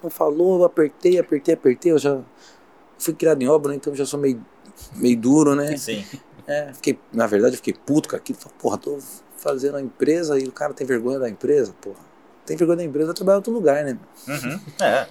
[0.01, 2.21] Não falou, eu apertei, apertei, apertei, eu já
[2.97, 3.75] fui criado em obra, né?
[3.75, 4.43] então já sou meio,
[4.95, 5.77] meio duro, né?
[5.77, 6.03] Sim.
[6.45, 8.37] É, fiquei, na verdade, eu fiquei puto com aquilo.
[8.59, 8.99] Porra, tô
[9.37, 12.12] fazendo a empresa e o cara tem vergonha da empresa, porra.
[12.45, 13.97] Tem vergonha da empresa, vai trabalhar em outro lugar, né?
[14.27, 14.59] Uhum.
[14.81, 14.99] É.
[14.99, 15.07] Aí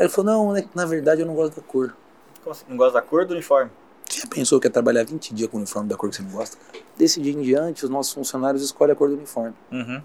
[0.00, 1.94] ele falou, não, né, na verdade eu não gosto da cor.
[2.42, 2.64] Como assim?
[2.68, 3.70] Não gosta da cor do uniforme?
[4.08, 6.22] Você já pensou que é trabalhar 20 dias com o uniforme da cor que você
[6.22, 6.58] não gosta?
[6.96, 9.54] Desse dia em diante, os nossos funcionários escolhem a cor do uniforme.
[9.72, 10.02] Uhum.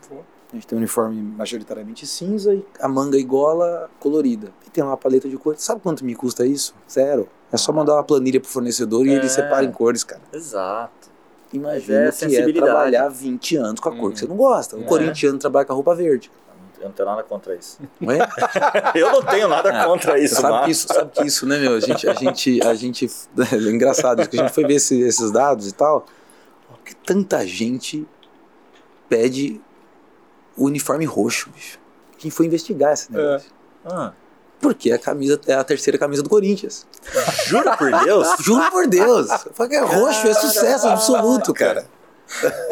[0.51, 4.51] A gente tem um uniforme majoritariamente cinza e a manga e gola colorida.
[4.65, 5.61] E tem uma paleta de cores.
[5.61, 6.73] Sabe quanto me custa isso?
[6.89, 7.29] Zero.
[7.51, 9.13] É só mandar uma planilha pro fornecedor e é.
[9.13, 10.21] ele separa em cores, cara.
[10.33, 11.09] Exato.
[11.53, 14.75] Imagina é que é trabalhar 20 anos com a cor que você não gosta.
[14.75, 14.83] O é.
[14.85, 16.31] corintiano trabalha com a roupa verde.
[16.79, 17.79] Eu não tenho nada contra isso.
[17.99, 18.19] Não é?
[18.95, 21.75] eu não tenho nada contra isso, sabe que isso, sabe que isso, né, meu?
[21.75, 23.05] A gente, a gente, a gente
[23.51, 26.05] é engraçado isso, que a gente foi ver esse, esses dados e tal.
[26.85, 28.07] Que tanta gente
[29.07, 29.61] pede
[30.57, 31.79] o uniforme roxo, bicho.
[32.17, 33.51] Gente foi investigar esse negócio.
[33.85, 33.89] É.
[33.91, 34.13] Ah.
[34.59, 36.85] Porque a camisa é a terceira camisa do Corinthians.
[37.45, 38.27] Jura por Deus?
[38.41, 39.27] Juro por Deus.
[39.55, 41.85] Porque é roxo é sucesso absoluto, cara.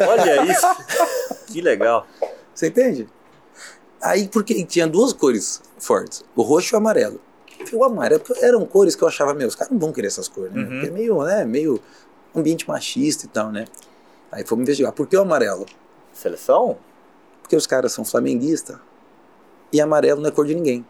[0.06, 0.66] Olha isso.
[1.46, 2.06] Que legal.
[2.54, 3.08] Você entende?
[4.00, 7.20] Aí, porque tinha duas cores fortes, o roxo e o amarelo.
[7.72, 10.52] O amarelo, eram cores que eu achava, meu, os caras não vão querer essas cores,
[10.52, 10.62] né?
[10.62, 10.82] Uhum.
[10.82, 11.80] é meio, né, meio
[12.34, 13.64] ambiente machista e tal, né?
[14.30, 14.92] Aí fomos investigar.
[14.92, 15.66] Por que o amarelo?
[16.12, 16.78] Seleção?
[17.42, 18.76] Porque os caras são flamenguistas
[19.72, 20.86] e amarelo não é cor de ninguém.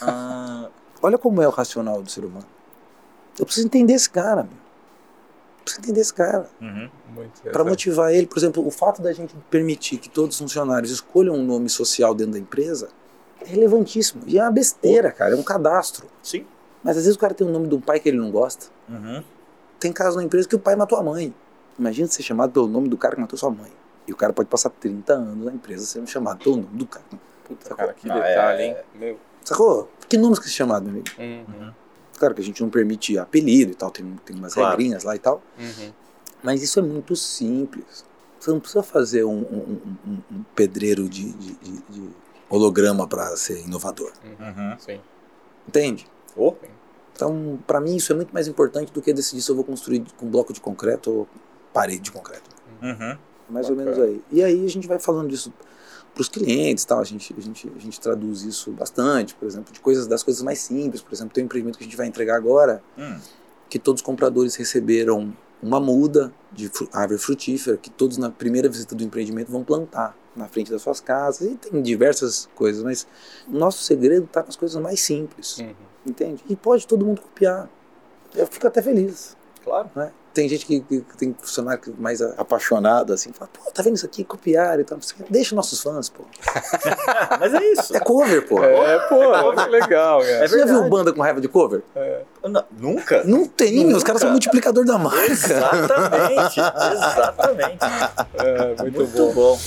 [0.00, 0.68] Ah.
[1.02, 2.46] Olha como é o racional do ser humano.
[3.38, 4.61] Eu preciso entender esse cara, meu.
[5.62, 6.48] Eu preciso entender esse cara.
[6.60, 6.90] Uhum.
[7.52, 11.34] Para motivar ele, por exemplo, o fato da gente permitir que todos os funcionários escolham
[11.34, 12.88] um nome social dentro da empresa
[13.40, 14.22] é relevantíssimo.
[14.26, 15.34] E é uma besteira, cara.
[15.34, 16.08] É um cadastro.
[16.22, 16.44] Sim.
[16.82, 18.30] Mas às vezes o cara tem o um nome de um pai que ele não
[18.30, 18.66] gosta.
[18.88, 19.22] Uhum.
[19.78, 21.32] Tem casos na empresa que o pai matou a mãe.
[21.78, 23.70] Imagina ser chamado pelo nome do cara que matou sua mãe.
[24.06, 27.04] E o cara pode passar 30 anos na empresa sendo chamado pelo nome do cara.
[27.44, 28.66] Puta, cara, que detalhe, é...
[28.66, 28.76] hein?
[28.94, 29.18] Meu.
[29.44, 29.88] Sacou?
[30.08, 31.08] Que nomes que se chamado, meu amigo?
[31.18, 31.72] Uhum.
[32.22, 34.70] Claro que a gente não permite apelido e tal, tem, tem umas claro.
[34.70, 35.42] regrinhas lá e tal.
[35.58, 35.92] Uhum.
[36.40, 38.04] Mas isso é muito simples.
[38.38, 42.08] Você não precisa fazer um, um, um, um pedreiro de, de, de, de
[42.48, 44.12] holograma para ser inovador.
[44.24, 44.78] Uhum.
[44.78, 45.00] Sim.
[45.66, 46.06] Entende?
[46.36, 46.54] Oh.
[47.12, 50.04] Então, para mim, isso é muito mais importante do que decidir se eu vou construir
[50.16, 51.28] com bloco de concreto ou
[51.72, 52.48] parede de concreto.
[52.80, 53.18] Uhum.
[53.50, 53.90] Mais Bacana.
[53.90, 54.22] ou menos aí.
[54.30, 55.52] E aí a gente vai falando disso
[56.14, 57.00] para os clientes, tal.
[57.00, 60.42] A gente, a gente a gente traduz isso bastante, por exemplo, de coisas das coisas
[60.42, 61.02] mais simples.
[61.02, 63.18] Por exemplo, tem um empreendimento que a gente vai entregar agora, hum.
[63.68, 68.94] que todos os compradores receberam uma muda de árvore frutífera que todos na primeira visita
[68.94, 71.48] do empreendimento vão plantar na frente das suas casas.
[71.48, 73.06] E tem diversas coisas, mas
[73.48, 75.74] o nosso segredo está nas coisas mais simples, Uhum.
[76.06, 76.42] entende?
[76.48, 77.70] E pode todo mundo copiar.
[78.34, 79.36] Eu fico até feliz.
[79.64, 79.90] Claro.
[79.94, 80.10] né?
[80.34, 84.06] Tem gente que, que- tem funcionário que mais apaixonado, assim, fala, pô, tá vendo isso
[84.06, 84.24] aqui?
[84.24, 84.98] Copiar e tal.
[85.28, 86.24] Deixa nossos fãs, pô.
[87.38, 87.94] Mas é isso.
[87.94, 88.64] É cover, pô.
[88.64, 90.30] É, pô, que legal, cara.
[90.32, 90.90] É Você já viu verdade.
[90.90, 91.82] banda com raiva de cover?
[92.42, 93.22] Não, nunca?
[93.24, 93.98] Não tem, Nunca.
[93.98, 95.20] os caras são multiplicador da marca.
[95.26, 97.78] Exatamente, exatamente.
[98.42, 99.32] É, muito, Muito bom.
[99.34, 99.58] bom.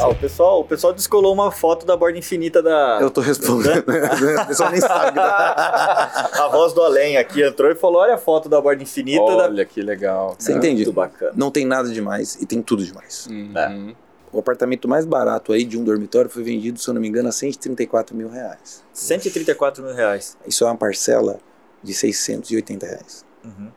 [0.00, 2.98] Ah, o, pessoal, o pessoal descolou uma foto da borda infinita da.
[3.00, 3.84] Eu tô respondendo.
[4.42, 5.18] o pessoal nem sabe.
[5.18, 9.24] a voz do além aqui entrou e falou: olha a foto da borda infinita.
[9.24, 9.44] da...
[9.44, 10.36] Olha que legal.
[10.38, 10.58] Você cara.
[10.58, 10.84] entende?
[10.84, 11.32] Muito bacana.
[11.36, 13.26] Não tem nada demais e tem tudo demais.
[13.30, 13.94] Uhum.
[14.32, 17.28] O apartamento mais barato aí de um dormitório foi vendido, se eu não me engano,
[17.28, 18.84] a 134 mil reais.
[18.92, 20.36] 134 mil reais.
[20.46, 21.40] Isso é uma parcela
[21.82, 23.24] de 680 reais.
[23.44, 23.70] Uhum.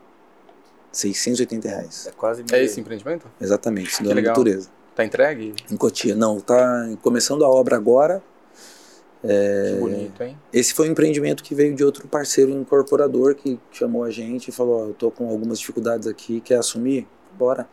[0.92, 2.06] 680 reais.
[2.06, 3.26] É quase É esse empreendimento?
[3.40, 4.36] Exatamente, isso Que da legal.
[4.36, 4.68] natureza.
[4.94, 5.54] Tá entregue?
[5.70, 6.14] Em Cotia.
[6.14, 8.22] Não, tá começando a obra agora.
[9.22, 10.36] Que bonito, hein?
[10.52, 14.52] Esse foi um empreendimento que veio de outro parceiro incorporador que chamou a gente e
[14.52, 17.06] falou: ó, eu tô com algumas dificuldades aqui, quer assumir?
[17.38, 17.68] Bora.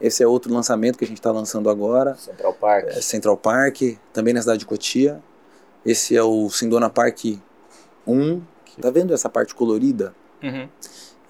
[0.00, 2.14] Esse é outro lançamento que a gente está lançando agora.
[2.16, 2.86] Central Park.
[2.88, 3.80] É Central Park,
[4.12, 5.22] também na cidade de Cotia.
[5.84, 7.38] Esse é o Sindona Park
[8.06, 8.40] 1.
[8.80, 10.14] Tá vendo essa parte colorida?
[10.42, 10.68] Uhum.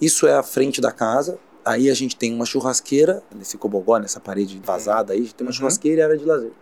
[0.01, 1.39] Isso é a frente da casa.
[1.65, 5.47] Aí a gente tem uma churrasqueira, nesse cobogó, nessa parede vazada aí, a gente tem
[5.47, 5.57] uma Uhum.
[5.57, 6.53] churrasqueira e área de lazer.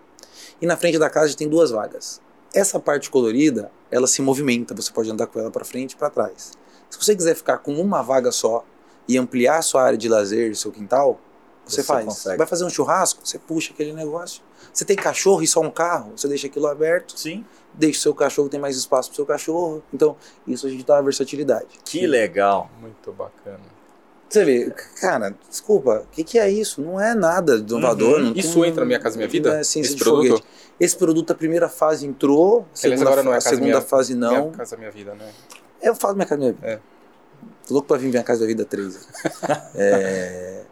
[0.60, 2.20] E na frente da casa a gente tem duas vagas.
[2.54, 6.10] Essa parte colorida, ela se movimenta, você pode andar com ela para frente e para
[6.10, 6.52] trás.
[6.90, 8.64] Se você quiser ficar com uma vaga só
[9.08, 11.18] e ampliar a sua área de lazer, seu quintal,
[11.64, 12.04] você, Você faz.
[12.04, 12.38] consegue.
[12.38, 14.42] Vai fazer um churrasco, você puxa aquele negócio.
[14.72, 17.44] Você tem cachorro e só um carro, você deixa aquilo aberto, Sim.
[17.72, 19.82] deixa o seu cachorro, tem mais espaço para o seu cachorro.
[19.92, 21.78] Então, isso a gente dá uma versatilidade.
[21.84, 22.70] Que legal.
[22.80, 23.60] Muito bacana.
[24.32, 26.80] Você vê, cara, desculpa, o que, que é isso?
[26.80, 28.18] Não é nada inovador.
[28.18, 28.30] Uhum.
[28.30, 29.58] não Isso tem- entra na Minha Casa Minha Vida?
[29.60, 30.28] É ciência Esse de produto?
[30.28, 30.46] foguete.
[30.80, 33.80] Esse produto, a primeira fase entrou, Aliás, segunda, agora não é a Casa segunda Minha-
[33.82, 34.30] fase não.
[34.46, 35.28] Minha Casa Minha Vida, né?
[35.82, 36.66] Eu faço minha casa minha vida.
[36.66, 36.78] É.
[37.66, 39.00] Tô louco pra vir minha casa da vida 13.
[39.74, 40.62] é,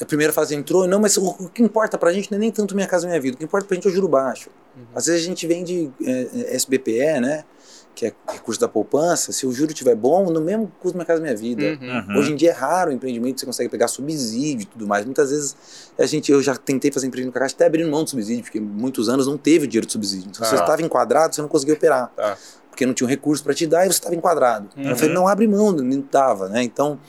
[0.00, 2.50] a primeira fase entrou, não, mas o, o que importa pra gente não é nem
[2.52, 3.34] tanto minha casa minha vida.
[3.36, 4.50] O que importa pra gente é o juro baixo.
[4.76, 4.82] Uhum.
[4.94, 6.10] Às vezes a gente vende é,
[6.52, 7.44] é, SBPE, né?
[7.96, 9.32] Que é recurso da poupança.
[9.32, 11.78] Se o juro estiver bom, no mesmo custo minha casa minha vida.
[11.80, 12.18] Uhum.
[12.18, 15.06] Hoje em dia é raro o empreendimento que você consegue pegar subsídio e tudo mais.
[15.06, 15.56] Muitas vezes
[15.98, 18.42] a gente, eu já tentei fazer empreendimento com a Caixa até abrindo mão de subsídio,
[18.44, 20.28] porque muitos anos não teve dinheiro de subsídio.
[20.28, 20.58] Então, se Ah.
[20.58, 22.12] você estava enquadrado, você não conseguia operar.
[22.14, 22.36] Tá.
[22.68, 24.68] Porque não tinha um recurso para te dar e você estava enquadrado.
[24.76, 24.90] Uhum.
[24.90, 26.62] Eu falei, não abre mão, não estava, né?
[26.62, 27.00] Então,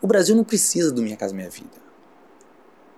[0.00, 1.68] o Brasil não precisa do Minha Casa Minha Vida.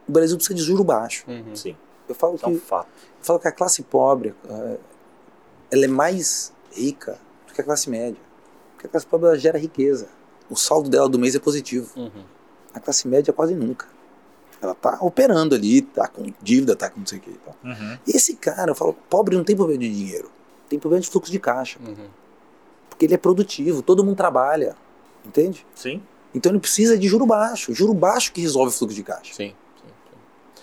[0.07, 1.25] O Brasil precisa de juro baixo.
[1.27, 1.57] Uhum.
[1.57, 1.75] Sim.
[2.07, 2.89] Eu falo É um que, fato.
[3.19, 4.77] eu falo que a classe pobre, eh,
[5.71, 8.21] ela é mais rica do que a classe média.
[8.73, 10.09] Porque a classe pobre ela gera riqueza.
[10.49, 11.91] O saldo dela do mês é positivo.
[11.97, 12.25] Uhum.
[12.75, 13.87] A classe média quase nunca.
[14.61, 17.31] Ela tá operando ali, tá com dívida, tá com não sei o que.
[17.31, 17.55] Então.
[17.65, 17.99] Uhum.
[18.07, 20.31] Esse cara, eu falo, pobre não tem problema de dinheiro.
[20.69, 21.79] Tem problema de fluxo de caixa.
[21.81, 22.09] Uhum.
[22.89, 24.77] Porque ele é produtivo, todo mundo trabalha.
[25.25, 25.67] Entende?
[25.75, 26.03] Sim.
[26.35, 27.73] Então ele precisa de juro baixo.
[27.75, 29.35] Juro baixo que resolve o fluxo de caixa.
[29.35, 29.55] Sim.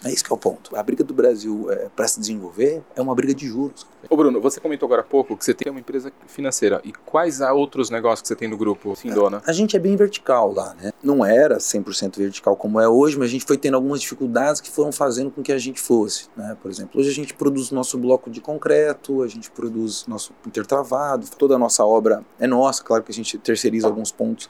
[0.03, 0.75] É isso que é o ponto.
[0.75, 3.85] A briga do Brasil é, para se desenvolver é uma briga de juros.
[4.09, 6.79] Ô Bruno, você comentou agora há pouco que você tem uma empresa financeira.
[6.83, 9.41] E quais há outros negócios que você tem no grupo Sindona?
[9.45, 10.91] A gente é bem vertical lá, né?
[11.03, 14.69] Não era 100% vertical como é hoje, mas a gente foi tendo algumas dificuldades que
[14.69, 16.55] foram fazendo com que a gente fosse, né?
[16.61, 21.27] Por exemplo, hoje a gente produz nosso bloco de concreto, a gente produz nosso intertravado,
[21.37, 24.49] toda a nossa obra é nossa, claro que a gente terceiriza alguns pontos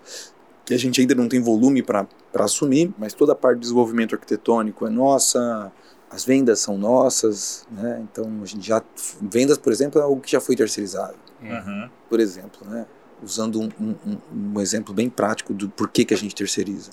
[0.67, 2.05] que a gente ainda não tem volume para
[2.35, 5.71] assumir, mas toda a parte de desenvolvimento arquitetônico é nossa,
[6.11, 8.01] as vendas são nossas, né?
[8.03, 8.83] Então a gente já
[9.21, 11.89] vendas, por exemplo, é algo que já foi terceirizado Uhum.
[12.09, 12.85] por exemplo, né?
[13.23, 16.91] usando um, um- um- um exemplo bem prático do porquê que a gente terceiriza.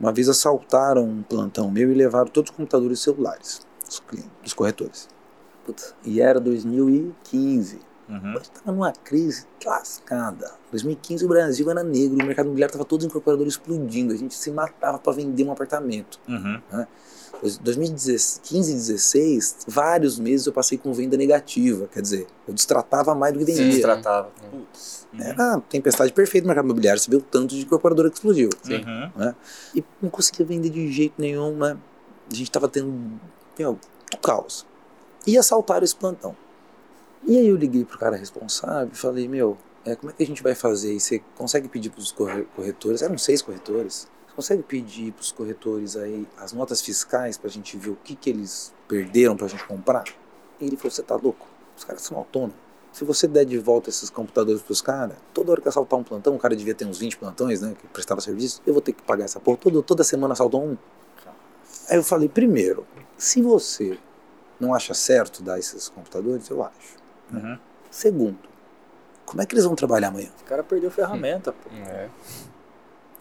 [0.00, 4.30] Uma vez assaltaram um plantão meu e levaram todos os computadores e celulares dos, clientes,
[4.44, 5.08] dos corretores.
[5.66, 7.80] Putz, e era 2015.
[8.12, 8.30] Uhum.
[8.30, 10.52] A gente estava numa crise lascada.
[10.70, 14.12] 2015 o Brasil era negro, o mercado imobiliário estava todos os incorporadores explodindo.
[14.12, 16.20] A gente se matava para vender um apartamento.
[16.28, 16.60] Uhum.
[17.60, 21.88] 2015 e 16, vários meses eu passei com venda negativa.
[21.88, 23.72] Quer dizer, eu destratava mais do que vendia.
[23.72, 24.30] Se tratava.
[24.50, 25.08] Putz.
[25.12, 25.22] Uhum.
[25.22, 27.00] Era tempestade perfeita no mercado imobiliário.
[27.00, 28.50] Você vê o tanto de incorporadora que explodiu.
[28.62, 28.84] Sim.
[28.84, 29.34] Uhum.
[29.74, 31.76] E não conseguia vender de jeito nenhum, né?
[32.30, 32.92] A gente tava tendo,
[33.58, 33.78] meu,
[34.22, 34.66] caos.
[35.26, 36.36] E assaltaram esse plantão.
[37.24, 40.26] E aí eu liguei pro cara responsável e falei, meu, é, como é que a
[40.26, 40.92] gente vai fazer?
[40.92, 45.96] E você consegue pedir pros corre- corretores, eram seis corretores, você consegue pedir pros corretores
[45.96, 50.04] aí as notas fiscais pra gente ver o que que eles perderam pra gente comprar?
[50.60, 51.46] E ele falou, você tá louco?
[51.76, 52.56] Os caras são autônomos.
[52.92, 56.34] Se você der de volta esses computadores pros caras, toda hora que assaltar um plantão,
[56.34, 57.74] o cara devia ter uns 20 plantões, né?
[57.80, 59.56] Que prestava serviço, eu vou ter que pagar essa porra.
[59.56, 60.76] Todo, toda semana assaltou um.
[61.88, 63.98] Aí eu falei, primeiro, se você
[64.60, 67.01] não acha certo dar esses computadores, eu acho.
[67.32, 67.58] Uhum.
[67.90, 68.38] Segundo,
[69.24, 70.28] como é que eles vão trabalhar amanhã?
[70.40, 71.70] O cara perdeu ferramenta, pô.
[71.88, 72.08] É.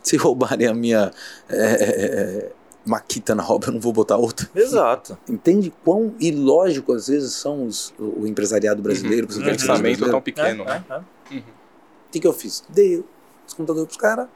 [0.03, 1.11] Se roubarem a minha
[1.49, 2.05] é, é,
[2.45, 2.51] é,
[2.85, 4.49] Maquita na obra, eu não vou botar outra.
[4.55, 5.17] Exato.
[5.29, 9.45] Entende quão ilógico às vezes são os, o, o empresariado brasileiro, os O Uhum.
[9.49, 10.83] empresários pensamento é tão pequeno, É, né?
[10.89, 11.37] é, é.
[11.37, 11.43] O
[12.11, 12.63] que, que eu fiz?
[12.67, 13.05] Dei
[13.47, 14.27] os computadores pros caras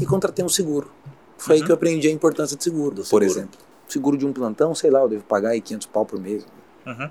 [0.00, 0.90] e contratei um seguro.
[1.38, 1.66] Foi aí Uhum.
[1.66, 3.24] que eu aprendi a importância de seguro, Do por seguro.
[3.24, 3.58] exemplo.
[3.86, 6.44] Seguro de um plantão, sei lá, eu devo pagar aí 500 pau por mês.
[6.84, 7.08] Uhum.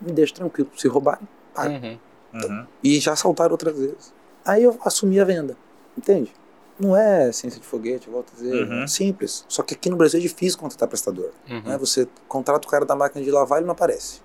[0.00, 0.70] Me deixa tranquilo.
[0.76, 1.70] Se roubarem, paga.
[1.70, 1.98] Uhum.
[2.34, 2.66] Uhum.
[2.82, 4.12] E já assaltaram outras vezes.
[4.44, 5.56] Aí eu assumi a venda.
[5.96, 6.32] Entende?
[6.78, 8.68] Não é ciência de foguete, eu volto a dizer.
[8.68, 8.82] Uhum.
[8.82, 9.44] É simples.
[9.48, 11.30] Só que aqui no Brasil é difícil contratar prestador.
[11.48, 11.62] Uhum.
[11.62, 11.78] né?
[11.78, 14.20] Você contrata o cara da máquina de lavar, ele não aparece.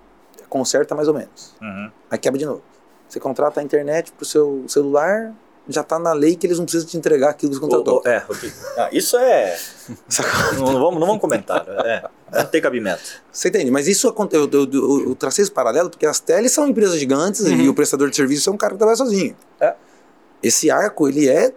[0.49, 1.55] Conserta mais ou menos.
[1.59, 1.91] Uhum.
[2.11, 2.61] Aí quebra de novo.
[3.09, 5.33] Você contrata a internet pro seu celular,
[5.69, 7.99] já tá na lei que eles não precisam te entregar aquilo que você contratou.
[7.99, 8.55] O- o- é, Rodrigo.
[8.77, 9.57] Ah, isso é.
[10.57, 11.65] não, não vamos, não vamos comentar.
[11.85, 13.01] É, não tem cabimento.
[13.31, 13.71] Você entende?
[13.71, 16.99] Mas isso aconte- eu, eu, eu, eu tracei esse paralelo porque as teles são empresas
[16.99, 17.55] gigantes Uhum.
[17.61, 19.35] e o prestador de serviço é um cara que trabalha sozinho.
[19.59, 19.73] É.
[20.41, 21.53] Esse arco, ele é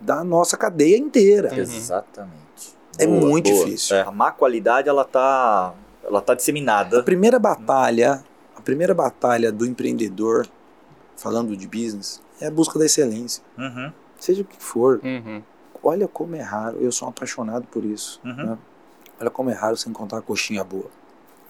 [0.00, 1.50] da nossa cadeia inteira.
[1.52, 1.58] Uhum.
[1.58, 2.32] Exatamente.
[2.98, 3.96] É muito difícil.
[3.96, 5.72] É, a má qualidade, ela tá,
[6.04, 7.02] ela tá A disseminada.
[7.02, 8.22] primeira batalha,
[8.56, 10.46] a primeira batalha do empreendedor,
[11.16, 13.42] falando de business, é a busca da excelência.
[13.58, 13.92] Uhum.
[14.18, 15.42] Seja o que for, Uhum.
[15.82, 18.20] olha como é raro, eu sou apaixonado por isso.
[18.24, 18.34] Uhum.
[18.46, 18.58] né?
[19.20, 20.86] Olha como é raro você encontrar uma coxinha boa.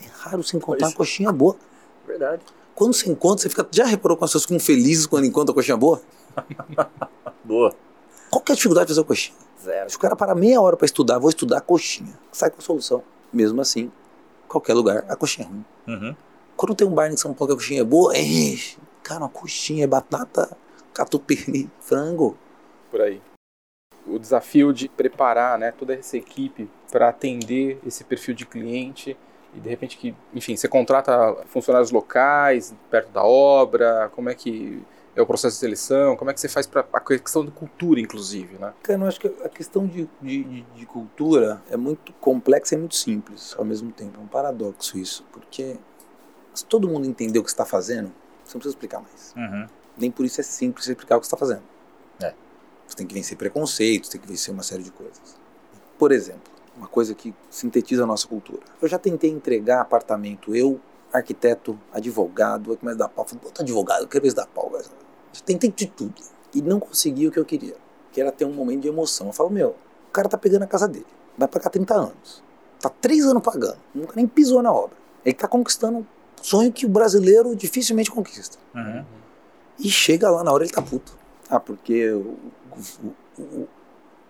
[0.02, 1.56] É raro você encontrar uma coxinha boa.
[2.06, 2.42] Verdade.
[2.74, 3.66] Quando você encontra, você fica.
[3.70, 6.00] Já reparou como as pessoas ficam felizes quando encontram a coxinha boa?
[7.44, 7.74] Boa.
[8.30, 9.36] Qual que é a dificuldade de fazer a coxinha?
[9.62, 9.90] Zero.
[9.90, 12.12] Se o cara parar meia hora para estudar, vou estudar a coxinha.
[12.32, 13.02] Sai com a solução.
[13.32, 13.90] Mesmo assim,
[14.48, 15.64] qualquer lugar, a coxinha é ruim.
[15.88, 16.16] Uhum.
[16.56, 18.22] Quando tem um bar em São Paulo que a coxinha é boa, é,
[19.02, 20.56] cara, uma coxinha é batata,
[20.92, 22.36] catupiry, frango.
[22.90, 23.20] Por aí.
[24.06, 29.16] O desafio de preparar né, toda essa equipe para atender esse perfil de cliente
[29.54, 34.82] e de repente que, enfim, você contrata funcionários locais perto da obra, como é que
[35.14, 38.00] é o processo de seleção, como é que você faz para a questão de cultura,
[38.00, 38.72] inclusive, né?
[38.82, 42.78] Cara, eu acho que a questão de, de, de- de cultura é muito complexa e
[42.78, 44.18] muito simples ao mesmo tempo.
[44.18, 45.76] É um paradoxo isso, porque
[46.54, 48.10] se todo mundo entender o que você está fazendo,
[48.42, 49.34] você não precisa explicar mais.
[49.36, 49.66] Uhum.
[49.96, 51.62] Nem por isso é simples explicar o que você está fazendo.
[52.20, 52.34] É.
[52.86, 55.36] Você tem que vencer preconceitos, tem que vencer uma série de coisas.
[55.98, 58.62] Por exemplo, uma coisa que sintetiza a nossa cultura.
[58.80, 60.80] Eu já tentei entregar apartamento, eu,
[61.12, 63.26] arquiteto, advogado, que mais dá pau.
[63.26, 64.72] Falei, Puta advogado, eu quero ver se dá pau.
[65.32, 66.14] Já tentei de tudo.
[66.54, 67.76] E não consegui o que eu queria,
[68.10, 69.28] que era ter um momento de emoção.
[69.28, 69.70] Eu falo, meu,
[70.08, 72.42] o cara tá pegando a casa dele, vai pagar 30 anos.
[72.80, 74.96] Tá três anos pagando, nunca nem pisou na obra.
[75.24, 76.06] Ele tá conquistando um
[76.42, 78.58] sonho que o brasileiro dificilmente conquista.
[78.74, 79.04] Uhum.
[79.78, 81.16] E chega lá na hora ele tá puto.
[81.48, 82.36] Ah, porque o,
[83.38, 83.68] o, o,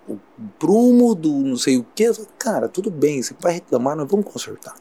[0.09, 0.21] o
[0.59, 2.11] prumo do não sei o que.
[2.39, 4.75] Cara, tudo bem, você vai reclamar, nós vamos consertar.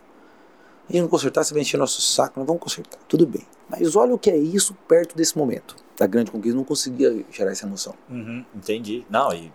[0.90, 3.00] A gente não consertar, você vai encher nosso saco, nós vamos consertar.
[3.08, 3.46] Tudo bem.
[3.70, 5.76] Mas olha o que é isso perto desse momento.
[5.98, 7.94] Da grande conquista, não conseguia gerar essa emoção.
[8.10, 8.44] Uhum.
[8.54, 9.06] Entendi.
[9.10, 9.54] Não, e.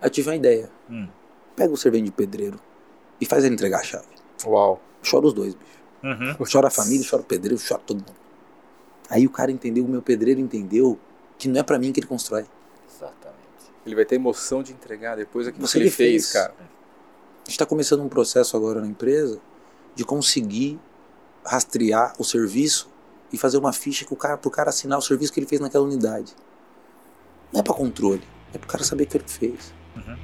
[0.00, 0.70] Aí eu tive uma ideia.
[0.90, 1.06] Hum.
[1.54, 2.58] Pega o servente de pedreiro
[3.20, 4.06] e faz ele entregar a chave.
[4.44, 4.80] Uau.
[5.08, 5.76] Chora os dois, bicho.
[6.02, 6.36] Uhum.
[6.50, 8.25] Chora a família, chora o pedreiro, chora todo mundo.
[9.08, 10.98] Aí o cara entendeu, o meu pedreiro entendeu
[11.38, 12.46] que não é pra mim que ele constrói.
[12.88, 13.36] Exatamente.
[13.84, 16.32] Ele vai ter emoção de entregar depois aquilo Você que ele fez, fez.
[16.32, 16.54] cara.
[16.58, 16.64] A
[17.44, 19.40] gente está começando um processo agora na empresa
[19.94, 20.80] de conseguir
[21.44, 22.90] rastrear o serviço
[23.32, 25.60] e fazer uma ficha que o cara, pro cara assinar o serviço que ele fez
[25.60, 26.34] naquela unidade.
[27.52, 29.72] Não é para controle, é pro cara saber o que ele fez.
[29.94, 30.16] Uhum.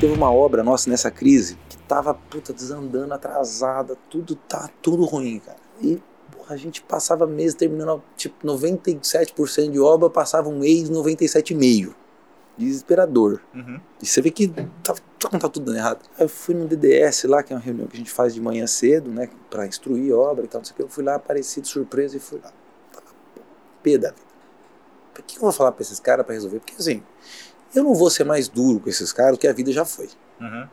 [0.00, 5.40] Teve uma obra nossa nessa crise que tava puta, desandando, atrasada, tudo tá tudo ruim,
[5.40, 5.58] cara.
[5.80, 6.00] E
[6.48, 11.94] a gente passava mês terminando tipo 97% de obra, passava um mês 97,5%.
[12.56, 13.40] Desesperador.
[13.54, 13.80] Uhum.
[14.00, 14.48] E você vê que
[14.82, 16.00] tá, tá, tá tudo dando errado.
[16.18, 18.42] Aí eu fui no DDS lá, que é uma reunião que a gente faz de
[18.42, 19.30] manhã cedo, né?
[19.48, 20.82] Pra instruir obra e tal, não sei o que.
[20.82, 22.52] Eu fui lá, apareci de surpresa e fui lá.
[23.82, 24.14] Pé da vida.
[25.14, 26.58] Por que eu vou falar pra esses caras pra resolver?
[26.58, 27.02] Porque assim,
[27.74, 30.08] eu não vou ser mais duro com esses caras, que a vida já foi.
[30.40, 30.68] Uhum.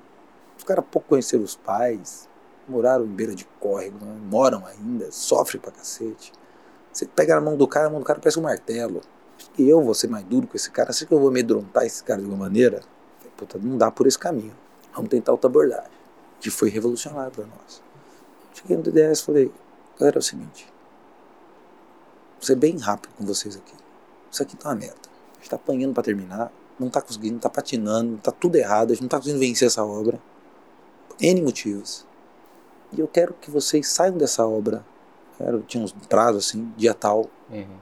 [0.57, 2.27] Os caras pouco conheceram os pais,
[2.69, 6.31] moraram em beira de córrego, né, moram ainda, sofrem pra cacete.
[6.91, 9.01] Você pega na mão do cara, a mão do cara parece um martelo.
[9.53, 12.03] Que eu vou ser mais duro com esse cara, acho que eu vou amedrontar esse
[12.03, 12.81] cara de alguma maneira.
[13.37, 14.53] Puta, não dá por esse caminho.
[14.93, 15.89] Vamos tentar outra abordagem.
[16.41, 17.81] Que foi revolucionário pra nós.
[18.53, 19.51] Cheguei no DDS e falei,
[19.97, 20.67] galera, é o seguinte.
[22.35, 23.73] Vou ser bem rápido com vocês aqui.
[24.29, 24.99] Isso aqui tá uma merda.
[25.35, 28.93] A gente tá apanhando pra terminar, não tá conseguindo, tá patinando, tá tudo errado, a
[28.93, 30.19] gente não tá conseguindo vencer essa obra.
[31.21, 32.05] N motivos.
[32.91, 34.83] E eu quero que vocês saiam dessa obra
[35.39, 37.29] quero, tinha uns prazos assim, dia tal.
[37.49, 37.77] Uhum.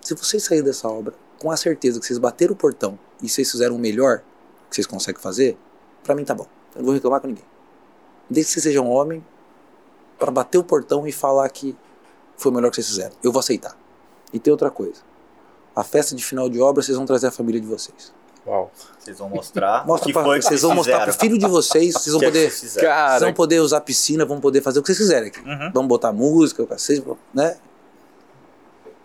[0.00, 3.50] Se vocês saírem dessa obra com a certeza que vocês bateram o portão e vocês
[3.50, 4.22] fizeram o melhor
[4.68, 5.56] que vocês conseguem fazer,
[6.04, 6.46] pra mim tá bom.
[6.74, 7.44] Eu não vou reclamar com ninguém.
[8.28, 9.24] Desde que vocês sejam um homem
[10.18, 11.76] pra bater o portão e falar que
[12.36, 13.16] foi o melhor que vocês fizeram.
[13.22, 13.76] Eu vou aceitar.
[14.32, 15.02] E tem outra coisa.
[15.74, 18.12] A festa de final de obra, vocês vão trazer a família de vocês.
[18.46, 18.72] Uau.
[18.98, 21.20] Vocês vão mostrar Mostra o que pra- foi que vocês vão mostrar pro fizeram.
[21.20, 23.80] filho de vocês, vocês vão O que é que poder, vocês vocês vão poder usar
[23.82, 25.40] piscina, vão poder fazer o que vocês quiserem aqui.
[25.40, 25.70] Uhum.
[25.72, 27.00] Vamos botar música, vocês,
[27.32, 27.56] né?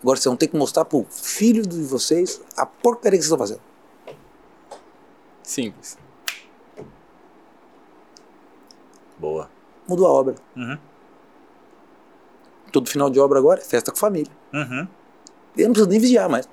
[0.02, 3.38] Agora vocês vão ter que mostrar pro filho de vocês a porcaria que vocês estão
[3.38, 3.60] fazendo.
[5.42, 5.96] simples.
[9.18, 9.50] Boa.
[9.88, 10.34] Mudou a obra.
[10.56, 10.78] Uhum.
[12.70, 14.30] Todo final de obra agora é festa com família.
[14.52, 14.86] Uhum.
[15.56, 16.48] Eu não preciso nem vigiar mais.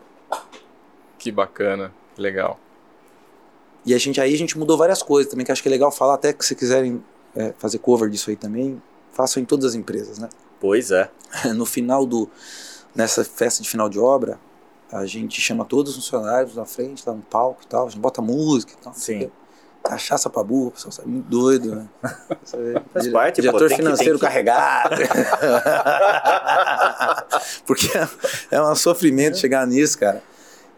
[1.19, 1.93] Que bacana.
[2.17, 2.59] Legal.
[3.85, 5.91] E a gente aí a gente mudou várias coisas também, que acho que é legal
[5.91, 7.03] falar, até que se quiserem
[7.35, 8.81] é, fazer cover disso aí também,
[9.11, 10.29] façam em todas as empresas, né?
[10.59, 11.09] Pois é.
[11.55, 12.29] no final do
[12.95, 14.39] nessa festa de final de obra,
[14.91, 17.99] a gente chama todos os funcionários na frente, lá no palco e tal, a gente
[17.99, 18.93] bota música e tal.
[18.93, 19.29] Sim.
[19.83, 21.87] Cachaça pra burro, o pessoal sabe, muito doido, né?
[22.91, 24.95] Faz parte, pô, Diretor que- financeiro tem que- carregado.
[27.67, 27.87] Porque
[28.49, 30.23] é um sofrimento chegar nisso, cara.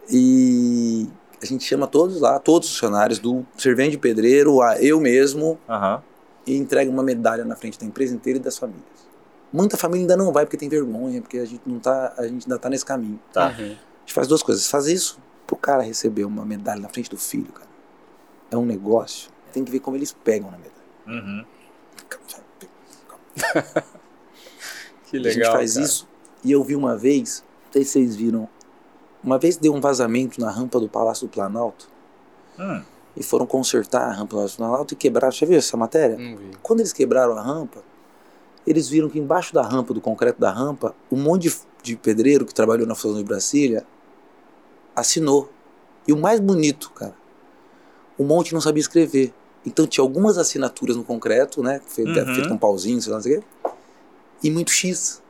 [0.10, 1.08] E
[1.42, 5.60] a gente chama todos lá, todos os funcionários, do servente de pedreiro, a eu mesmo,
[5.70, 6.02] Aham.
[6.46, 8.86] e entrega uma medalha na frente da empresa inteira e das famílias.
[9.54, 12.46] Muita família ainda não vai porque tem vergonha, porque a gente não tá, a gente
[12.46, 13.20] ainda tá nesse caminho.
[13.32, 13.48] Tá.
[13.48, 13.66] Uhum.
[13.66, 17.18] A gente faz duas coisas, faz isso pro cara receber uma medalha na frente do
[17.18, 17.70] filho, cara.
[18.52, 19.30] É um negócio.
[19.54, 20.76] Tem que ver como eles pegam na medalha.
[21.08, 21.46] Uhum.
[25.10, 25.34] Que a legal.
[25.34, 25.86] gente faz cara.
[25.86, 26.08] isso.
[26.44, 28.48] E eu vi uma vez, não sei se vocês viram,
[29.28, 31.90] uma vez deu um vazamento na rampa do Palácio do Planalto
[32.58, 32.82] Hum.
[33.16, 35.32] e foram consertar a rampa do Palácio do Planalto e quebraram.
[35.34, 36.18] Já viu essa matéria?
[36.18, 36.52] Não vi.
[36.64, 37.84] Quando eles quebraram a rampa,
[38.66, 42.46] eles viram que embaixo da rampa, do concreto da rampa, um monte de, de pedreiro
[42.46, 43.86] que trabalhou na Fusão de Brasília
[44.96, 45.50] assinou.
[46.08, 47.14] E o mais bonito, cara,
[48.18, 49.34] um monte não sabia escrever.
[49.66, 51.82] Então tinha algumas assinaturas no concreto, né?
[51.86, 52.34] Feito, Uhum.
[52.34, 53.48] feito com um pauzinho, sei lá, não sei o quê.
[54.44, 55.22] E muito X.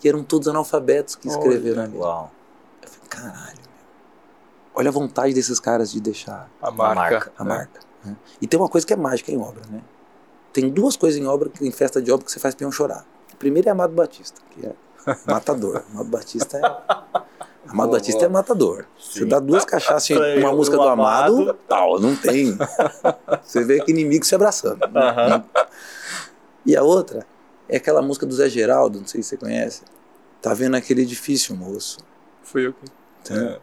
[0.00, 1.88] Que eram todos analfabetos que escreveram Olha.
[1.90, 1.98] ali.
[1.98, 2.32] Uau.
[3.08, 3.76] Caralho, meu.
[4.74, 6.94] Olha a vontade desses caras de deixar A marca.
[6.94, 7.32] marca.
[7.38, 7.48] a né?
[7.56, 7.80] marca.
[8.04, 8.16] né?
[8.40, 9.80] E tem uma coisa que é mágica em obra, né?
[10.52, 13.04] Tem duas coisas em obra, em festa de obra, que você faz peão chorar.
[13.32, 14.74] A primeira é Amado Batista, que é
[15.26, 15.82] matador.
[15.92, 16.62] Amado Batista é.
[17.68, 18.30] Amado Boa, Batista boa.
[18.30, 18.84] é matador.
[18.98, 19.28] Você Sim.
[19.28, 21.58] dá duas cachaças em uma o- música o do Amado, Amado.
[21.68, 22.56] tal, não tem.
[23.42, 24.78] Você vê que inimigo se abraçando.
[24.96, 25.44] Aham.
[26.64, 27.26] E a outra
[27.68, 29.82] é aquela música do Zé Geraldo, não sei se você conhece.
[30.40, 31.98] Tá vendo aquele edifício, moço?
[32.46, 32.84] Fui eu que.
[33.20, 33.60] Entendeu?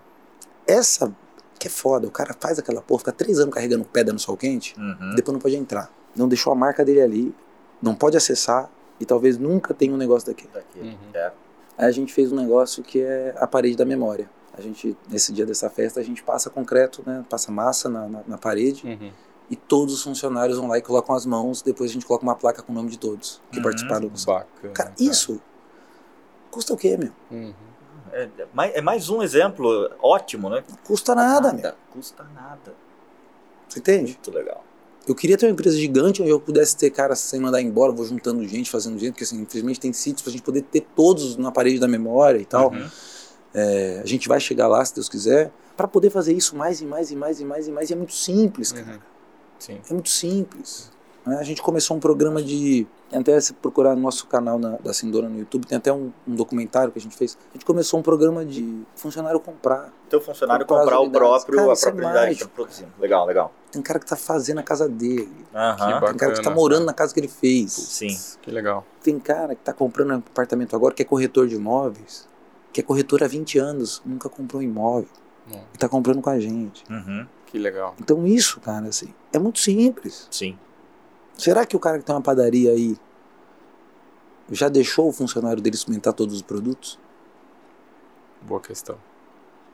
[0.67, 1.13] Essa
[1.59, 4.35] que é foda, o cara faz aquela porra, fica três anos carregando pedra no sol
[4.35, 5.15] quente, Uhum.
[5.15, 5.89] depois não pode entrar.
[6.15, 7.35] Não deixou a marca dele ali,
[7.81, 8.69] não pode acessar
[8.99, 10.51] e talvez nunca tenha um negócio daquele.
[10.53, 10.89] Daquele.
[10.89, 10.97] Uhum.
[11.13, 11.31] É.
[11.77, 14.29] Aí a gente fez um negócio que é a parede da memória.
[14.55, 18.21] A gente, nesse dia dessa festa, a gente passa concreto, né, passa massa na, na,
[18.27, 19.11] na parede Uhum.
[19.49, 22.35] e todos os funcionários vão lá e colocam as mãos, depois a gente coloca uma
[22.35, 23.63] placa com o nome de todos que Uhum.
[23.63, 24.09] participaram.
[24.25, 24.73] Bacana.
[24.73, 25.41] Cara, isso
[26.51, 27.11] custa o quê, meu?
[27.31, 27.53] Uhum.
[28.13, 30.63] É, é mais, é mais um exemplo ótimo, né?
[30.85, 31.73] Custa nada, meu.
[31.91, 32.73] Custa nada.
[33.67, 34.13] Você entende?
[34.13, 34.63] Muito legal.
[35.05, 38.05] Eu queria ter uma empresa gigante onde eu pudesse ter cara sem mandar embora, vou
[38.05, 41.51] juntando gente, fazendo gente, porque assim, infelizmente tem sítios pra gente poder ter todos na
[41.51, 42.71] parede da memória e tal.
[42.71, 42.87] Uhum.
[43.53, 46.85] É, a gente vai chegar lá, se Deus quiser, para poder fazer isso mais e
[46.85, 47.89] mais e mais e mais e mais.
[47.89, 48.93] E é muito simples, cara.
[48.93, 48.99] Uhum.
[49.59, 49.81] Sim.
[49.89, 50.92] É muito simples.
[51.25, 51.37] Né?
[51.39, 52.85] A gente começou um programa de.
[53.11, 56.35] Até se procurar no nosso canal na- da Sindora no YouTube, tem até um, um
[56.35, 57.37] documentário que a gente fez.
[57.51, 59.93] A gente começou um programa de funcionário comprar.
[60.09, 62.91] Teu funcionário Comprar comprar o próprio, Cara, a isso é unidade que tá produzindo.
[62.99, 63.53] Legal, legal.
[63.71, 65.29] Tem cara que tá fazendo a casa dele.
[65.53, 65.75] Aham.
[65.99, 67.71] Que Tem cara que tá morando na casa que ele fez.
[67.71, 68.17] Sim.
[68.41, 68.85] Que legal.
[69.03, 72.27] Tem cara que tá comprando um apartamento agora que é corretor de imóveis,
[72.71, 75.09] que é corretor há 20 anos, nunca comprou um imóvel.
[75.51, 75.59] Hum.
[75.73, 76.83] E tá comprando com a gente.
[76.89, 77.27] Uhum.
[77.45, 77.93] Que legal.
[77.99, 80.27] Então isso, cara, assim, é muito simples.
[80.31, 80.57] Sim.
[81.37, 82.95] Será que o cara que tem uma padaria aí
[84.51, 86.99] já deixou o funcionário dele experimentar todos os produtos?
[88.41, 88.97] Boa questão.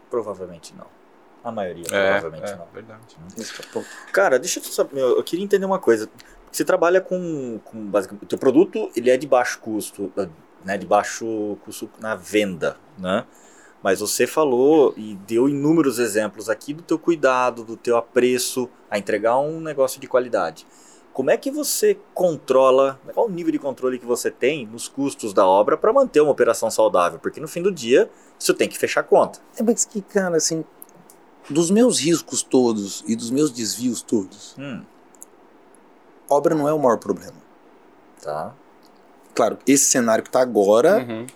[0.09, 0.87] Provavelmente não.
[1.43, 2.65] A maioria, É, provavelmente é não.
[2.73, 3.17] verdade.
[3.37, 3.83] É.
[4.11, 6.09] Cara, deixa eu saber, eu eu queria entender uma coisa.
[6.51, 10.11] Você trabalha com, com basicamente, o teu produto, ele é de baixo custo,
[10.65, 13.25] né, de baixo custo na venda, né?
[13.81, 18.97] Mas você falou e deu inúmeros exemplos aqui do teu cuidado, do teu apreço a
[18.97, 20.67] entregar um negócio de qualidade.
[21.19, 25.33] Como é que você controla, qual o nível de controle que você tem nos custos
[25.33, 27.19] da obra para manter uma operação saudável?
[27.19, 28.09] Porque no fim do dia,
[28.39, 29.37] você tem que fechar a conta.
[29.57, 30.63] É, mas que, cara, assim,
[31.49, 34.81] dos meus riscos todos e dos meus desvios todos, Hum,
[36.29, 37.35] obra não é o maior problema.
[38.23, 38.55] tá.
[39.35, 41.27] Claro, esse cenário que está agora Uhum.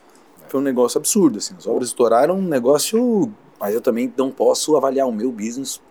[0.47, 1.39] foi um negócio absurdo.
[1.39, 3.29] Assim, as obras estouraram um negócio.
[3.59, 5.81] Mas eu também não posso avaliar o meu business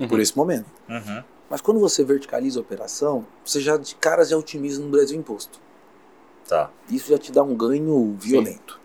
[0.00, 0.08] Uhum.
[0.08, 0.64] por esse momento.
[0.88, 1.22] Uhum.
[1.48, 5.60] Mas quando você verticaliza a operação, você já de cara já otimiza no Brasil imposto.
[6.48, 6.70] Tá.
[6.88, 8.80] Isso já te dá um ganho violento.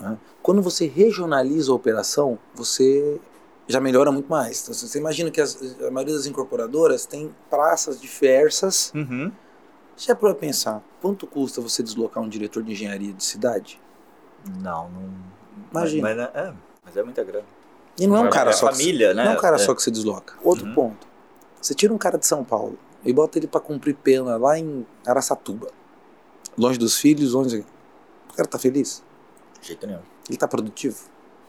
[0.00, 0.16] né?
[0.42, 3.20] Quando você regionaliza a operação, você
[3.68, 4.62] já melhora muito mais.
[4.62, 8.90] Então, você imagina que as- a maioria das incorporadoras tem praças diversas.
[8.94, 9.30] Uhum.
[9.96, 13.80] Já para pensar, quanto custa você deslocar um diretor de engenharia de cidade?
[14.60, 15.10] Não, não.
[15.70, 16.02] Imagina.
[16.02, 17.44] Mas, mas é, mas é muita grana.
[18.00, 19.24] E não é um Mas cara é só que família, né?
[19.24, 19.58] Não é um cara É.
[19.58, 20.34] só que você desloca.
[20.42, 20.74] Outro Uhum.
[20.74, 21.06] ponto.
[21.62, 24.84] Você tira um cara de São Paulo e bota ele pra cumprir pena lá em
[25.06, 25.68] Araçatuba.
[26.58, 27.64] Longe dos filhos, longe.
[28.28, 29.00] O cara tá feliz?
[29.60, 30.00] De jeito nenhum.
[30.28, 30.98] Ele tá produtivo?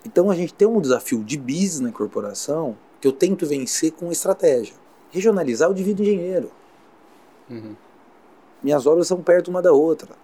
[0.06, 4.12] Então a gente tem um desafio de business na corporação que eu tento vencer com
[4.12, 4.76] estratégia.
[5.10, 6.52] Regionalizar, eu divido engenheiro.
[7.50, 7.76] Uhum.
[8.62, 10.16] Minhas obras são perto uma da outra.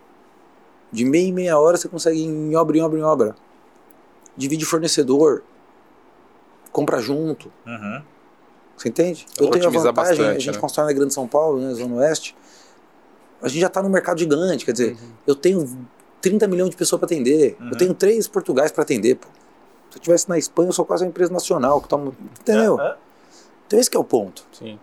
[0.92, 3.36] De meia em meia hora você consegue ir em obra, em obra, em obra.
[4.38, 5.44] Divide fornecedor.
[6.72, 7.52] Compra junto.
[7.66, 8.04] Uhum.
[8.80, 9.26] Você entende?
[9.38, 10.62] Eu tenho a vantagem, a bastante, gente né?
[10.62, 12.34] constrói na Grande São Paulo, né, Zona Oeste.
[13.42, 15.10] A gente já está no mercado gigante, quer dizer, Uhum.
[15.28, 15.88] eu tenho
[16.22, 17.58] 30 milhões de pessoas para atender.
[17.60, 17.70] Uhum.
[17.72, 19.28] Eu tenho três Portugais para atender, pô.
[19.90, 22.80] Se eu estivesse na Espanha, eu sou quase uma empresa nacional que toma, entendeu?
[22.80, 22.96] É.
[23.68, 24.80] Então esse que é o ponto, Sim.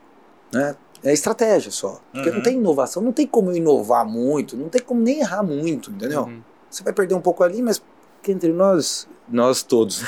[0.53, 0.77] né?
[1.05, 2.01] É estratégia só.
[2.13, 2.37] Porque Uhum.
[2.37, 5.91] não tem inovação, não tem como eu inovar muito, não tem como nem errar muito,
[5.91, 6.25] entendeu?
[6.25, 6.41] Uhum.
[6.69, 7.81] Você vai perder um pouco ali, mas
[8.29, 10.03] entre nós, nós todos,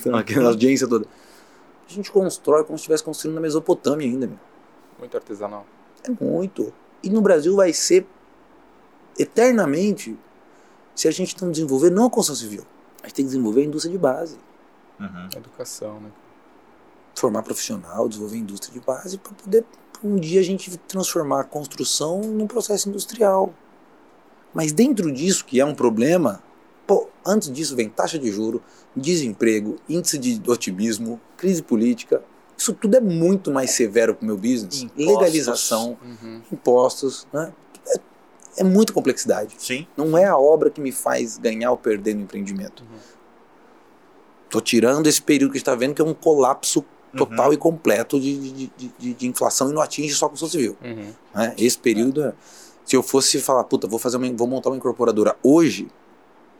[0.00, 1.06] então, aqui na audiência toda,
[1.90, 4.38] a gente constrói como se estivesse construindo na Mesopotâmia ainda, meu.
[4.98, 5.66] Muito artesanal.
[6.04, 6.72] É muito.
[7.02, 8.06] E no Brasil vai ser
[9.18, 10.16] eternamente
[10.94, 12.64] se a gente não desenvolver não a construção civil.
[13.02, 14.38] A gente tem que desenvolver a indústria de base.
[14.98, 15.28] Uhum.
[15.34, 16.10] Educação, né?
[17.14, 19.64] Formar profissional, desenvolver a indústria de base para poder
[20.02, 23.52] um dia a gente transformar a construção num processo industrial.
[24.52, 26.42] Mas dentro disso, que é um problema,
[26.86, 28.62] pô, antes disso vem taxa de juro,
[28.96, 32.22] desemprego, índice de otimismo, crise política.
[32.56, 34.82] Isso tudo é muito mais severo para o meu business.
[34.82, 35.06] Impostos.
[35.06, 36.42] Legalização, Uhum.
[36.52, 37.52] impostos, né?
[37.88, 37.94] É,
[38.58, 39.54] é muita complexidade.
[39.58, 39.86] Sim.
[39.96, 42.82] Não é a obra que me faz ganhar ou perder no empreendimento.
[42.82, 42.98] Uhum.
[44.50, 46.84] Tô tirando esse período que a gente está vendo que é um colapso
[47.16, 47.52] total Uhum.
[47.54, 50.76] e completo de, de, de- de- de inflação e não atinge só a construção civil.
[50.84, 51.12] Uhum.
[51.34, 51.54] né?
[51.56, 52.34] Esse período, é-
[52.84, 55.88] se eu fosse falar, puta, vou fazer uma, vou montar uma incorporadora hoje,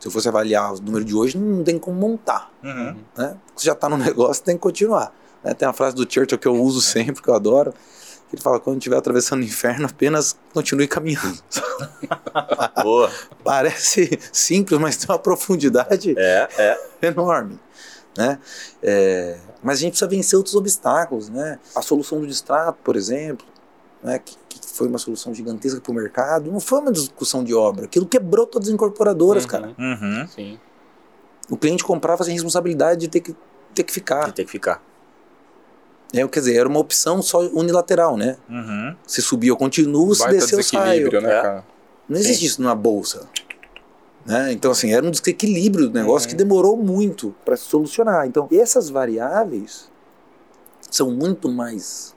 [0.01, 2.51] se eu fosse avaliar o número de hoje, não tem como montar.
[2.63, 2.97] Uhum.
[3.15, 3.37] Né?
[3.55, 5.13] Você já está no negócio, tem que continuar.
[5.43, 5.53] né?
[5.53, 7.71] Tem uma frase do Churchill que eu uso sempre, que eu adoro.
[8.29, 11.39] que Ele fala: quando estiver atravessando o inferno, apenas continue caminhando.
[12.81, 13.11] Boa.
[13.43, 17.07] Parece simples, mas tem uma profundidade É, é.
[17.07, 17.59] enorme.
[18.17, 18.39] Né?
[18.83, 21.29] É, mas a gente precisa vencer outros obstáculos.
[21.29, 21.59] Né?
[21.75, 23.45] A solução do distrato, por exemplo,
[24.03, 24.19] né?
[24.19, 27.85] que, que foi uma solução gigantesca para o mercado, não foi uma discussão de obra.
[27.85, 29.49] Aquilo quebrou todas as incorporadoras, Uhum.
[29.49, 29.75] cara.
[29.77, 30.27] Uhum.
[30.27, 30.59] Sim.
[31.49, 33.35] O cliente comprava sem responsabilidade de ter que,
[33.75, 34.25] ter que ficar.
[34.25, 34.81] Que tem que ficar.
[36.13, 38.37] É, quer dizer, era uma opção só unilateral, né?
[38.49, 38.95] Uhum.
[39.07, 40.83] Se subir eu continuo, se Baita descer eu saio.
[40.83, 41.41] desequilíbrio, né, É.
[41.41, 41.65] cara?
[42.09, 42.45] Não existe Sim.
[42.47, 43.27] isso numa bolsa.
[44.25, 44.51] Né?
[44.51, 46.31] Então, assim, era um desequilíbrio do negócio Uhum.
[46.31, 48.27] que demorou muito para se solucionar.
[48.27, 49.89] Então, essas variáveis
[50.89, 52.13] são muito mais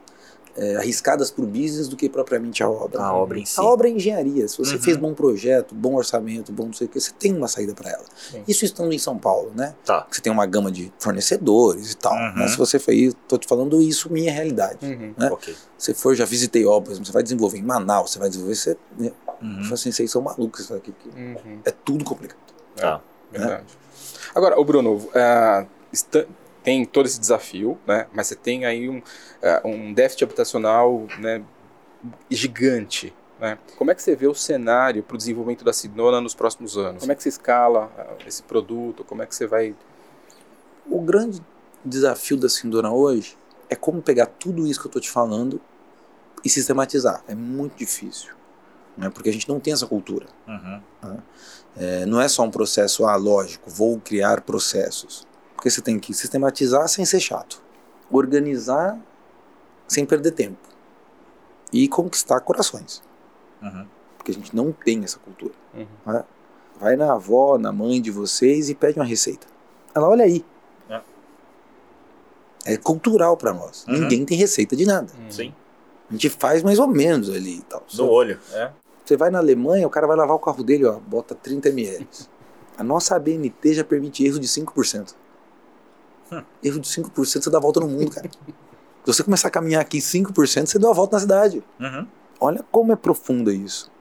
[0.57, 3.01] é, arriscadas para o business do que propriamente a obra.
[3.01, 3.59] A obra em si.
[3.59, 4.47] A obra é engenharia.
[4.47, 4.81] Se você Uhum.
[4.81, 7.89] fez bom projeto, bom orçamento, bom não sei o que, você tem uma saída para
[7.91, 8.03] ela.
[8.31, 8.43] Sim.
[8.47, 9.75] Isso estando em São Paulo, né?
[9.85, 10.07] Tá.
[10.09, 12.13] Você tem uma gama de fornecedores e tal.
[12.13, 12.35] Uhum.
[12.35, 12.47] Né?
[12.47, 14.85] Se você for aí, tô te falando isso, minha realidade.
[14.85, 15.13] Uhum.
[15.17, 15.29] né?
[15.31, 15.55] Ok.
[15.77, 18.77] Se for, já visitei obras, você vai desenvolver em Manaus, você vai desenvolver, você.
[18.97, 19.11] Né?
[19.41, 19.63] Uhum.
[19.63, 20.93] Fala assim, vocês são malucos isso aqui.
[21.15, 21.59] Uhum.
[21.65, 22.39] É tudo complicado.
[22.75, 23.01] Tá.
[23.31, 23.65] Verdade.
[24.33, 26.25] Agora, o Bruno, ah, está-
[26.65, 28.07] tem todo esse desafio, né?
[28.11, 28.99] Mas você tem aí um,
[29.41, 31.43] ah, um déficit habitacional né,
[32.29, 33.13] gigante.
[33.39, 33.59] Né?
[33.77, 37.01] Como é que você vê o cenário para o desenvolvimento da Sidona nos próximos anos?
[37.01, 39.03] Como é que você escala ah, esse produto?
[39.03, 39.75] Como é que você vai.
[40.89, 41.39] O grande
[41.83, 43.37] desafio da Sindona hoje
[43.69, 45.61] é como pegar tudo isso que eu estou te falando
[46.43, 47.23] e sistematizar.
[47.27, 48.33] É muito difícil.
[48.97, 49.11] Né?
[49.11, 50.25] Porque a gente não tem essa cultura.
[50.47, 50.81] Uhum.
[51.77, 55.24] É, não é só um processo, ah, lógico, vou criar processos.
[55.65, 57.59] Porque você tem que sistematizar sem ser chato.
[58.11, 58.99] Organizar
[59.87, 60.59] sem perder tempo.
[61.73, 63.01] E conquistar corações.
[63.63, 63.87] Uhum.
[64.15, 65.55] Porque a gente não tem essa cultura.
[65.73, 65.87] Uhum.
[66.05, 66.23] né?
[66.79, 69.47] Vai na avó, na mãe de vocês e pede uma receita.
[69.95, 70.45] Ela olha aí.
[70.87, 71.01] É.
[72.65, 73.87] É cultural para nós.
[73.87, 74.01] Uhum.
[74.01, 75.11] Ninguém tem receita de nada.
[75.31, 75.51] Sim.
[76.07, 77.83] A gente faz mais ou menos ali e tal.
[77.91, 78.39] Do olho.
[78.53, 78.71] É.
[79.03, 82.07] Você vai na Alemanha, o cara vai lavar o carro dele, ó, bota 30 ml.
[82.77, 85.15] A nossa ABNT já permite erro de 5%.
[86.63, 88.29] Erro de 5% você dá a volta no mundo, cara.
[88.29, 91.63] Se você começar a caminhar aqui 5%, você dá a volta na cidade.
[91.79, 92.07] Uhum.
[92.39, 93.91] Olha como é profunda isso.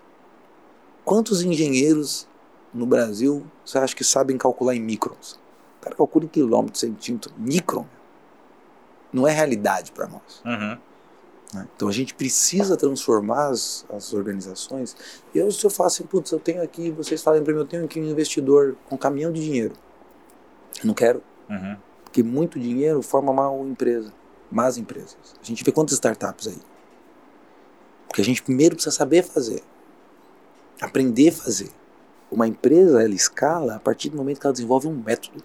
[1.05, 2.27] Quantos engenheiros
[2.73, 5.39] no Brasil você acha que sabem calcular em microns?
[5.79, 7.87] O cara calcula em quilômetro, centímetro, micron.
[9.13, 10.43] Não é realidade para nós.
[10.45, 10.79] Uhum.
[11.53, 11.69] né?
[11.77, 14.97] Então a gente precisa transformar as, as organizações.
[15.35, 17.85] Eu, se eu faço assim, putz, eu tenho aqui, vocês falem para mim, eu tenho
[17.85, 19.75] aqui um investidor com caminhão de dinheiro.
[20.81, 21.77] Eu não quero, Uhum.
[22.15, 24.12] Porque muito dinheiro forma mal empresa,
[24.49, 25.16] más empresas.
[25.43, 26.59] A gente vê quantas startups aí.
[28.07, 29.61] Porque a gente primeiro precisa saber fazer,
[30.81, 31.70] aprender a fazer.
[32.31, 35.43] Uma empresa, ela escala a partir do momento que ela desenvolve um método.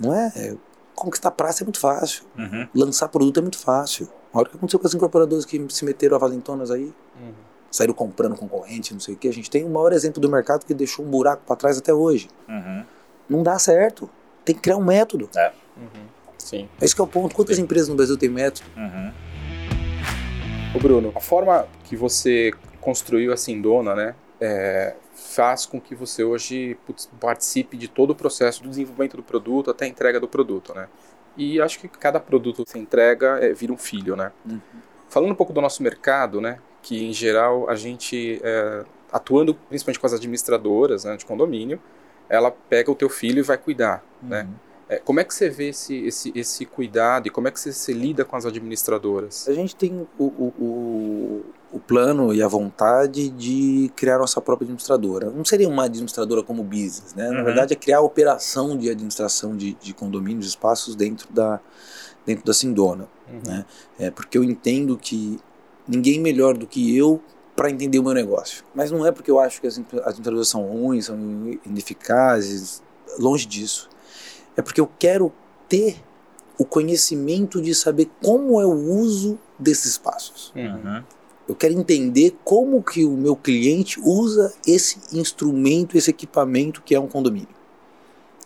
[0.00, 0.32] Não é?
[0.36, 0.56] é
[0.94, 2.22] conquistar praça é muito fácil.
[2.38, 2.68] Uhum.
[2.72, 4.08] Lançar produto é muito fácil.
[4.32, 7.32] Olha o que aconteceu com as incorporadoras que se meteram a valentonas aí, Uhum.
[7.72, 9.26] saíram comprando concorrente, não sei o que.
[9.26, 11.92] A gente tem o maior exemplo do mercado que deixou um buraco para trás até
[11.92, 12.28] hoje.
[12.48, 12.84] Uhum.
[13.28, 14.08] Não dá certo.
[14.48, 15.28] Tem que criar um método.
[15.76, 16.06] Uhum.
[16.38, 16.70] Sim.
[16.80, 17.34] Esse que é o ponto.
[17.34, 18.66] Quantas empresas no Brasil têm método?
[18.74, 19.12] Uhum.
[20.74, 26.24] Ô Bruno, a forma que você construiu a Sindona, né, é, faz com que você
[26.24, 30.26] hoje putz, participe de todo o processo do desenvolvimento do produto até a entrega do
[30.26, 30.88] produto, né?
[31.36, 34.32] E acho que cada produto que você entrega é, vira um filho, né?
[34.48, 34.60] Uhum.
[35.10, 40.00] Falando um pouco do nosso mercado, né, que em geral a gente, é, atuando principalmente
[40.00, 41.78] com as administradoras né, de condomínio,
[42.28, 44.46] ela pega o teu filho e vai cuidar, né?
[44.90, 47.70] É, como é que você vê esse, esse, esse cuidado e como é que você,
[47.74, 49.46] você lida com as administradoras?
[49.46, 54.64] A gente tem o, o, o, o plano e a vontade de criar nossa própria
[54.64, 55.28] administradora.
[55.30, 57.28] Não seria uma administradora como business, né?
[57.28, 57.44] Na Uhum.
[57.44, 61.60] verdade, é criar a operação de administração de, de condomínios, espaços dentro da,
[62.24, 63.06] dentro da Sindona.
[63.30, 63.40] Uhum.
[63.44, 63.66] né?
[63.98, 65.38] É porque eu entendo que
[65.86, 67.22] ninguém melhor do que eu
[67.58, 68.62] para entender o meu negócio.
[68.72, 71.18] Mas não é porque eu acho que as as são ruins, são
[71.66, 72.80] ineficazes,
[73.18, 73.90] longe disso.
[74.56, 75.32] É porque eu quero
[75.68, 75.96] ter
[76.56, 80.52] o conhecimento de saber como é o uso desses espaços.
[80.54, 81.02] Uhum.
[81.48, 87.00] Eu quero entender como que o meu cliente usa esse instrumento, esse equipamento que é
[87.00, 87.48] um condomínio.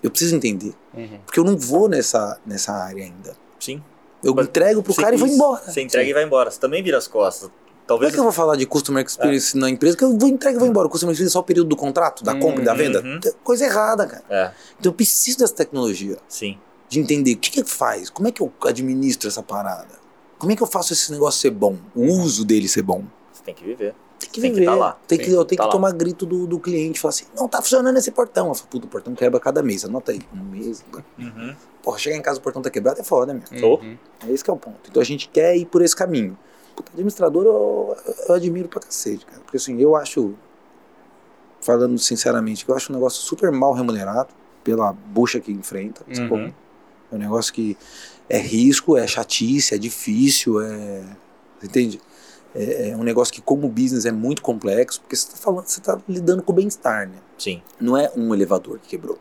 [0.02, 1.18] Eu preciso entender, Uhum.
[1.26, 3.36] porque eu não vou nessa, nessa área ainda.
[3.60, 3.82] Sim.
[4.24, 5.70] Eu Mas entrego pro cara e vou embora.
[5.70, 6.50] Você entrega e vai embora.
[6.50, 7.50] Você também vira as costas.
[7.86, 8.12] Como é Talvez.
[8.14, 10.68] que eu vou falar de Customer Experience na empresa que eu vou entregar e vou
[10.68, 10.88] embora?
[10.88, 13.02] Customer Experience é só o período do contrato, da compra e da venda?
[13.02, 13.20] Uhum.
[13.20, 14.24] Tem Coisa errada, cara.
[14.30, 16.58] É, Então eu preciso dessa tecnologia, sim.
[16.88, 20.00] de entender o que que faz, como é que eu administro essa parada,
[20.38, 23.04] como é que eu faço esse negócio ser bom, o uso dele ser bom.
[23.32, 23.94] Você tem que viver.
[24.18, 24.98] Tem que Tem que viver, tá lá.
[25.08, 25.72] tem que, Sim, eu tenho tá que lá.
[25.72, 28.48] tomar grito do, do cliente, falar assim, não tá funcionando esse portão.
[28.48, 30.84] Eu falo, puta, o portão quebra cada mês, anota aí, um mês.
[31.18, 31.56] Uhum.
[31.82, 33.42] Porra, chegar em casa o portão tá quebrado é foda, meu.
[33.74, 33.98] Uhum.
[34.24, 34.78] É esse que é o ponto.
[34.88, 36.38] Então a gente quer ir por esse caminho.
[36.74, 37.96] Puta, administrador eu,
[38.28, 39.40] eu admiro pra cacete, cara.
[39.40, 40.34] Porque assim, eu acho,
[41.60, 44.28] falando sinceramente, eu acho um negócio super mal remunerado
[44.64, 46.02] pela bucha que enfrenta.
[46.08, 46.52] Uhum.
[47.10, 47.76] É um negócio que
[48.28, 51.04] é risco, é chatice, é difícil, é.
[51.62, 52.00] Entende?
[52.54, 55.80] É, é um negócio que, como business, é muito complexo, porque você tá falando, você
[55.80, 57.16] tá lidando com o bem-estar, né?
[57.38, 57.62] Sim.
[57.80, 59.18] Não é um elevador que quebrou.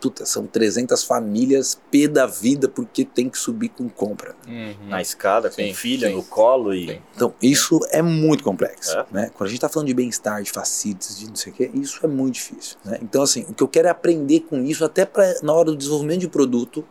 [0.00, 4.36] Puta, são 300 famílias pé da vida porque tem que subir com compra.
[4.46, 4.88] Uhum.
[4.88, 6.14] Na escada, com Sim, o filho sim.
[6.14, 6.86] no colo e.
[6.86, 6.98] Sim.
[7.16, 8.96] Então, isso é muito complexo.
[8.96, 9.06] É.
[9.10, 9.30] Né?
[9.34, 11.98] Quando a gente está falando de bem-estar, de facilities, de não sei o quê, isso
[12.04, 12.76] é muito difícil.
[12.84, 12.98] Né?
[13.02, 15.76] Então, assim, o que eu quero é aprender com isso, até para na hora do
[15.76, 16.84] desenvolvimento de produto,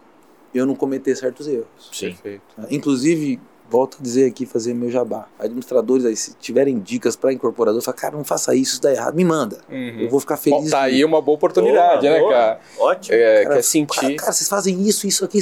[0.53, 1.89] eu não cometer certos erros.
[1.91, 2.07] Sim.
[2.07, 2.43] Perfeito.
[2.69, 3.39] Inclusive,
[3.69, 5.27] volto a dizer aqui, fazer meu jabá.
[5.39, 9.15] Administradores aí, se tiverem dicas para incorporador, fala, cara, não faça isso, isso dá errado,
[9.15, 9.57] me manda.
[9.69, 9.99] Uhum.
[10.01, 10.63] Eu vou ficar feliz.
[10.65, 12.31] Bom, tá aí uma boa oportunidade, Boa, né, boa.
[12.33, 12.59] cara?
[12.79, 13.15] Ótimo.
[13.17, 14.15] É, Cara, quer sentir.
[14.15, 15.39] cara, vocês fazem isso, isso aqui.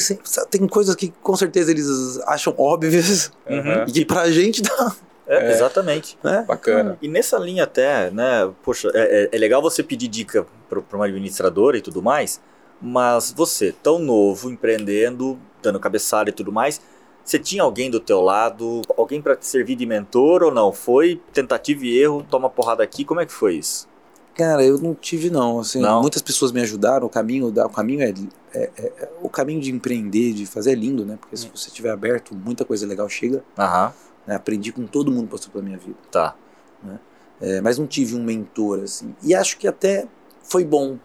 [0.49, 3.84] Tem coisas que com certeza eles acham óbvias Uhum.
[3.88, 4.95] e que pra gente dá.
[5.27, 5.52] É, É.
[5.52, 6.18] Exatamente.
[6.23, 6.45] Né?
[6.47, 6.97] Bacana.
[7.02, 11.06] E nessa linha até, né, poxa, é, é- é legal você pedir dica para uma
[11.06, 12.39] administradora e tudo mais,
[12.81, 16.80] mas você, tão novo, empreendendo, dando cabeçada e tudo mais,
[17.26, 20.72] você tinha alguém do teu lado, alguém para te servir de mentor ou não?
[20.72, 23.88] Foi tentativa e erro, toma porrada aqui, como é que foi isso?
[24.35, 25.60] Cara, eu não tive não.
[25.60, 26.02] Assim, Não?
[26.02, 27.07] Muitas pessoas me ajudaram.
[27.07, 28.14] O caminho, o caminho é,
[28.53, 31.18] é- é- o caminho de empreender, de fazer é lindo, né?
[31.19, 33.43] Porque se você tiver aberto, muita coisa legal chega.
[33.57, 33.93] Aham,
[34.27, 34.35] né?
[34.35, 35.97] Aprendi com todo mundo que passou pela minha vida.
[36.11, 36.35] tá.
[37.41, 39.14] É, mas não tive um mentor assim.
[39.22, 40.07] E acho que até
[40.43, 40.97] foi bom.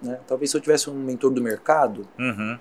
[0.00, 0.18] Né?
[0.26, 2.58] Talvez se eu tivesse um mentor do mercado, Uhum.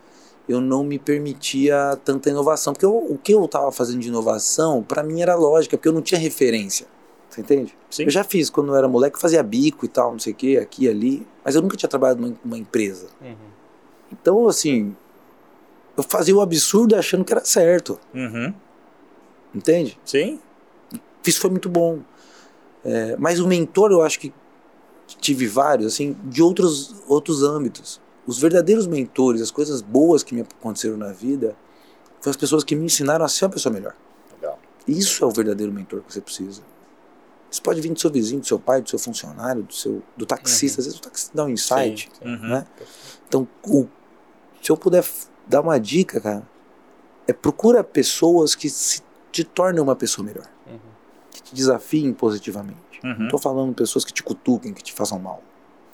[0.48, 2.74] Eu não me permitia tanta inovação.
[2.74, 5.94] Porque eu- o que eu estava fazendo de inovação, para mim era lógica, porque eu
[5.94, 6.88] não tinha referência.
[7.30, 7.78] Você entende?
[7.90, 8.04] Sim.
[8.04, 10.36] Eu já fiz, quando eu era moleque, eu fazia bico e tal, não sei o
[10.36, 11.28] que, aqui e ali.
[11.44, 13.08] Mas eu nunca tinha trabalhado numa, numa empresa.
[13.22, 13.36] Uhum.
[14.12, 14.96] Então, assim,
[15.98, 18.00] eu fazia o absurdo achando que era certo.
[18.14, 18.54] Uhum.
[19.54, 20.00] Entende?
[20.06, 20.40] Sim?
[21.26, 22.00] Isso foi muito bom.
[22.86, 24.34] É, mas o mentor, eu acho que
[25.20, 28.00] tive vários, assim, de outros, outros âmbitos.
[28.28, 31.56] Os verdadeiros mentores, as coisas boas que me aconteceram na vida,
[32.20, 33.96] foram as pessoas que me ensinaram a ser uma pessoa melhor.
[34.36, 34.60] Legal.
[34.88, 36.62] Isso é o verdadeiro mentor que você precisa.
[37.50, 40.26] Isso pode vir do seu vizinho, do seu pai, do seu funcionário, do seu do
[40.26, 40.82] taxista.
[40.82, 42.10] Às vezes o taxista dá um insight.
[42.14, 42.30] Sim, sim.
[42.30, 42.50] Uhum.
[42.50, 42.68] né?
[43.28, 43.88] Então, o-
[44.62, 45.06] se eu puder
[45.48, 46.46] dar uma dica, cara,
[47.26, 49.02] é procura pessoas que se,
[49.32, 50.78] te tornem uma pessoa melhor, Uhum.
[51.32, 52.78] que te desafiem positivamente.
[53.02, 53.28] Não Uhum.
[53.30, 55.42] tô falando pessoas que te cutuquem, que te façam mal,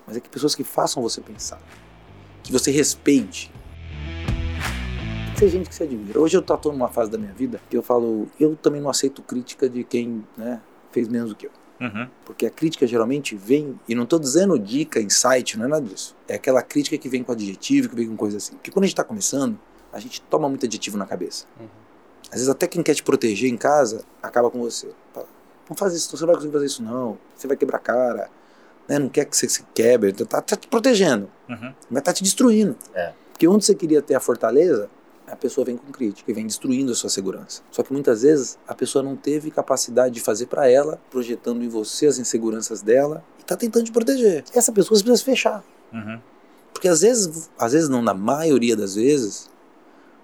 [0.07, 1.61] mas é que pessoas que façam você pensar,
[2.43, 3.51] que você respeite.
[5.37, 6.19] Tem gente que você admira.
[6.19, 9.21] Hoje eu tô numa fase da minha vida que eu falo, eu também não aceito
[9.21, 10.61] crítica de quem né,
[10.91, 11.51] fez menos do que eu.
[11.81, 12.07] Uhum.
[12.23, 16.15] Porque a crítica geralmente vem, e não estou dizendo dica, insight, não é nada disso.
[16.27, 18.53] É aquela crítica que vem com adjetivo, que vem com coisa assim.
[18.53, 19.59] Porque quando a gente está começando,
[19.91, 21.45] a gente toma muito adjetivo na cabeça.
[21.59, 21.67] Uhum.
[22.27, 24.91] Às vezes até quem quer te proteger em casa acaba com você.
[25.13, 25.27] Fala,
[25.69, 27.17] não faz isso, você não vai conseguir fazer isso não.
[27.35, 28.29] Você vai quebrar a cara.
[28.88, 28.99] Né?
[28.99, 30.11] Não quer que você se quebre.
[30.14, 31.73] Tá, tá te protegendo, Uhum.
[31.89, 32.76] mas tá te destruindo.
[32.93, 33.14] É.
[33.31, 34.89] Porque onde você queria ter a fortaleza,
[35.27, 37.61] a pessoa vem com crítica e vem destruindo a sua segurança.
[37.72, 41.69] Só que muitas vezes a pessoa não teve capacidade de fazer para ela, projetando em
[41.69, 44.43] você as inseguranças dela e tá tentando te proteger.
[44.53, 45.64] Essa pessoa precisa fechar.
[45.91, 46.19] Uhum.
[46.73, 49.49] Porque às vezes, às vezes não, na maioria das vezes,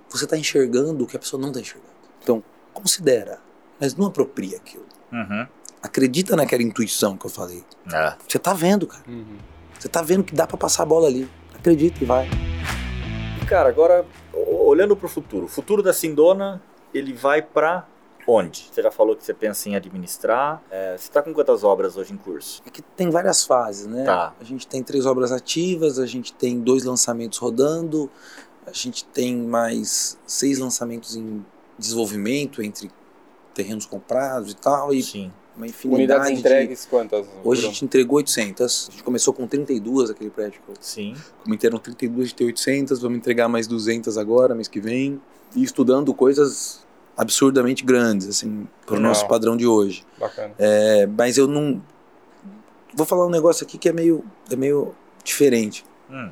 [0.09, 1.89] você tá enxergando o que a pessoa não tá enxergando.
[2.21, 3.39] Então, considera,
[3.79, 4.85] mas não apropria aquilo.
[5.11, 5.47] Uhum.
[5.81, 7.63] Acredita naquela intuição que eu falei.
[7.91, 8.13] É.
[8.27, 9.03] Você tá vendo, cara.
[9.07, 9.37] Uhum.
[9.79, 11.29] Você tá vendo que dá para passar a bola ali.
[11.55, 12.27] Acredita e vai.
[13.41, 16.61] E, cara, agora, o- olhando pro futuro, o futuro da Sindona,
[16.93, 17.87] ele vai pra
[18.27, 18.67] onde?
[18.71, 20.61] Você já falou que você pensa em administrar.
[20.69, 22.61] É, você tá com quantas obras hoje em curso?
[22.65, 24.03] É que tem várias fases, né?
[24.03, 24.33] Tá.
[24.39, 28.09] A gente tem três obras ativas, a gente tem dois lançamentos rodando,
[28.67, 31.43] a gente tem mais seis lançamentos em
[31.77, 32.91] desenvolvimento entre
[33.53, 35.33] terrenos comprados e tal, e Sim.
[35.59, 36.39] Uma infinidade Unidades de...
[36.39, 37.27] entregues, quantas?
[37.43, 41.13] Hoje a gente entregou 800, a gente começou com 32 aquele prédio que eu Sim.
[41.43, 45.21] cometeram 32 de ter 800, vamos entregar mais 200 agora, mês que vem,
[45.53, 46.87] e estudando coisas
[47.17, 50.05] absurdamente grandes, assim, para o nosso padrão de hoje.
[50.17, 50.53] Bacana.
[50.57, 51.81] É, mas eu não.
[52.93, 54.95] Vou falar um negócio aqui que é meio, é meio
[55.25, 55.85] diferente.
[56.09, 56.29] Hum.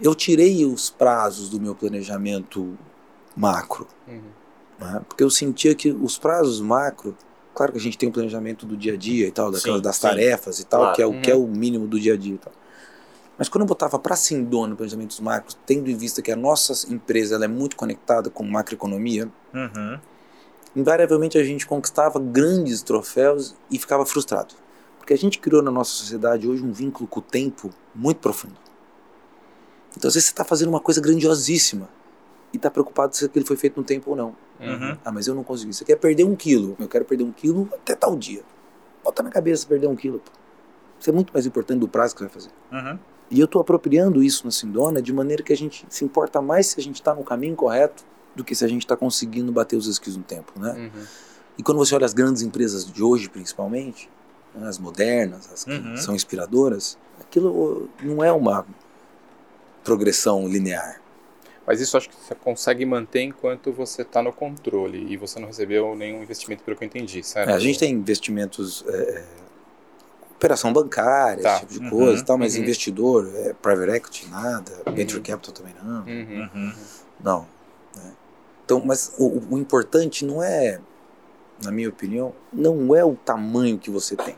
[0.00, 2.76] Eu tirei os prazos do meu planejamento
[3.34, 4.20] macro, Uhum.
[4.78, 5.00] né?
[5.08, 7.16] porque eu sentia que os prazos macro,
[7.56, 9.82] claro que a gente tem um planejamento do dia a dia e tal, daquelas, Sim,
[9.82, 10.02] das sim.
[10.02, 10.94] tarefas e tal, Claro.
[10.96, 11.22] que, é o, Uhum.
[11.22, 12.52] que é o mínimo do dia a dia e tal.
[13.38, 17.34] Mas quando eu botava para Sindona planejamentos macros, tendo em vista que a nossa empresa
[17.34, 19.98] ela é muito conectada com macroeconomia, Uhum.
[20.74, 24.54] invariavelmente a gente conquistava grandes troféus e ficava frustrado.
[24.98, 28.56] Porque a gente criou na nossa sociedade hoje um vínculo com o tempo muito profundo.
[29.96, 31.88] Então, às vezes, você está fazendo uma coisa grandiosíssima
[32.52, 34.28] e está preocupado se aquilo foi feito no tempo ou não.
[34.60, 34.96] Uhum.
[35.04, 35.72] Ah, mas eu não consegui.
[35.74, 36.76] Você quer perder um quilo.
[36.78, 38.42] Eu quero perder um quilo até tal dia.
[39.04, 40.18] Bota na cabeça perder um quilo.
[40.20, 40.30] pô.
[40.98, 42.50] Isso é muito mais importante do prazo que você vai fazer.
[42.72, 42.98] Uhum.
[43.30, 46.68] E eu estou apropriando isso na Sindona de maneira que a gente se importa mais
[46.68, 48.04] se a gente está no caminho correto
[48.34, 50.72] do que se a gente está conseguindo bater os esquis no tempo, né?
[50.94, 51.04] Uhum.
[51.58, 54.08] E quando você olha as grandes empresas de hoje, principalmente,
[54.54, 55.96] né, as modernas, as que Uhum.
[55.96, 58.64] são inspiradoras, aquilo não é uma
[59.84, 61.00] progressão linear.
[61.66, 65.48] Mas isso acho que você consegue manter enquanto você está no controle e você não
[65.48, 67.50] recebeu nenhum investimento, pelo que eu entendi, certo?
[67.50, 69.24] É, a gente tem investimentos, é, é,
[70.36, 71.50] operação bancária, Tá.
[71.56, 72.62] esse tipo de Uhum, coisa e tal, mas uhum.
[72.62, 76.04] investidor, é, private equity, nada, venture capital também não.
[76.04, 76.48] Uhum.
[76.54, 76.72] Uhum.
[77.22, 77.46] Não.
[77.96, 78.12] né?
[78.64, 80.80] Então, mas o, o importante não é,
[81.64, 84.36] na minha opinião, não é o tamanho que você tem.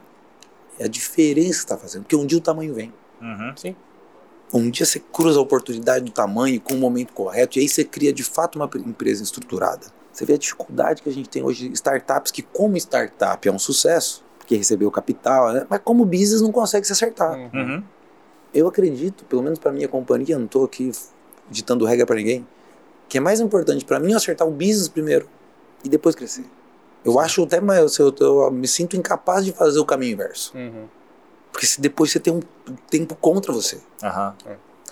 [0.79, 2.03] É a diferença que você está fazendo.
[2.03, 2.93] Porque um dia o tamanho vem.
[3.21, 3.53] Uhum.
[3.57, 3.75] Sim.
[4.53, 7.85] Um dia você cruza a oportunidade do tamanho com o momento correto e aí você
[7.85, 9.87] cria de fato uma empresa estruturada.
[10.13, 13.53] Você vê a dificuldade que a gente tem hoje de startups que, como startup, é
[13.53, 15.67] um sucesso, porque recebeu capital, né?
[15.69, 17.39] mas como business não consegue se acertar.
[17.39, 17.51] Uhum.
[17.55, 17.85] Uhum.
[18.53, 20.91] Eu acredito, pelo menos para minha companhia, não estou aqui
[21.51, 22.47] ditando regra para ninguém,
[23.09, 25.29] que é mais importante para mim acertar o business primeiro
[25.85, 26.45] e depois crescer.
[27.05, 30.57] Eu acho até mais, eu, eu me sinto incapaz de fazer o caminho inverso.
[30.57, 30.89] Uhum.
[31.59, 32.41] Porque se depois você tem um
[32.89, 33.81] tempo contra você.
[34.01, 34.33] Aham.